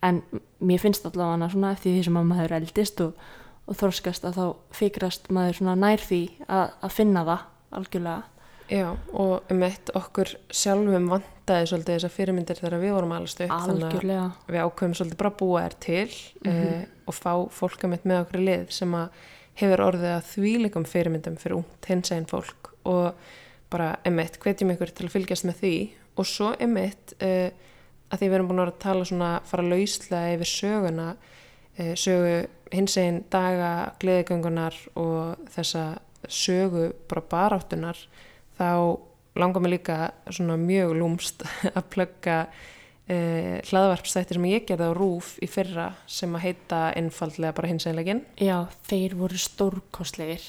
en 0.06 0.22
mér 0.60 0.82
finnst 0.82 1.06
allavega 1.06 1.50
svona 1.54 1.74
eftir 1.76 1.94
því 1.96 2.08
sem 2.08 2.18
að 2.20 2.32
maður 2.32 2.56
eldist 2.60 3.04
og, 3.06 3.28
og 3.68 3.78
þorskast 3.78 4.26
að 4.26 4.40
þá 4.40 4.46
fikrast 4.80 5.30
maður 5.34 5.60
svona 5.60 5.78
nær 5.78 6.02
því 6.02 6.22
að, 6.48 6.74
að 6.82 6.96
finna 6.98 7.26
það 7.28 7.46
algjörlega. 7.76 8.24
Já, 8.68 8.90
og 9.16 9.48
um 9.54 9.62
eitt 9.64 9.90
okkur 9.96 10.34
sjálfum 10.52 11.06
vantaði 11.08 11.70
svolítið 11.70 11.94
þessar 11.96 12.12
fyrirmyndir 12.12 12.60
þegar 12.60 12.82
við 12.82 12.94
vorum 12.98 13.14
alveg 13.16 13.46
upp 13.46 13.54
Algjörlega. 13.56 14.26
að 14.44 14.56
við 14.56 14.66
ákveðum 14.66 14.96
svolítið 15.00 15.20
bara 15.22 15.32
að 15.32 15.38
búa 15.40 15.62
þær 15.64 15.78
til 15.88 16.16
mm 16.44 16.86
og 17.08 17.16
fá 17.16 17.32
fólk 17.56 17.86
um 17.88 17.94
eitt 17.96 18.04
með 18.04 18.26
okkur 18.26 18.42
í 18.42 18.46
lið 18.48 18.72
sem 18.76 18.96
að 18.98 19.22
hefur 19.62 19.84
orðið 19.86 20.14
að 20.14 20.26
þvílikum 20.34 20.88
fyrirmyndum 20.88 21.38
fyrir 21.40 21.60
ungt 21.62 21.88
hinsegin 21.88 22.28
fólk 22.30 22.74
og 22.88 23.30
bara 23.72 23.94
emitt, 24.08 24.38
hvetjum 24.44 24.74
ykkur 24.74 24.92
til 24.96 25.08
að 25.08 25.16
fylgjast 25.16 25.48
með 25.48 25.62
því 25.62 25.74
og 26.18 26.28
svo 26.28 26.52
emitt 26.64 27.16
uh, 27.24 27.48
að 28.12 28.20
því 28.20 28.28
við 28.28 28.38
erum 28.38 28.52
búin 28.52 28.64
að 28.64 28.76
tala 28.84 29.08
svona 29.08 29.32
fara 29.48 29.66
lauslega 29.66 30.36
yfir 30.36 30.52
söguna 30.52 31.08
uh, 31.16 31.94
sögu 31.96 32.36
hinsegin 32.76 33.24
daga 33.32 33.72
gleðigöngunar 34.02 34.76
og 35.00 35.48
þessa 35.56 35.86
sögu 36.28 36.92
bara 37.10 37.24
baráttunar 37.30 38.00
þá 38.58 38.98
langar 39.38 39.62
mig 39.62 39.72
líka 39.72 40.12
svona 40.30 40.58
mjög 40.58 40.96
lúmst 40.98 41.44
að 41.78 41.84
plugga 41.94 42.38
uh, 42.48 43.58
hlaðvarpstættir 43.70 44.40
sem 44.40 44.50
ég 44.50 44.66
gerði 44.68 44.90
á 44.90 44.98
RÚF 44.98 45.36
í 45.44 45.50
fyrra 45.52 45.92
sem 46.10 46.34
að 46.36 46.48
heita 46.48 46.82
einfaldlega 46.98 47.56
bara 47.58 47.72
hinseginlegin 47.72 48.24
Já, 48.42 48.66
þeir 48.90 49.18
voru 49.20 49.40
stórkostlegir. 49.42 50.44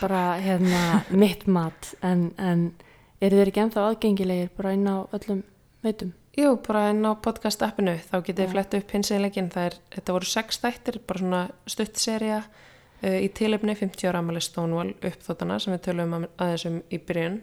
Bara 0.00 0.38
hérna 0.40 1.02
mitt 1.10 1.48
mat. 1.50 1.94
En, 2.06 2.30
en 2.38 2.70
eru 3.20 3.40
þeir 3.40 3.50
ekki 3.50 3.64
ennþá 3.66 3.88
aðgengilegir 3.88 4.52
bara 4.56 4.74
inn 4.76 4.86
á 4.86 5.04
öllum 5.16 5.44
veitum? 5.84 6.14
Jú, 6.38 6.54
bara 6.62 6.90
inn 6.92 7.02
á 7.02 7.12
podcast 7.18 7.62
appinu 7.66 7.96
þá 8.06 8.20
getið 8.20 8.44
þið 8.44 8.52
flett 8.52 8.76
upp 8.78 8.92
hinseginlegin 8.94 9.50
það 9.52 9.70
er, 9.70 9.78
þetta 9.96 10.14
voru 10.14 10.28
sex 10.30 10.60
þættir, 10.62 11.00
bara 11.08 11.24
svona 11.24 11.40
stutt 11.68 11.98
seria 12.00 12.38
uh, 12.38 12.68
í 13.02 13.28
tilefni 13.36 13.76
50 13.78 14.10
ára 14.10 14.20
amali 14.20 14.42
Stonewall 14.44 14.92
uppþóttana 14.98 15.58
sem 15.62 15.74
við 15.74 15.84
tölum 15.88 16.18
aðeins 16.20 16.66
um 16.68 16.80
í 16.90 16.98
byrjun. 16.98 17.40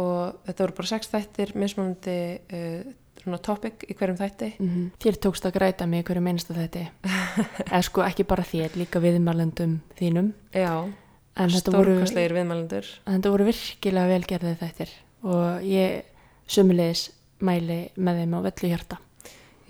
Og 0.00 0.40
þetta 0.46 0.64
voru 0.64 0.76
bara 0.78 0.90
sex 0.90 1.10
þættir 1.10 1.52
mismunandi 1.58 2.16
uh, 2.54 3.38
topic 3.42 3.84
í 3.88 3.94
hverjum 3.94 4.18
þætti. 4.18 4.52
Mm 4.58 4.90
Þér 5.02 5.20
tókst 5.20 5.46
að 5.46 5.56
græta 5.58 5.86
mig 5.86 6.04
hverju 6.04 6.22
meinstu 6.22 6.54
þetta 6.54 6.86
eða 7.70 7.82
sko 7.82 8.02
ekki 8.06 8.24
bara 8.24 8.42
þér, 8.42 8.76
líka 8.76 9.00
viðmælendum 9.00 9.80
þínum. 9.98 10.32
Já, 10.54 10.88
stórkostlegir 11.36 12.34
viðmælendur. 12.34 12.86
En 13.06 13.18
þetta 13.18 13.30
voru 13.30 13.44
virkilega 13.44 14.14
velgerðið 14.14 14.58
þættir. 14.60 14.90
Og 15.22 15.62
ég 15.66 16.02
sömulegis 16.50 17.10
mæli 17.40 17.90
með 17.96 18.22
þeim 18.22 18.36
á 18.36 18.40
vellu 18.48 18.70
hjarta. 18.72 18.98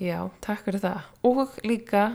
Já, 0.01 0.17
takk 0.41 0.65
fyrir 0.65 0.81
það. 0.81 1.09
Og 1.27 1.57
líka 1.67 2.05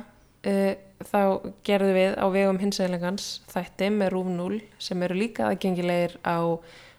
þá 1.07 1.21
gerðum 1.67 1.95
við 1.99 2.17
á 2.17 2.27
vegum 2.33 2.59
hinsæðilegans 2.63 3.29
þætti 3.53 3.91
með 3.93 4.13
Rúf 4.15 4.27
0 4.33 4.61
sem 4.79 5.03
eru 5.03 5.15
líka 5.19 5.49
aðgengilegir 5.51 6.17
á 6.25 6.39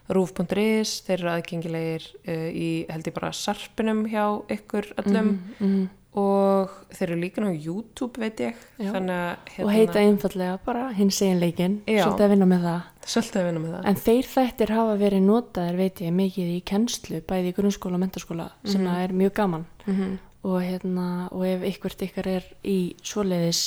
rúf.is, 0.08 1.02
þeir 1.04 1.18
eru 1.20 1.30
aðgengilegir 1.34 2.04
uh, 2.28 2.48
í 2.48 2.68
held 2.88 3.08
ég 3.10 3.14
bara 3.16 3.32
sarpinum 3.36 4.06
hjá 4.08 4.24
ykkur 4.54 4.86
öllum 5.02 5.26
mm 5.34 5.40
-hmm. 5.60 5.88
og 6.18 6.70
þeir 6.96 7.10
eru 7.10 7.18
líka 7.20 7.42
á 7.44 7.52
YouTube 7.52 8.20
veit 8.20 8.40
ég 8.40 8.54
Já. 8.78 8.92
þannig 8.92 9.10
að 9.18 9.64
og 9.64 9.72
heita 9.72 9.98
einfallega 10.00 10.58
bara 10.64 10.92
hins 10.92 11.20
egin 11.22 11.40
leikin 11.40 11.82
Já. 11.86 12.04
svolítið 12.04 12.24
að 12.24 12.30
vinna 12.30 12.46
með 12.46 12.62
það 12.62 12.80
svolítið 13.04 13.40
að 13.40 13.46
vinna 13.46 13.60
með 13.60 13.74
það 13.74 13.88
en 13.88 13.94
þeir 14.06 14.24
þættir 14.34 14.70
hafa 14.70 14.94
verið 14.96 15.22
notaðir 15.22 15.76
veit 15.76 16.00
ég 16.00 16.12
mikið 16.12 16.48
í 16.56 16.62
kennslu 16.64 17.20
bæði 17.20 17.48
í 17.52 17.56
grunnskóla 17.58 17.94
og 17.94 18.00
mentaskóla 18.00 18.50
sem 18.64 18.80
Mhm. 18.82 18.96
er 18.96 19.12
mjög 19.12 19.32
gaman 19.34 19.66
mm 19.86 19.94
-hmm. 19.94 20.18
Og, 20.46 20.58
hérna, 20.62 21.28
og 21.34 21.44
ef 21.48 21.66
ykkvert 21.72 22.04
ykkar 22.08 22.30
er 22.30 22.48
í 22.66 22.78
svoleiðis 23.02 23.62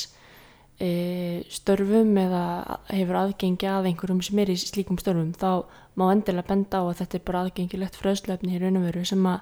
e, 0.81 1.43
störfum 1.51 2.15
eða 2.21 2.43
hefur 2.91 3.19
aðgengi 3.25 3.69
að 3.69 3.91
einhverjum 3.91 4.21
sem 4.25 4.41
er 4.43 4.53
í 4.53 4.57
slíkum 4.59 4.99
störfum 5.01 5.33
þá 5.35 5.65
má 5.99 6.07
endilega 6.13 6.47
benda 6.47 6.81
á 6.81 6.83
að 6.87 7.01
þetta 7.01 7.17
er 7.17 7.25
bara 7.27 7.43
aðgengilegt 7.45 7.99
fröðslöfni 7.99 8.53
hér 8.55 8.69
unnumveru 8.69 9.03
sem 9.07 9.25
að, 9.27 9.41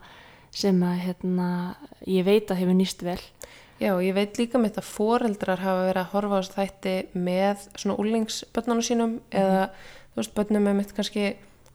sem 0.56 0.82
að 0.84 1.04
hérna, 1.06 1.50
ég 2.10 2.26
veit 2.28 2.50
að 2.50 2.64
hefur 2.64 2.80
nýst 2.80 3.06
vel. 3.06 3.22
Já, 3.80 3.94
ég 4.04 4.12
veit 4.18 4.36
líka 4.42 4.60
mitt 4.60 4.76
að 4.76 4.90
foreldrar 4.90 5.62
hafa 5.64 5.86
verið 5.88 6.02
að 6.02 6.10
horfa 6.16 6.42
á 6.44 6.52
þætti 6.52 6.96
með 7.16 7.62
svona 7.80 7.96
úlingsbönnunum 8.02 8.84
sínum 8.84 9.14
eða, 9.32 9.70
þú 10.12 10.20
veist, 10.20 10.34
bönnum 10.36 10.66
með 10.68 10.76
mitt 10.82 10.92
kannski 10.98 11.30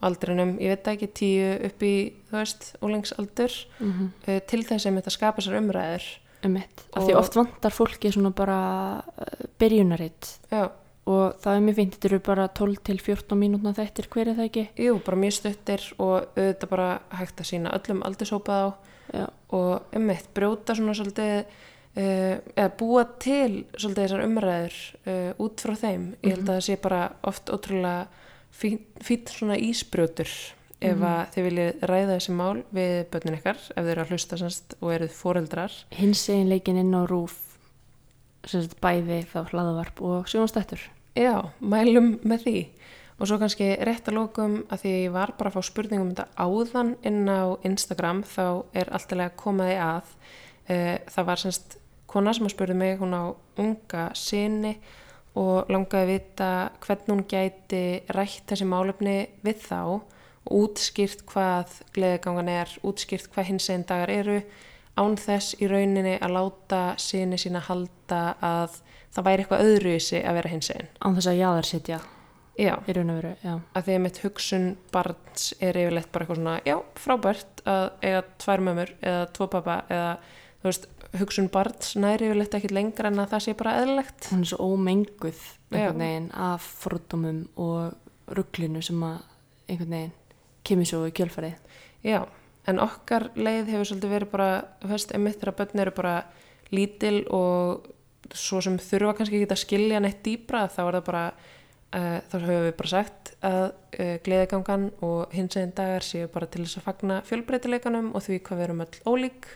aldrinum, 0.04 0.54
ég 0.62 0.74
veit 0.74 0.92
ekki 0.94 1.08
tíu 1.20 1.50
upp 1.68 1.82
í, 1.86 1.94
þú 2.28 2.38
veist, 2.38 2.70
úlingsaldur 2.84 3.56
mm 3.78 3.90
-hmm. 3.90 4.12
uh, 4.28 4.40
til 4.50 4.62
þess 4.62 4.86
að 4.86 4.94
mitt 4.98 5.10
að 5.10 5.18
skapa 5.18 5.42
sér 5.42 5.58
umræður. 5.58 6.06
Um 6.44 6.52
mitt 6.52 6.86
af 6.92 7.06
því 7.06 7.14
oft 7.16 7.36
vantar 7.36 7.72
fólki 7.72 8.12
svona 8.12 8.30
bara 8.30 9.00
uh, 9.00 9.46
byrjunaritt 9.58 10.38
Já, 10.50 10.68
og 11.06 11.34
það 11.40 11.56
er 11.56 11.60
mjög 11.60 11.74
fint, 11.74 11.94
þetta 11.94 12.08
eru 12.08 12.18
bara 12.18 12.48
12 12.48 12.76
til 12.84 12.98
14 13.00 13.38
mínútna 13.38 13.72
þættir, 13.72 14.08
hver 14.08 14.28
er 14.28 14.34
það 14.34 14.44
ekki? 14.44 14.68
jú, 14.76 14.98
bara 15.04 15.16
mjög 15.16 15.32
stuttir 15.32 15.94
og 15.98 16.26
auðvitað 16.36 16.68
bara 16.68 17.00
hægt 17.10 17.40
að 17.40 17.46
sína 17.46 17.72
öllum 17.72 18.02
aldursópað 18.02 18.60
á. 18.60 18.68
Já, 19.14 19.26
og 19.48 19.96
um 19.96 20.02
mitt 20.02 20.28
brjóta 20.34 20.74
svona 20.74 20.94
svolítið 20.94 21.44
uh, 21.96 22.36
eða 22.56 22.70
búa 22.78 23.04
til 23.22 23.64
svolítið 23.76 24.02
þessar 24.02 24.24
umræður 24.24 24.78
uh, 25.06 25.30
út 25.44 25.64
frá 25.64 25.74
þeim. 25.78 26.06
Ég 26.22 26.36
held 26.36 26.48
að 26.48 26.54
það 26.54 26.66
sé 26.68 26.78
bara 26.82 27.02
oft 27.22 27.52
ótrúlega 27.52 28.06
fín 28.54 29.26
svona 29.30 29.58
ísbrjótur 29.60 30.30
ef 30.84 31.04
að 31.06 31.20
þið 31.34 31.46
viljið 31.48 31.84
ræða 31.88 32.16
þessi 32.16 32.34
mál 32.36 32.62
við 32.74 32.94
börnin 33.12 33.38
ykkar 33.38 33.60
ef 33.62 33.78
þið 33.78 33.92
eru 33.94 34.04
að 34.04 34.12
hlusta 34.12 34.38
semst 34.40 34.76
og 34.80 34.92
eruð 34.94 35.14
foreldrar. 35.16 35.76
Hins 35.96 36.26
egin 36.28 36.50
leikin 36.52 36.80
inn 36.80 36.94
á 36.94 37.02
rúf 37.08 37.38
sem 38.44 38.60
sagt 38.60 38.80
bæði 38.84 39.22
þá 39.30 39.38
hlaðavarp 39.48 40.02
og 40.04 40.28
sjónastættur 40.28 40.82
já, 41.16 41.50
mælum 41.60 42.18
með 42.26 42.44
því. 42.46 42.58
Og 43.14 43.30
svo 43.30 43.38
kannski 43.38 43.70
rétt 43.86 44.10
að 44.10 44.18
lókum 44.18 44.56
að 44.74 44.82
því 44.82 44.92
ég 45.04 45.14
var 45.14 45.32
bara 45.38 45.52
að 45.52 45.56
fá 45.56 45.68
spurningum 45.68 46.10
um 46.10 46.16
þetta 46.16 46.26
áðan 46.34 46.92
inn 47.06 47.30
á 47.30 47.54
Instagram 47.64 48.24
þá 48.26 48.46
er 48.74 48.90
alltilega 48.90 49.36
komaði 49.38 49.76
að 49.78 50.10
uh, 50.10 50.96
það 51.14 51.28
var 51.30 51.42
semst 51.44 51.78
kona 52.10 52.34
sem 52.34 52.48
að 52.48 52.54
spurði 52.56 52.76
mig 52.78 52.98
hún 52.98 53.14
á 53.14 53.24
unga 53.62 54.08
sinni 54.18 54.74
og 55.40 55.70
langaði 55.72 56.04
að 56.04 56.10
vita 56.12 56.50
hvernig 56.84 57.10
hún 57.10 57.24
gæti 57.30 57.84
rætt 58.14 58.44
þessi 58.50 58.68
málefni 58.70 59.16
við 59.44 59.62
þá 59.66 59.80
og 60.44 60.56
útskýrt 60.60 61.24
hvað 61.30 61.78
gleðigangan 61.96 62.50
er, 62.52 62.72
útskýrt 62.84 63.30
hvað 63.32 63.50
hins 63.50 63.70
einn 63.72 63.86
dagar 63.88 64.12
eru 64.12 64.40
án 64.94 65.16
þess 65.18 65.56
í 65.58 65.68
rauninni 65.70 66.18
að 66.22 66.36
láta 66.36 66.82
sinni 67.02 67.38
sína 67.40 67.64
halda 67.66 68.36
að 68.44 68.76
það 69.14 69.28
væri 69.28 69.44
eitthvað 69.44 69.64
öðruvísi 69.70 70.20
að 70.22 70.36
vera 70.38 70.52
hins 70.52 70.70
einn. 70.74 70.90
án 71.00 71.16
þess 71.16 71.32
að 71.32 71.40
jáðar 71.40 71.70
sitja 71.70 72.00
Já, 72.54 72.76
í 72.86 72.94
raun 72.94 73.10
og 73.10 73.16
veru, 73.18 73.32
já. 73.42 73.54
að 73.74 73.86
því 73.86 73.94
að 73.96 74.02
mitt 74.04 74.18
hugsun 74.22 74.66
barns 74.94 75.48
er 75.58 75.74
yfirleitt 75.74 76.10
bara 76.14 76.22
eitthvað 76.22 76.38
svona, 76.38 76.52
já, 76.62 76.76
frábært 77.02 77.62
að 77.66 77.86
eiga 78.04 78.20
tvær 78.44 78.62
mömur 78.62 78.92
eða 79.00 79.24
tvo 79.34 79.48
pappa 79.50 79.78
eða, 79.90 80.12
þú 80.62 80.68
veist, 80.70 80.86
hugsun 81.20 81.48
barns 81.52 81.94
næri 82.00 82.28
yfirleitt 82.28 82.56
ekkit 82.58 82.74
lengra 82.74 83.10
en 83.10 83.22
að 83.22 83.34
það 83.34 83.44
sé 83.44 83.54
bara 83.58 83.76
eðlilegt. 83.80 84.28
Hún 84.32 84.44
er 84.44 84.50
svo 84.50 84.68
ómenguð 84.72 85.42
einhvern 85.70 86.02
veginn 86.02 86.30
af 86.46 86.66
fordómum 86.84 87.44
og 87.60 88.34
rugglinu 88.34 88.82
sem 88.84 89.02
að 89.06 89.20
einhvern 89.68 89.96
veginn 89.96 90.14
kemur 90.64 90.88
svo 90.88 91.02
í 91.08 91.14
kjölfarið. 91.14 91.58
Já, 92.04 92.20
en 92.68 92.80
okkar 92.82 93.28
leið 93.36 93.72
hefur 93.72 93.90
svolítið 93.90 94.14
verið 94.16 94.32
bara, 94.32 94.48
veist, 94.84 95.12
emitt 95.16 95.40
þegar 95.40 95.58
börn 95.60 95.84
eru 95.84 95.94
bara 95.96 96.14
lítil 96.74 97.18
og 97.32 97.90
svo 98.34 98.62
sem 98.64 98.78
þurfa 98.80 99.18
kannski 99.18 99.40
ekki 99.40 99.52
að 99.52 99.60
skilja 99.60 100.00
neitt 100.00 100.22
dýbra, 100.24 100.64
þá 100.72 100.80
er 100.86 100.96
það 100.98 101.06
bara, 101.10 101.24
uh, 101.94 102.18
þá 102.30 102.36
höfum 102.38 102.64
við 102.66 102.76
bara 102.80 102.92
sagt 102.94 103.34
að 103.44 103.64
uh, 103.68 104.14
gleðigangan 104.24 104.86
og 105.04 105.34
hins 105.36 105.58
eginn 105.60 105.74
dagar 105.76 106.06
séu 106.06 106.30
bara 106.32 106.48
til 106.48 106.64
þess 106.64 106.80
að 106.80 106.88
fagna 106.88 107.20
fjölbreytileikanum 107.28 108.14
og 108.14 108.24
því 108.24 108.40
hvað 108.46 108.60
við 108.60 108.68
erum 108.68 108.84
öll 108.86 109.02
ólík 109.12 109.50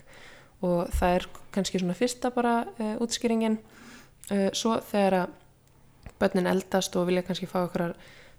og 0.64 0.88
það 0.94 1.16
er 1.16 1.26
kannski 1.54 1.80
svona 1.80 1.96
fyrsta 1.96 2.30
bara 2.34 2.54
uh, 2.66 2.94
útskýringin. 3.02 3.58
Uh, 4.28 4.48
svo 4.56 4.78
þegar 4.90 5.22
að 5.22 5.36
börnin 6.18 6.50
eldast 6.50 6.96
og 6.98 7.06
vilja 7.08 7.24
kannski 7.26 7.48
fá 7.50 7.60
okkur 7.62 7.92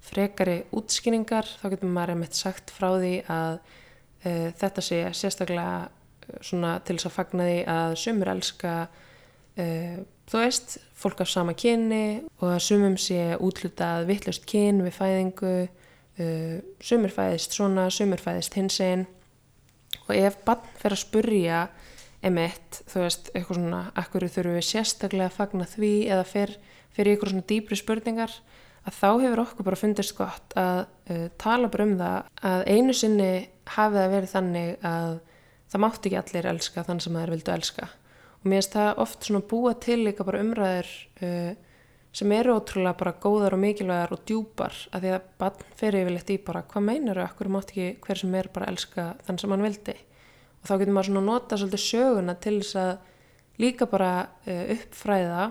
frekari 0.04 0.62
útskýringar, 0.76 1.48
þá 1.60 1.70
getur 1.74 1.92
maður 1.92 2.16
einmitt 2.16 2.36
sagt 2.36 2.74
frá 2.76 2.92
því 2.98 3.14
að 3.32 3.60
uh, 3.60 4.50
þetta 4.60 4.84
sé 4.84 5.02
sérstaklega 5.16 6.40
svona 6.46 6.76
til 6.86 6.98
þess 6.98 7.10
að 7.10 7.16
fagna 7.16 7.48
því 7.48 7.60
að 7.74 7.96
sumur 8.04 8.30
elska 8.36 8.74
þú 9.60 10.38
veist, 10.38 10.76
fólk 10.96 11.24
af 11.24 11.28
sama 11.28 11.56
kyni 11.58 12.22
og 12.38 12.52
að 12.54 12.60
sumum 12.68 12.94
sé 13.02 13.34
útlutað 13.42 14.06
vittlust 14.08 14.46
kyn 14.48 14.84
við 14.86 14.94
fæðingu 14.94 15.56
sumur 16.86 17.12
fæðist 17.16 17.58
svona, 17.58 17.88
sumur 17.90 18.22
fæðist 18.22 18.56
hins 18.56 18.78
einn 18.86 19.08
og 20.06 20.14
ef 20.16 20.38
barn 20.46 20.70
fer 20.80 20.96
að 20.96 21.02
spurja 21.02 21.60
emitt, 22.26 22.82
þú 22.90 23.04
veist, 23.06 23.30
eitthvað 23.34 23.60
svona 23.60 23.82
akkur 24.00 24.26
þurfum 24.28 24.58
við 24.58 24.68
sérstaklega 24.68 25.30
að 25.30 25.38
fagna 25.38 25.68
því 25.70 25.94
eða 26.12 26.26
fer, 26.28 26.56
í 26.98 27.04
eitthvað 27.06 27.32
svona 27.34 27.48
dýpri 27.52 27.80
spurningar 27.80 28.34
að 28.88 28.98
þá 28.98 29.08
hefur 29.24 29.44
okkur 29.46 29.68
bara 29.68 29.80
fundist 29.80 30.16
gott 30.18 30.56
að 30.60 30.82
uh, 31.12 31.28
tala 31.40 31.70
bara 31.72 31.88
um 31.88 31.96
það 32.00 32.50
að 32.50 32.66
einu 32.68 32.96
sinni 32.96 33.32
hafi 33.70 34.00
það 34.00 34.14
verið 34.16 34.34
þannig 34.34 34.86
að 34.90 35.16
það 35.70 35.84
mátti 35.86 36.10
ekki 36.10 36.20
allir 36.24 36.52
elska 36.54 36.84
þann 36.88 37.02
sem 37.04 37.18
þær 37.20 37.34
vildu 37.36 37.54
elska. 37.54 37.90
Og 38.40 38.46
mér 38.48 38.62
finnst 38.62 38.78
það 38.78 39.02
oft 39.04 39.28
svona 39.28 39.48
búa 39.52 39.74
til 39.84 40.00
líka 40.02 40.26
bara 40.28 40.42
umræður 40.44 40.92
uh, 41.24 41.52
sem 42.16 42.32
eru 42.34 42.56
ótrúlega 42.58 42.98
bara 43.00 43.18
góðar 43.22 43.56
og 43.56 43.62
mikilvægar 43.62 44.16
og 44.16 44.24
djúpar 44.28 44.76
að 44.96 45.06
því 45.06 45.16
að 45.16 45.28
barn 45.40 45.74
fer 45.78 45.98
yfirleitt 46.00 46.32
í 46.34 46.40
bara 46.42 46.64
hvað 46.66 46.88
meinar 46.88 47.20
þau, 47.20 47.28
akkur 47.28 47.52
mátti 47.54 47.76
ekki 47.76 48.08
hver 48.08 48.24
sem 48.24 48.40
er 48.40 48.50
bara 48.56 48.72
elska 48.74 49.12
þann 49.28 49.42
sem 49.44 49.54
hann 49.54 49.68
vildi 49.68 49.96
og 50.60 50.70
þá 50.70 50.74
getur 50.78 50.96
maður 50.96 51.10
svona 51.10 51.26
nota 51.26 51.60
svolítið 51.60 51.86
söguna 51.86 52.36
til 52.44 52.58
þess 52.60 52.80
að 52.84 52.94
líka 53.60 53.88
bara 53.92 54.14
uh, 54.48 54.66
uppfræða 54.76 55.46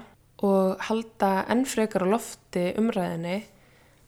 og 0.48 0.84
halda 0.88 1.32
enn 1.50 1.64
frekar 1.66 2.06
á 2.06 2.12
lofti 2.14 2.68
umræðinni 2.78 3.38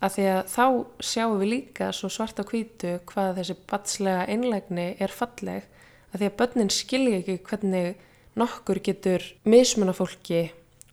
að 0.00 0.14
því 0.14 0.26
að 0.32 0.40
þá 0.54 0.64
sjáum 1.04 1.40
við 1.40 1.50
líka 1.54 1.90
svo 1.96 2.10
svart 2.12 2.40
á 2.40 2.44
hvítu 2.48 2.94
hvað 3.08 3.40
þessi 3.40 3.56
batslega 3.68 4.28
einlægni 4.32 4.86
er 5.02 5.12
falleg 5.12 5.66
að 6.10 6.22
því 6.22 6.28
að 6.28 6.38
börnin 6.38 6.72
skilja 6.72 7.18
ekki 7.20 7.36
hvernig 7.48 8.06
nokkur 8.40 8.80
getur 8.84 9.26
mismunna 9.44 9.94
fólki 9.96 10.46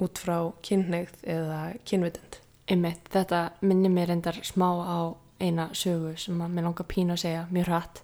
út 0.03 0.19
frá 0.21 0.51
kynneigð 0.65 1.23
eða 1.25 1.61
kynvitund. 1.87 2.41
Einmitt, 2.67 3.07
þetta 3.13 3.47
minnir 3.63 3.93
mér 3.93 4.11
endar 4.17 4.37
smá 4.45 4.67
á 4.83 4.99
eina 5.39 5.69
sögu 5.77 6.15
sem 6.19 6.37
að 6.41 6.53
mér 6.53 6.67
langar 6.67 6.89
pínu 6.89 7.15
að 7.15 7.23
segja 7.23 7.45
mjög 7.53 7.69
hratt 7.69 8.01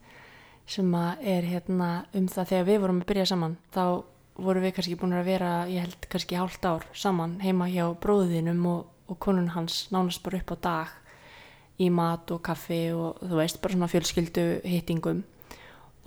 sem 0.66 0.96
er 0.96 1.44
hérna 1.44 2.06
um 2.14 2.28
það 2.28 2.50
þegar 2.50 2.68
við 2.70 2.82
vorum 2.84 3.02
að 3.02 3.08
byrja 3.12 3.26
saman 3.34 3.58
þá 3.74 3.86
vorum 4.34 4.64
við 4.64 4.76
kannski 4.78 4.98
búin 4.98 5.16
að 5.18 5.30
vera 5.30 5.52
ég 5.70 5.86
held 5.86 6.08
kannski 6.10 6.40
hálft 6.40 6.66
ár 6.66 6.86
saman 6.98 7.38
heima 7.44 7.68
hjá 7.70 7.86
bróðinum 8.02 8.66
og, 8.72 8.86
og 9.08 9.20
konun 9.22 9.52
hans 9.54 9.88
nánast 9.94 10.24
bara 10.24 10.40
upp 10.40 10.56
á 10.56 10.58
dag 10.64 10.94
í 11.82 11.90
mat 11.94 12.32
og 12.32 12.42
kaffi 12.46 12.88
og 12.96 13.22
þú 13.22 13.40
veist 13.40 13.62
bara 13.62 13.76
svona 13.76 13.92
fjölskyldu 13.92 14.48
hittingum 14.66 15.24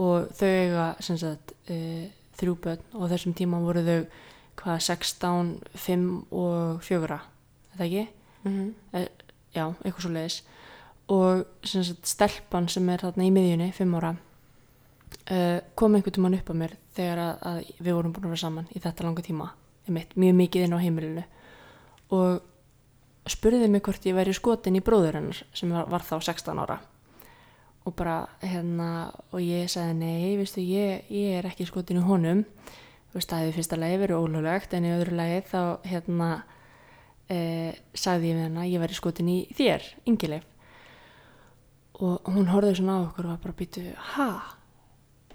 og 0.03 0.33
þau 0.37 0.49
eiga 0.49 0.89
sem 1.05 1.19
sagt 1.21 1.55
uh, 1.71 2.07
þrjú 2.37 2.57
börn 2.65 2.99
og 2.99 3.11
þessum 3.13 3.37
tíma 3.37 3.61
voru 3.65 3.85
þau 3.87 4.01
hvað 4.57 4.83
16, 4.89 5.55
5 5.77 6.07
og 6.33 6.85
4 6.85 7.19
þetta 7.73 7.85
ekki? 7.85 8.07
Mm 8.47 8.53
-hmm. 8.93 9.09
já, 9.55 9.75
eitthvað 9.85 10.03
svo 10.03 10.11
leiðis 10.11 10.43
og 11.09 11.47
sem 11.63 11.85
sagt, 11.85 12.07
stelpan 12.07 12.69
sem 12.69 12.89
er 12.89 13.01
þarna 13.01 13.25
í 13.25 13.31
miðjunni, 13.31 13.73
fimm 13.73 13.95
ára 13.95 14.17
uh, 15.31 15.61
kom 15.74 15.97
einhvern 15.97 16.14
tímann 16.16 16.37
upp 16.39 16.51
á 16.51 16.55
mér 16.57 16.74
þegar 16.97 17.22
að, 17.22 17.47
að 17.51 17.70
við 17.79 17.95
vorum 17.97 18.14
búin 18.14 18.27
að 18.29 18.35
vera 18.35 18.43
saman 18.43 18.68
í 18.72 18.83
þetta 18.83 19.07
langa 19.07 19.24
tíma, 19.27 19.49
einmitt, 19.87 20.16
mjög 20.18 20.37
mikið 20.41 20.66
inn 20.66 20.77
á 20.77 20.85
heimilinu. 20.85 21.24
Og 22.16 23.31
spurði 23.31 23.70
mig 23.70 23.85
hvort 23.87 24.07
ég 24.07 24.16
væri 24.16 24.35
skotin 24.37 24.79
í 24.79 24.85
bróður 24.85 25.20
hennar 25.20 25.43
sem 25.57 25.72
var, 25.74 25.89
var 25.91 26.07
þá 26.07 26.18
16 26.20 26.62
ára. 26.62 26.81
Og 27.87 27.95
bara 27.95 28.16
hérna 28.43 28.91
og 29.31 29.39
ég 29.43 29.70
sagði 29.70 29.95
nei, 30.01 30.35
veistu, 30.39 30.62
ég, 30.62 31.07
ég 31.12 31.39
er 31.39 31.47
ekki 31.51 31.68
skotin 31.68 32.01
í 32.01 32.07
honum. 32.07 32.43
Þú 33.11 33.20
veist, 33.20 33.31
það 33.31 33.45
hefði 33.45 33.57
fyrsta 33.61 33.79
lagi 33.79 34.03
verið 34.03 34.24
ólulegt 34.24 34.74
en 34.74 34.87
í 34.87 34.93
öðru 34.95 35.16
lagi 35.16 35.39
þá 35.51 35.61
hérna 35.87 36.31
e, 37.31 37.39
sagði 37.95 38.33
ég 38.33 38.39
við 38.39 38.45
hennar 38.49 38.68
ég 38.68 38.83
væri 38.83 38.99
skotin 38.99 39.31
í 39.33 39.39
þér, 39.57 39.87
yngileg 40.11 40.53
og 41.97 42.29
hún 42.29 42.51
horfði 42.53 42.74
svona 42.77 42.99
á 43.01 43.07
okkur 43.07 43.24
og 43.24 43.33
var 43.33 43.43
bara 43.47 43.57
býtu, 43.57 43.83
ha 44.12 44.29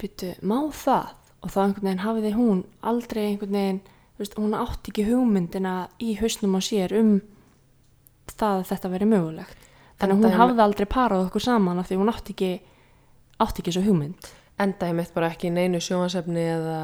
býtu, 0.02 0.34
má 0.42 0.58
það? 0.76 1.14
Og 1.42 1.50
þá 1.54 1.60
einhvern 1.64 1.88
veginn 1.88 2.04
hafiði 2.06 2.32
hún 2.38 2.64
aldrei 2.92 3.24
einhvern 3.32 3.56
veginn, 3.58 3.80
veist, 4.22 4.36
hún 4.38 4.54
átti 4.58 4.92
ekki 4.94 5.08
hugmyndina 5.10 5.76
í 6.02 6.12
hausnum 6.20 6.58
á 6.58 6.62
sér 6.62 6.94
um 7.00 7.16
það 8.32 8.60
að 8.60 8.68
þetta 8.72 8.92
veri 8.94 9.08
mögulegt. 9.10 9.58
Þannig 10.02 10.14
að 10.14 10.22
hún 10.22 10.30
er- 10.32 10.38
hafði 10.42 10.62
aldrei 10.66 10.86
parað 10.90 11.26
okkur 11.28 11.42
saman 11.46 11.80
af 11.82 11.90
því 11.90 11.98
hún 12.02 12.10
átti 12.14 12.34
ekki 12.36 12.52
átti 13.42 13.62
ekki 13.64 13.74
svo 13.74 13.82
hugmynd. 13.86 14.30
Enda 14.62 14.86
ég 14.92 14.94
mitt 14.94 15.14
bara 15.16 15.30
ekki 15.32 15.48
í 15.50 15.54
neinu 15.56 15.80
sjónasefni 15.82 16.42
eða, 16.46 16.76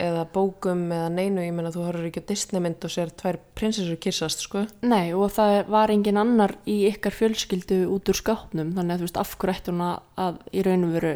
eða 0.00 0.22
bókum 0.32 0.86
eða 0.88 1.10
neinu, 1.12 1.42
ég 1.44 1.52
meina 1.52 1.68
þú 1.74 1.82
horfur 1.84 2.06
ekki 2.08 2.22
á 2.24 2.28
Disney 2.30 2.60
mynd 2.64 2.80
og 2.86 2.90
sér 2.94 3.10
tvær 3.12 3.36
prinsessur 3.54 3.98
kissast 4.00 4.40
sko. 4.40 4.62
Nei 4.82 5.12
og 5.12 5.28
það 5.36 5.66
var 5.68 5.92
engin 5.92 6.16
annar 6.16 6.54
í 6.64 6.78
ykkar 6.88 7.12
fjölskyldu 7.12 7.82
út 7.92 8.08
úr 8.08 8.16
skápnum. 8.16 8.72
Þannig 8.72 8.94
að 8.94 9.02
þú 9.02 9.08
veist 9.08 9.20
af 9.20 9.34
hverju 9.36 9.52
ætti 9.58 9.74
hún 9.74 9.84
að, 10.16 10.38
í 10.56 10.62
raun 10.64 10.84
og 10.88 10.94
veru 10.96 11.12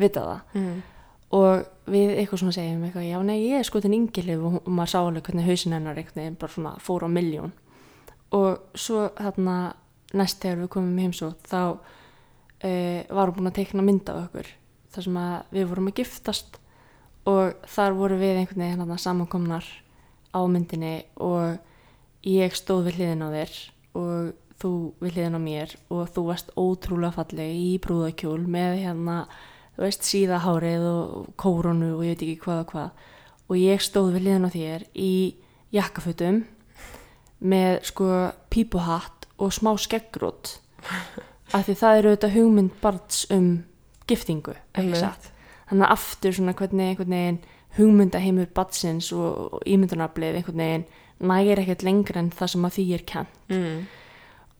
vita 0.00 0.24
það. 0.26 0.56
Mm. 0.60 0.82
og 1.32 1.92
við 1.92 2.14
eitthvað 2.16 2.42
svona 2.42 2.56
segjum 2.56 2.84
eitthvað, 2.86 3.08
já 3.08 3.18
nei 3.24 3.38
ég 3.40 3.58
er 3.58 3.66
skotin 3.68 3.96
yngilif 3.96 4.42
og, 4.44 4.58
og 4.62 4.72
maður 4.72 4.92
sá 4.92 4.98
alveg 5.00 5.28
hvernig 5.28 5.48
hausin 5.48 5.76
hennar 5.76 5.96
veginn 5.98 6.38
bara 6.40 6.52
svona 6.52 6.72
fór 6.80 7.06
á 7.06 7.08
miljón 7.08 7.52
og 8.32 8.78
svo 8.78 9.06
þarna 9.18 9.56
næst 10.16 10.42
þegar 10.42 10.64
við 10.64 10.72
komum 10.72 10.98
í 10.98 11.06
heimsótt 11.06 11.48
þá 11.48 11.60
e, 12.64 12.72
var 13.08 13.30
hún 13.30 13.38
búin 13.38 13.50
að 13.50 13.58
teikna 13.60 13.84
mynd 13.84 14.10
af 14.12 14.26
okkur 14.26 14.50
þar 14.92 15.06
sem 15.06 15.18
við 15.52 15.68
vorum 15.70 15.88
að 15.88 15.98
giftast. 16.02 16.58
Og 17.28 17.54
þar 17.70 17.96
voru 17.96 18.18
við 18.18 18.40
einhvern 18.40 18.64
veginn 18.64 18.80
þarna 18.82 18.98
samankomnar 18.98 19.66
á 20.34 20.40
myndinni 20.50 21.04
og 21.22 21.60
ég 22.26 22.56
stóð 22.58 22.88
við 22.88 22.98
hliðin 22.98 23.24
á 23.24 23.28
þér 23.30 23.54
og 24.00 24.58
þú 24.62 24.72
við 25.02 25.16
hliðin 25.16 25.38
á 25.38 25.40
mér 25.42 25.74
og 25.92 26.10
þú 26.14 26.24
varst 26.28 26.52
ótrúlega 26.58 27.14
falleg 27.14 27.54
í 27.54 27.70
brúðakjól 27.82 28.40
með 28.50 28.80
hérna 28.82 29.16
þú 29.76 29.84
veist, 29.86 30.02
síðahárið 30.08 30.86
og 30.88 31.28
kóronu 31.40 31.92
og 31.96 32.02
ég 32.04 32.14
veit 32.16 32.24
ekki 32.26 32.40
hvað 32.44 32.60
og 32.64 32.72
hvað. 32.74 32.90
Og 33.48 33.56
ég 33.60 33.82
stóð 33.84 34.12
við 34.16 34.26
liðan 34.26 34.48
á 34.48 34.50
þér 34.54 34.84
í 34.96 35.12
jakkafutum 35.74 36.42
með 37.42 37.78
sko 37.88 38.08
pípuhatt 38.52 39.26
og 39.42 39.52
smá 39.54 39.72
skeggrót 39.80 40.58
af 41.52 41.66
því 41.66 41.74
það 41.80 41.98
eru 41.98 42.12
þetta 42.14 42.30
hugmynd 42.36 42.76
barns 42.82 43.24
um 43.34 43.48
giftingu 44.10 44.54
þannig 45.70 45.86
að 45.88 45.94
aftur 45.96 46.36
svona 46.36 46.54
hvernig 46.58 46.92
einhvern 46.92 47.16
veginn 47.16 47.40
hugmyndaheimur 47.78 48.50
barnsins 48.54 49.08
og, 49.16 49.56
og 49.56 49.62
ímyndunarblið 49.66 50.38
einhvern 50.40 50.62
veginn 50.62 50.86
nægir 51.32 51.62
ekkert 51.62 51.84
lengra 51.86 52.20
en 52.22 52.30
það 52.34 52.52
sem 52.54 52.66
að 52.68 52.76
því 52.78 52.86
er 52.98 53.04
kent 53.14 53.38
Mm. 53.52 53.82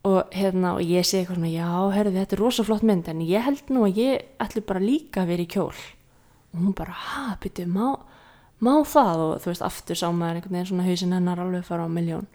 Og 0.05 0.33
hérna 0.35 0.75
og 0.75 0.83
ég 0.83 1.05
segi 1.07 1.23
eitthvað 1.23 1.37
svona 1.39 1.53
já, 1.53 1.69
herðu 1.95 2.17
þetta 2.19 2.37
er 2.37 2.41
rosa 2.43 2.65
flott 2.67 2.83
mynd 2.83 3.09
en 3.09 3.21
ég 3.23 3.45
held 3.47 3.69
nú 3.71 3.85
að 3.87 3.99
ég 4.03 4.25
ætli 4.43 4.63
bara 4.67 4.81
líka 4.83 5.23
að 5.23 5.31
vera 5.33 5.43
í 5.45 5.51
kjól. 5.53 5.75
Og 6.53 6.61
hún 6.61 6.75
bara, 6.77 6.93
ha, 6.93 7.37
byrju, 7.41 7.67
má, 7.71 7.95
má 8.61 8.73
það? 8.85 9.23
Og 9.25 9.35
þú 9.45 9.53
veist, 9.53 9.63
aftur 9.63 9.97
sá 9.97 10.09
maður 10.11 10.41
einhvern 10.41 10.57
veginn 10.59 10.71
svona 10.73 10.87
hausinn 10.89 11.15
hennar 11.15 11.41
alveg 11.41 11.65
fara 11.65 11.87
á 11.87 11.91
miljón 11.91 12.27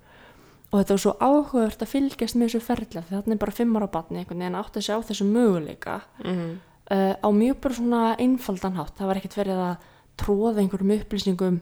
og 0.68 0.82
þetta 0.82 0.96
var 0.98 1.00
svo 1.00 1.12
áhugavert 1.24 1.84
að 1.86 1.92
fylgjast 1.94 2.36
með 2.36 2.50
þessu 2.50 2.60
ferla 2.66 3.02
því 3.08 3.14
þarna 3.16 3.36
er 3.38 3.40
bara 3.40 3.54
fimm 3.56 3.76
ára 3.80 3.88
batni 3.88 4.18
einhvern 4.20 4.42
veginn 4.44 4.58
átt 4.60 4.76
að 4.76 4.84
sjá 4.84 4.96
þessu 5.08 5.28
möguleika 5.30 5.94
Mm. 6.26 6.58
uh, 6.92 7.14
á 7.24 7.28
mjög 7.32 7.62
bara 7.64 7.74
svona 7.78 8.02
einfaldan 8.20 8.76
hátt. 8.76 8.98
Það 9.00 9.08
var 9.08 9.16
ekkert 9.22 9.38
verið 9.40 9.62
að 9.64 9.86
tróða 10.20 10.60
einhverjum 10.64 10.92
upplýsingum 10.98 11.62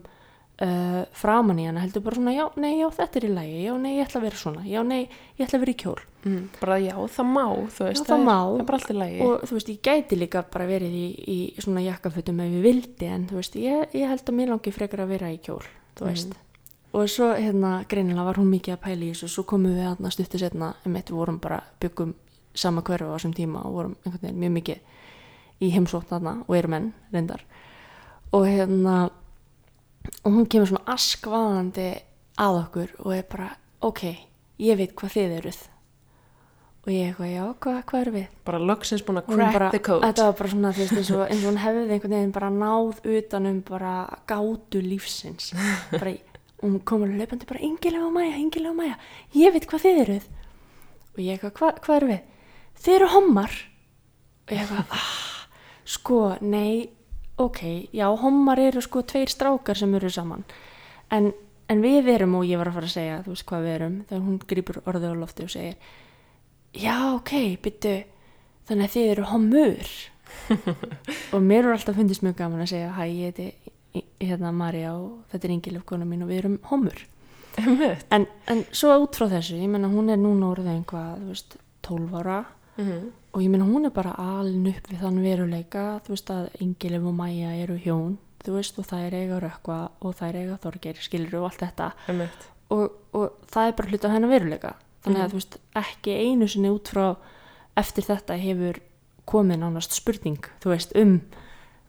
uh, 0.62 1.06
framan 1.12 1.60
í 1.60 1.66
hana 1.68 1.82
heldur 1.84 2.04
bara 2.06 2.16
svona, 2.16 2.34
já, 2.36 2.46
nei, 2.62 2.74
já, 2.80 2.88
þetta 2.96 3.20
er 3.22 3.26
í 3.28 3.32
lagi 3.36 3.64
já, 3.66 3.74
nei, 3.82 3.94
ég 3.98 4.06
ætla 4.08 4.20
að 4.22 4.28
vera 4.30 4.42
svona, 4.42 4.62
já, 4.70 4.84
nei, 4.88 5.02
ég 5.40 5.46
ætla 5.48 5.58
að 5.60 5.66
vera 5.66 5.76
í 5.76 5.82
kjól 5.86 6.04
Mm. 6.26 6.48
bara 6.58 6.80
já, 6.82 6.96
það 6.98 7.28
má 7.30 7.44
þú 7.70 7.84
veist, 7.86 8.00
Já, 8.02 8.06
það 8.10 8.16
er, 8.18 8.24
má. 8.26 8.38
það 8.50 8.60
er 8.60 8.66
bara 8.66 8.78
allt 8.80 8.90
í 8.90 8.94
lagi 8.98 9.18
og 9.22 9.42
þú 9.46 9.54
veist, 9.60 9.68
ég 9.70 9.82
gæti 9.86 10.18
líka 10.18 10.42
bara 10.50 10.66
verið 10.66 10.94
í, 10.98 11.04
í 11.30 11.36
svona 11.62 11.84
jakkafötum 11.86 12.40
ef 12.42 12.50
ég 12.56 12.64
vildi 12.66 13.06
en 13.14 13.28
þú 13.30 13.36
veist, 13.38 13.58
ég, 13.62 13.94
ég 13.94 14.10
held 14.10 14.24
að 14.26 14.34
mér 14.40 14.50
langi 14.50 14.74
frekar 14.74 15.04
að 15.04 15.12
vera 15.14 15.30
í 15.30 15.38
kjól, 15.38 15.62
þú 16.00 16.08
veist 16.10 16.34
og 16.98 17.06
svo 17.14 17.28
hérna 17.38 17.76
greinilega 17.86 18.26
var 18.26 18.40
hún 18.42 18.50
mikið 18.56 18.74
að 18.74 18.82
pæla 18.88 19.06
í 19.06 19.12
þessu 19.14 19.30
svo 19.36 19.44
komum 19.46 19.76
við 19.76 19.84
hérna 19.86 20.12
stuttu 20.16 20.40
setna 20.42 20.72
um 20.88 20.96
eitt 20.98 21.12
við 21.14 21.20
vorum 21.22 21.38
bara 21.44 21.62
byggum 21.84 22.16
sama 22.58 22.82
hverfu 22.82 23.06
á 23.06 23.16
þessum 23.20 23.36
tíma 23.38 23.62
og 23.68 23.74
vorum 23.78 23.96
einhvern 24.02 24.26
veginn 24.26 24.42
mjög 24.48 24.54
mikið 24.58 25.62
í 25.62 25.70
heimsótt 25.78 26.10
þarna 26.10 26.34
og 26.48 26.56
erum 26.58 26.74
enn 26.80 26.90
reyndar 27.14 27.46
og 28.34 28.48
hérna 28.50 29.12
og 30.24 30.34
hún 30.34 30.50
kemur 30.50 30.70
svona 30.70 30.96
askvaðandi 30.96 31.88
að 32.42 32.60
okkur 32.64 32.92
og 33.04 33.16
er 33.16 33.24
bara 33.30 33.50
ok, 33.86 34.04
ég 34.66 34.78
veit 34.80 34.94
hvað 34.98 35.16
þið 35.16 35.34
eruð. 35.40 35.64
Og 36.86 36.92
ég 36.94 37.08
eitthvað, 37.10 37.30
já, 37.34 37.44
hvað, 37.66 37.78
hvað 37.90 38.04
eru 38.04 38.12
við? 38.14 38.26
bara 38.46 38.58
loksins 38.62 39.02
búin 39.02 39.18
að 39.18 39.30
crack 39.32 39.56
bara, 39.56 39.70
the 39.74 39.80
code. 39.82 40.06
þetta 40.06 40.26
var 40.28 40.36
bara 40.38 40.50
svona 40.52 40.72
þú 40.76 40.84
veist, 40.84 40.98
eins 41.00 41.10
og, 41.16 41.24
eins 41.26 41.42
og 41.42 41.50
hún 41.50 41.58
hefði 41.64 41.86
einhvern 41.96 42.14
veginn 42.14 42.36
bara 42.36 42.50
náð 42.54 43.00
utanum 43.16 43.62
bara 43.66 43.94
gátu 44.30 44.82
lífsins. 44.86 45.48
Bara, 45.96 46.14
hún 46.62 46.78
komur 46.86 47.10
löpandi 47.10 47.46
bara 47.50 47.64
yngilega 47.66 48.12
mæja, 48.14 48.38
yngilega 48.38 48.78
mæja 48.78 49.00
ég 49.34 49.54
veit 49.54 49.66
hvað 49.70 49.86
þið 49.88 50.02
eruð. 50.04 50.30
Og 51.16 51.20
ég 51.26 51.34
eitthvað, 51.36 51.58
hva, 51.58 51.72
hvað 51.82 51.98
eru 51.98 52.12
við? 52.14 52.22
þið 52.86 52.98
eru 53.00 53.10
hommar. 53.16 53.58
Og 54.46 54.54
ég 54.54 54.62
eitthvað, 54.62 54.94
ah, 55.00 55.18
sko, 55.96 56.20
nei 56.46 56.90
ok, 57.38 57.90
já, 57.94 58.08
hommar 58.22 58.60
eru 58.60 58.82
sko 58.82 59.04
tveir 59.04 59.30
strákar 59.32 59.78
sem 59.78 59.94
eru 59.96 60.10
saman. 60.10 60.46
En, 61.12 61.32
en 61.70 61.84
við 61.84 62.10
erum 62.16 62.36
og 62.40 62.48
ég 62.48 62.60
var 62.62 62.72
að 62.72 62.80
fara 62.80 62.90
að 62.90 62.96
segja 62.96 63.22
þú 63.26 63.36
veist 63.36 63.48
hvað 63.50 63.68
við 63.68 63.76
erum, 63.76 63.96
þegar 64.10 64.26
hún 64.26 64.42
grýpur 64.50 64.82
orðið 64.86 65.16
á 65.16 65.22
lofti 65.22 65.46
og 65.46 65.54
segir 65.54 65.78
já, 66.76 66.96
ok, 67.14 67.34
byttu 67.64 67.96
þannig 68.68 68.88
að 68.88 68.96
þið 68.96 69.12
eru 69.14 69.30
hommur. 69.32 69.96
Og 71.36 71.44
mér 71.44 71.68
er 71.68 71.76
alltaf 71.76 71.96
fundist 71.96 72.24
mjög 72.26 72.40
gaman 72.40 72.64
að 72.66 72.72
segja 72.74 72.94
hæ, 72.98 73.04
ég 73.08 73.30
heiti 73.30 74.06
hérna 74.20 74.52
Marja 74.52 74.96
og 74.98 75.22
þetta 75.32 75.48
er 75.48 75.54
Ingilöf 75.54 75.86
kona 75.88 76.08
mín 76.08 76.26
og 76.26 76.32
við 76.32 76.42
erum 76.42 76.58
Einmitt. 77.56 78.06
en, 78.12 78.26
en 78.52 78.64
svo 78.76 78.98
út 79.00 79.16
frá 79.16 79.30
þessu, 79.32 79.56
ég 79.62 79.70
menna 79.72 79.88
hún 79.88 80.12
er 80.12 80.20
núna 80.20 80.50
orðið 80.52 80.74
einhvað, 80.74 81.22
þú 81.22 81.30
veist, 81.30 81.56
12 81.88 82.18
ára 82.20 82.40
Mhm. 82.78 83.12
og 83.34 83.42
ég 83.42 83.50
menna 83.50 83.66
hún 83.66 83.86
er 83.86 83.92
bara 83.92 84.16
alin 84.18 84.68
upp 84.68 84.88
við 84.90 85.00
þann 85.02 85.22
veruleika, 85.24 86.02
þú 86.06 86.10
veist 86.16 86.30
að 86.30 86.50
Ingilöf 86.62 87.06
og 87.08 87.14
Maja 87.14 87.52
eru 87.64 87.78
hjón, 87.78 88.18
þú 88.44 88.54
veist 88.58 88.80
og 88.80 88.86
það 88.86 89.06
er 89.08 89.14
eiga 89.22 89.40
rökkva 89.40 89.78
og 90.02 90.16
það 90.16 90.28
er 90.30 90.36
eiga 90.42 90.58
þorgir 90.64 90.96
skilur 91.02 91.36
og 91.40 91.46
allt 91.52 91.60
þetta 91.64 91.92
og, 92.70 92.92
og 93.14 93.32
það 93.52 93.68
er 93.68 93.72
bara 93.78 93.90
hluta 93.90 94.10
hennar 94.10 94.30
veruleika 94.30 94.74
þannig 95.06 95.22
að 95.24 95.32
þú 95.32 95.40
veist, 95.40 95.58
ekki 95.76 96.16
einu 96.20 96.48
sinni 96.48 96.70
út 96.70 96.88
frá 96.92 97.16
eftir 97.78 98.04
þetta 98.04 98.38
hefur 98.42 98.80
komið 99.26 99.60
nánast 99.62 99.92
spurning 99.94 100.40
þú 100.64 100.70
veist, 100.74 100.96
um 100.96 101.22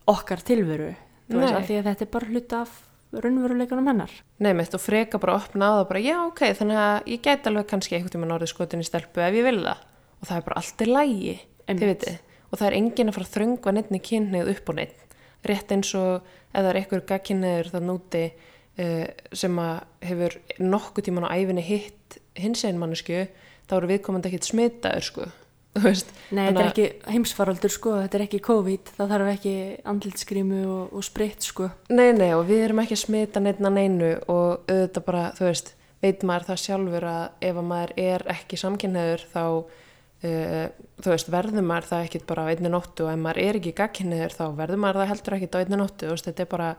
okkar 0.07 0.39
tilveru 0.43 0.95
þú 1.29 1.39
veist, 1.41 1.53
Nei. 1.53 1.59
af 1.61 1.67
því 1.67 1.79
að 1.81 1.87
þetta 1.91 2.05
er 2.07 2.11
bara 2.11 2.31
hluta 2.31 2.61
af 2.61 2.83
raunveruleikanum 3.13 3.87
hennar 3.87 4.11
Nei, 4.39 4.53
mitt 4.53 4.73
og 4.75 4.81
freka 4.83 5.19
bara 5.19 5.35
opna 5.39 5.71
á 5.71 5.73
það 5.81 5.87
bara, 5.89 5.99
já, 6.03 6.17
ok, 6.27 6.41
þannig 6.59 6.79
að 6.83 7.11
ég 7.13 7.21
gæti 7.21 7.47
alveg 7.51 7.67
kannski 7.71 7.95
einhvern 7.95 8.13
tímann 8.15 8.35
orðið 8.37 8.51
skotin 8.53 8.83
í 8.83 8.87
stelpu 8.87 9.21
ef 9.23 9.33
ég 9.37 9.45
vil 9.47 9.61
það. 9.63 9.77
Og 10.21 10.29
það 10.29 10.37
er 10.39 10.45
bara 10.47 10.61
allt 10.61 10.83
í 10.83 10.89
lægi. 10.89 11.37
Og 12.47 12.59
það 12.59 12.67
er 12.69 12.77
enginn 12.77 13.11
að 13.11 13.17
fara 13.17 13.27
að 13.27 13.33
þröngva 13.35 13.73
neittni 13.75 14.03
kynneið 14.03 14.51
upp 14.53 14.69
og 14.71 14.77
neitt. 14.79 15.17
Rétt 15.47 15.73
eins 15.75 15.89
og 15.97 16.29
það 16.53 16.69
er 16.71 16.79
einhver 16.81 17.03
gagkynneður 17.11 17.71
það 17.73 17.89
núti 17.89 18.23
uh, 18.27 19.07
sem 19.35 19.59
að 19.61 19.75
hefur 20.09 20.37
nokkuð 20.63 21.09
tíman 21.09 21.27
á 21.27 21.35
æfinni 21.35 21.65
hitt 21.65 22.21
hins 22.37 22.63
einn 22.67 22.79
mannesku, 22.81 23.25
þá 23.67 23.75
eru 23.79 23.91
viðkomandi 23.91 24.31
ekkit 24.31 24.47
smitaður, 24.47 25.05
sko. 25.05 25.27
Nei, 26.33 26.47
þetta 26.47 26.61
er 26.61 26.69
ekki 26.71 26.85
heimsfaraldur 27.13 27.73
sko, 27.73 27.95
þetta 28.01 28.17
er 28.17 28.23
ekki 28.25 28.39
COVID 28.45 28.91
það 28.97 29.11
þarf 29.13 29.31
ekki 29.33 29.55
andlitskrímu 29.91 30.61
og, 30.65 30.93
og 30.97 31.05
spritt 31.05 31.45
sko 31.45 31.69
Nei, 31.91 32.09
nei, 32.17 32.31
og 32.33 32.47
við 32.49 32.63
erum 32.67 32.81
ekki 32.81 32.97
að 32.97 33.03
smita 33.03 33.43
neitt 33.43 33.61
að 33.61 33.75
neinu 33.75 34.13
og 34.25 34.63
auðvitað 34.71 35.05
bara, 35.05 35.25
þú 35.37 35.45
veist, 35.49 35.73
veit 36.03 36.25
maður 36.27 36.47
það 36.51 36.63
sjálfur 36.63 37.07
að 37.11 37.49
ef 37.49 37.59
að 37.61 37.69
maður 37.71 37.93
er 38.07 38.25
ekki 38.33 38.61
samkynneður 38.63 39.27
þá, 39.33 39.43
uh, 40.25 40.67
þú 41.01 41.13
veist, 41.13 41.31
verður 41.33 41.67
maður 41.67 41.89
það 41.91 42.07
ekkit 42.07 42.27
bara 42.29 42.47
á 42.47 42.49
einni 42.53 42.71
nóttu 42.73 43.07
og 43.07 43.11
ef 43.13 43.19
maður 43.21 43.41
er 43.43 43.59
ekki 43.59 43.75
gagkynneður 43.77 44.37
þá 44.37 44.45
verður 44.61 44.81
maður 44.83 45.01
það 45.01 45.11
heldur 45.13 45.37
ekkit 45.37 45.57
á 45.57 45.61
einni 45.61 45.81
nóttu, 45.81 46.13
veist, 46.13 46.29
þetta 46.29 46.45
er 46.45 46.51
bara, 46.53 46.71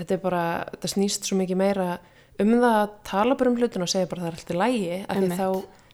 þetta 0.00 0.18
er 0.18 0.24
bara, 0.24 0.44
þetta 0.74 0.92
snýst 0.94 1.28
svo 1.28 1.38
mikið 1.40 1.60
meira 1.60 1.88
um 2.42 2.52
það 2.58 2.76
að 2.82 2.98
tala 3.06 3.38
bara 3.38 3.52
um 3.52 3.58
hlutin 3.60 3.86
og 3.86 3.90
segja 3.90 4.10
bara 4.10 4.24
það 4.24 4.30
er 4.30 4.38
alltaf 4.38 4.60
lægi, 4.60 5.00
af 5.06 5.22
því 5.22 5.38
þá, 5.38 5.48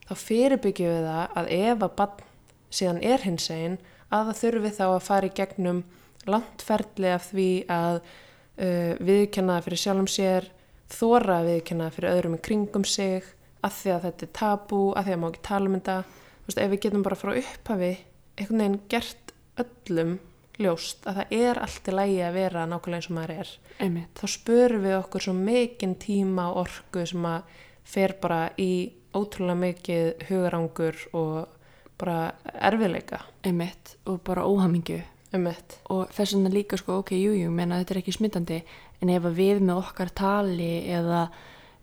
þá 0.09 0.14
fyrirbyggjum 0.24 0.93
við 0.95 1.09
það 1.11 1.41
að 1.41 1.51
ef 1.61 1.86
að 1.86 1.97
bann 2.01 2.28
síðan 2.70 3.03
er 3.03 3.24
hins 3.26 3.49
einn 3.51 3.76
að 4.11 4.30
það 4.30 4.41
þurfi 4.41 4.72
þá 4.78 4.84
að 4.86 5.03
fara 5.07 5.28
í 5.28 5.34
gegnum 5.36 5.82
langt 6.30 6.64
ferli 6.64 7.12
af 7.14 7.28
því 7.30 7.51
að 7.70 8.01
uh, 8.01 8.95
viðkenna 9.01 9.59
það 9.59 9.66
fyrir 9.66 9.82
sjálfum 9.84 10.11
sér, 10.11 10.49
þóra 10.91 11.41
að 11.41 11.51
viðkenna 11.51 11.86
það 11.88 11.99
fyrir 11.99 12.14
öðrum 12.14 12.36
í 12.36 12.43
kringum 12.49 12.86
sig, 12.88 13.28
að 13.61 13.76
því 13.78 13.95
að 13.95 14.07
þetta 14.09 14.26
er 14.26 14.32
tabú, 14.41 14.82
að 14.97 15.07
því 15.07 15.14
að 15.14 15.22
má 15.22 15.28
ekki 15.30 15.45
tala 15.47 15.70
um 15.70 15.76
þetta. 15.78 15.99
Veist, 16.47 16.59
ef 16.59 16.72
við 16.72 16.82
getum 16.86 17.05
bara 17.07 17.18
frá 17.18 17.34
upphafi 17.36 17.93
einhvern 18.41 18.62
veginn 18.62 18.80
gert 18.91 19.34
öllum 19.61 20.18
ljóst 20.61 21.07
að 21.09 21.20
það 21.20 21.34
er 21.41 21.61
allt 21.64 21.88
í 21.88 21.95
lægi 21.97 22.18
að 22.24 22.36
vera 22.36 22.66
nákvæmlega 22.68 23.01
eins 23.01 23.11
og 23.11 23.16
maður 23.16 23.34
er 23.36 23.53
einmitt, 23.80 24.11
þá 24.20 24.26
spörum 24.34 24.84
við 24.84 24.97
okkur 24.99 25.24
svo 25.24 25.36
mikinn 25.36 25.95
tíma 26.01 26.51
og 26.51 26.64
orku 26.66 27.05
sem 27.09 27.28
að 27.28 27.55
fer 27.91 28.16
bara 28.20 28.43
í 28.61 28.72
ótrúlega 29.16 29.61
mikið 29.64 30.26
hugarangur 30.28 31.01
og 31.18 31.57
bara 32.01 32.32
erfiðleika. 32.45 33.24
Einmitt 33.45 33.97
og 34.09 34.20
bara 34.24 34.47
óhamingju. 34.49 35.01
Um 35.32 35.45
mitt. 35.47 35.78
og 35.86 36.09
þess 36.11 36.34
vegna 36.34 36.51
líka 36.51 36.76
sko, 36.76 36.97
ok, 37.05 37.12
jú, 37.14 37.30
jú, 37.38 37.51
menna 37.55 37.76
þetta 37.78 37.95
er 37.95 37.99
ekki 38.01 38.14
smittandi 38.16 38.57
en 38.99 39.12
ef 39.14 39.28
við 39.36 39.61
með 39.62 39.78
okkar 39.78 40.11
tali 40.11 40.88
eða 40.91 41.28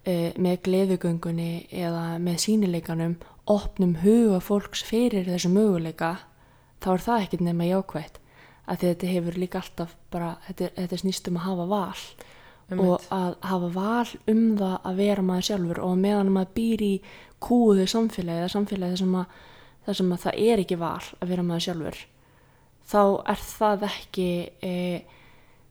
með 0.08 0.62
gleðugöngunni 0.68 1.52
eða 1.74 2.06
með 2.24 2.40
sínileikanum 2.46 3.18
opnum 3.52 3.98
huga 4.04 4.40
fólks 4.44 4.84
fyrir 4.88 5.28
þessu 5.28 5.52
möguleika 5.52 6.14
þá 6.84 6.90
er 6.94 7.04
það 7.04 7.26
ekkert 7.26 7.46
nema 7.48 7.68
jákvætt. 7.68 8.22
Að 8.68 8.80
því 8.80 8.90
þetta 8.92 9.12
hefur 9.14 9.38
líka 9.40 9.62
alltaf 9.62 9.94
bara, 10.12 10.34
þetta, 10.48 10.72
þetta 10.76 11.00
snýst 11.04 11.30
um 11.32 11.40
að 11.40 11.48
hafa 11.48 11.68
val 11.72 12.26
Um 12.68 12.82
og 12.84 13.04
að 13.16 13.38
hafa 13.48 13.68
val 13.72 14.10
um 14.28 14.42
það 14.60 14.74
að 14.90 14.98
vera 15.00 15.24
maður 15.24 15.46
sjálfur 15.48 15.80
og 15.88 16.00
meðan 16.02 16.32
maður 16.36 16.50
býr 16.58 16.82
í 16.84 16.94
kúðu 17.44 17.86
samfélagi 17.88 18.44
eða 18.44 18.50
samfélagi 18.52 18.92
þar 18.92 19.00
sem 19.00 19.14
að, 19.16 19.38
þar 19.86 19.98
sem 20.00 20.10
að 20.12 20.24
það 20.26 20.40
er 20.44 20.64
ekki 20.64 20.80
val 20.82 21.06
að 21.08 21.32
vera 21.32 21.46
maður 21.48 21.64
sjálfur 21.64 22.02
þá 22.92 23.00
er 23.32 23.46
það 23.46 23.86
ekki 23.88 24.28
e, 24.68 24.74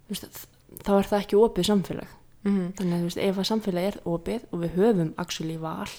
veist, 0.09 0.41
þá 0.87 0.93
er 0.97 1.11
það 1.11 1.19
ekki 1.21 1.41
opið 1.43 1.69
samfélag 1.69 2.17
mm 2.47 2.77
þannig 2.79 2.95
að 2.95 3.01
þú 3.01 3.09
veist, 3.11 3.23
ef 3.27 3.41
að 3.41 3.49
samfélagi 3.51 3.91
er 3.93 3.99
opið 4.07 4.47
og 4.51 4.63
við 4.63 4.79
höfum 4.79 5.13
actually 5.19 5.59
val 5.59 5.91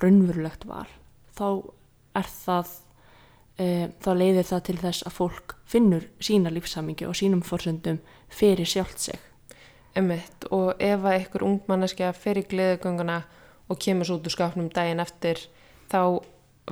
raunverulegt 0.00 0.64
val 0.68 0.86
þá 1.36 1.48
er 2.20 2.30
það 2.30 2.70
e, 3.60 3.66
þá 4.02 4.10
leiðir 4.16 4.48
það 4.50 4.62
til 4.68 4.76
þess 4.84 5.06
að 5.06 5.16
fólk 5.16 5.56
finnur 5.70 6.06
sína 6.22 6.52
lífsamingi 6.52 7.08
og 7.08 7.18
sínum 7.18 7.42
forsöndum 7.46 8.00
fyrir 8.30 8.68
sjálft 8.68 9.02
sig. 9.02 9.20
Einmitt, 9.96 10.46
og 10.54 10.78
ef 10.78 11.02
að 11.02 11.16
einhver 11.16 11.46
ungmanneskja 11.46 12.12
fer 12.14 12.38
í 12.38 12.46
gleðugönguna 12.46 13.22
og 13.70 13.78
kemur 13.82 14.06
svo 14.06 14.20
út 14.20 14.28
úr 14.28 14.34
skápnum 14.34 14.70
daginn 14.74 15.02
eftir 15.02 15.42
þá 15.90 16.22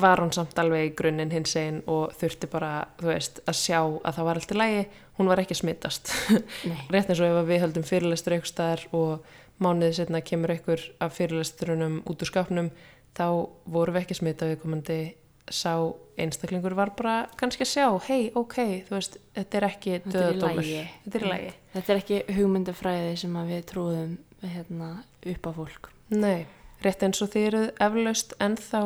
var 0.01 0.23
hún 0.23 0.33
samt 0.35 0.59
alveg 0.61 0.91
í 0.91 0.95
grunninn 0.99 1.33
hins 1.35 1.55
einn 1.61 1.83
og 1.91 2.15
þurfti 2.19 2.51
bara, 2.51 2.73
þú 3.01 3.11
veist, 3.11 3.43
að 3.49 3.59
sjá 3.61 3.79
að 3.81 4.19
það 4.19 4.29
var 4.29 4.41
allt 4.41 4.55
í 4.55 4.59
lægi, 4.59 4.83
hún 5.19 5.31
var 5.31 5.43
ekki 5.43 5.57
að 5.57 5.63
smittast 5.63 6.13
rétt 6.93 7.13
eins 7.13 7.23
og 7.23 7.29
ef 7.29 7.49
við 7.49 7.63
höldum 7.65 7.87
fyrirlestur 7.89 8.37
eitthvað 8.37 8.53
staðar 8.53 8.85
og 8.97 9.31
mánuðið 9.63 9.97
setna 9.99 10.23
kemur 10.23 10.55
einhver 10.55 10.85
af 11.03 11.17
fyrirlesturunum 11.19 12.03
út 12.07 12.23
úr 12.23 12.31
skápnum 12.31 12.69
þá 13.19 13.27
voru 13.67 13.95
við 13.97 14.05
ekki 14.05 14.19
smittað 14.21 14.55
viðkomandi. 14.55 15.01
Sá 15.49 15.73
einstaklingur 16.21 16.75
var 16.77 16.91
bara 16.93 17.15
kannski 17.41 17.65
að 17.65 17.71
sjá, 17.71 17.87
hei, 18.09 18.29
ok, 18.37 18.57
þú 18.85 18.95
veist 18.99 19.17
þetta 19.33 19.59
er 19.59 19.67
ekki 19.71 19.95
döðadómur 20.05 20.67
þetta 20.67 21.17
er 21.17 21.25
í 21.25 21.31
lægi 21.33 21.53
Þetta 21.73 21.95
er 21.95 22.01
ekki 22.03 22.19
hugmyndafræði 22.37 23.15
sem 23.23 23.39
við 23.49 23.63
trúðum 23.71 24.13
hérna, 24.43 24.91
upp 25.33 25.49
á 25.49 25.51
fólk. 25.57 25.91
Nei, 26.13 26.45
rétt 26.85 27.03
eins 27.03 27.23
og 27.25 27.31
þið 27.33 27.47
eruð 27.49 27.67
eflaust 27.87 28.35
ennþá 28.45 28.83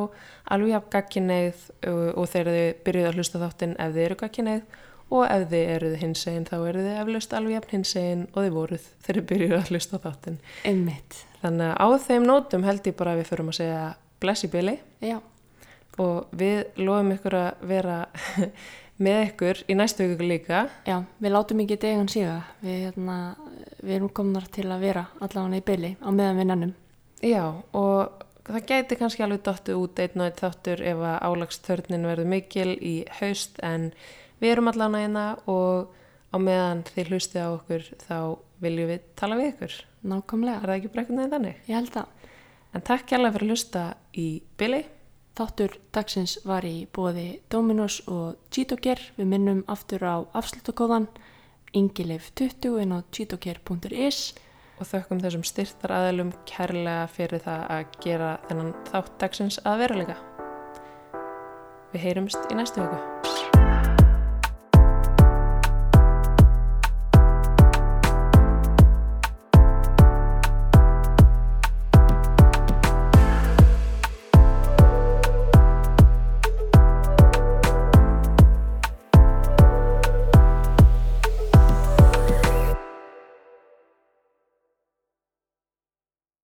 alveg 0.54 0.76
af 0.78 0.88
gagkineið 0.94 1.66
og, 1.90 2.04
og 2.18 2.30
þegar 2.32 2.56
þið 2.56 2.70
byrjuð 2.86 3.08
að 3.10 3.18
hlusta 3.18 3.42
þáttinn 3.42 3.74
ef 3.78 3.92
þið 3.96 4.06
eru 4.06 4.18
gagkineið 4.22 4.78
og 5.12 5.24
ef 5.28 5.42
þið 5.50 5.72
eruð 5.74 5.96
hinsegin 6.00 6.46
þá 6.48 6.54
eruð 6.60 6.86
þið 6.88 7.00
eflaust 7.02 7.34
alveg 7.36 7.58
af 7.58 7.74
hinsegin 7.74 8.22
og 8.32 8.38
þið 8.40 8.54
voruð 8.56 8.86
þegar 9.04 9.18
þið 9.20 9.26
byrjuð 9.32 9.56
að 9.58 9.72
hlusta 9.72 10.00
þáttinn. 10.06 10.38
Einmitt. 10.64 11.18
Þannig 11.42 11.72
að 11.72 11.82
á 11.84 11.86
þeim 12.06 12.28
nótum 12.28 12.64
held 12.64 12.88
ég 12.88 12.96
bara 12.96 13.12
að 13.12 13.20
við 13.20 13.30
förum 13.32 13.52
að 13.52 13.58
segja 13.58 13.82
bless 14.22 14.46
í 14.46 14.50
byli 14.52 14.76
Já, 15.02 15.18
og 16.00 16.30
við 16.38 16.78
lofum 16.80 17.12
ykkur 17.16 17.36
að 17.36 17.64
vera 17.72 17.96
með 19.02 19.24
ykkur 19.26 19.62
í 19.66 19.76
næstu 19.76 20.06
ykkur 20.06 20.28
líka. 20.30 20.60
já, 20.86 21.02
við 21.18 21.34
látum 21.34 21.62
ekki 21.64 21.80
degan 21.82 22.08
síga. 22.08 22.38
Við, 22.62 22.86
hérna, 22.86 23.16
við 23.82 23.96
erum 23.98 24.12
komnar 24.14 24.46
til 24.54 24.68
að 24.70 24.86
vera 24.86 25.08
allavega 25.20 25.58
í 25.58 25.66
byli 25.66 25.92
á 25.98 26.08
meðan 26.08 26.40
við 26.40 26.48
nennum. 26.52 26.74
Já, 27.22 27.62
og 27.72 28.24
það 28.48 28.68
gæti 28.70 28.98
kannski 28.98 29.22
alveg 29.22 29.44
dottu 29.46 29.76
út 29.78 30.00
einn 30.02 30.18
og 30.18 30.26
einn 30.26 30.38
þáttur 30.40 30.82
ef 30.92 31.02
að 31.06 31.20
álagstörnin 31.28 32.08
verður 32.08 32.30
mikil 32.32 32.72
í 32.74 32.96
haust 33.20 33.60
en 33.62 33.92
við 34.42 34.56
erum 34.56 34.72
allan 34.72 34.98
aðeina 34.98 35.26
og 35.46 35.92
á 36.34 36.36
meðan 36.42 36.82
þið 36.88 37.12
hlustið 37.12 37.46
á 37.46 37.50
okkur 37.52 37.86
þá 38.02 38.16
viljum 38.62 38.90
við 38.90 39.06
tala 39.18 39.38
við 39.38 39.52
ykkur. 39.52 39.78
Er 40.02 40.10
Nákvæmlega. 40.12 40.64
það 40.64 40.76
ekki 40.76 40.92
brekkum 40.96 41.18
neginn 41.20 41.34
þannig? 41.36 41.62
Ég 41.68 41.78
held 41.78 41.96
að 42.02 42.10
En 42.72 42.80
takk 42.80 43.04
kærlega 43.04 43.34
fyrir 43.34 43.50
að 43.50 43.52
hlusta 43.52 43.80
í 44.16 44.26
Billy. 44.56 44.84
þáttur 45.36 45.74
dagsins 45.92 46.38
var 46.44 46.64
í 46.64 46.86
bóði 46.92 47.40
Dominos 47.52 48.02
og 48.08 48.36
Cheetoker. 48.52 49.00
Við 49.16 49.28
minnum 49.28 49.62
aftur 49.68 50.04
á 50.04 50.24
afslutakóðan 50.36 51.08
ingilif 51.72 52.30
20 52.36 52.80
inn 52.82 52.92
á 52.96 53.00
cheetoker.is 53.12 54.34
og 54.82 54.88
þökkum 54.90 55.22
þessum 55.22 55.44
styrtar 55.46 55.94
aðelum 55.94 56.32
kærlega 56.48 57.06
fyrir 57.14 57.44
það 57.44 57.64
að 57.76 57.96
gera 58.02 58.32
þennan 58.48 58.74
þátt 58.90 59.14
dagsins 59.22 59.60
að 59.62 59.84
veruleika. 59.84 60.18
Við 61.92 62.06
heyrumst 62.08 62.50
í 62.50 62.58
næstu 62.58 62.82
hugu. 62.82 63.41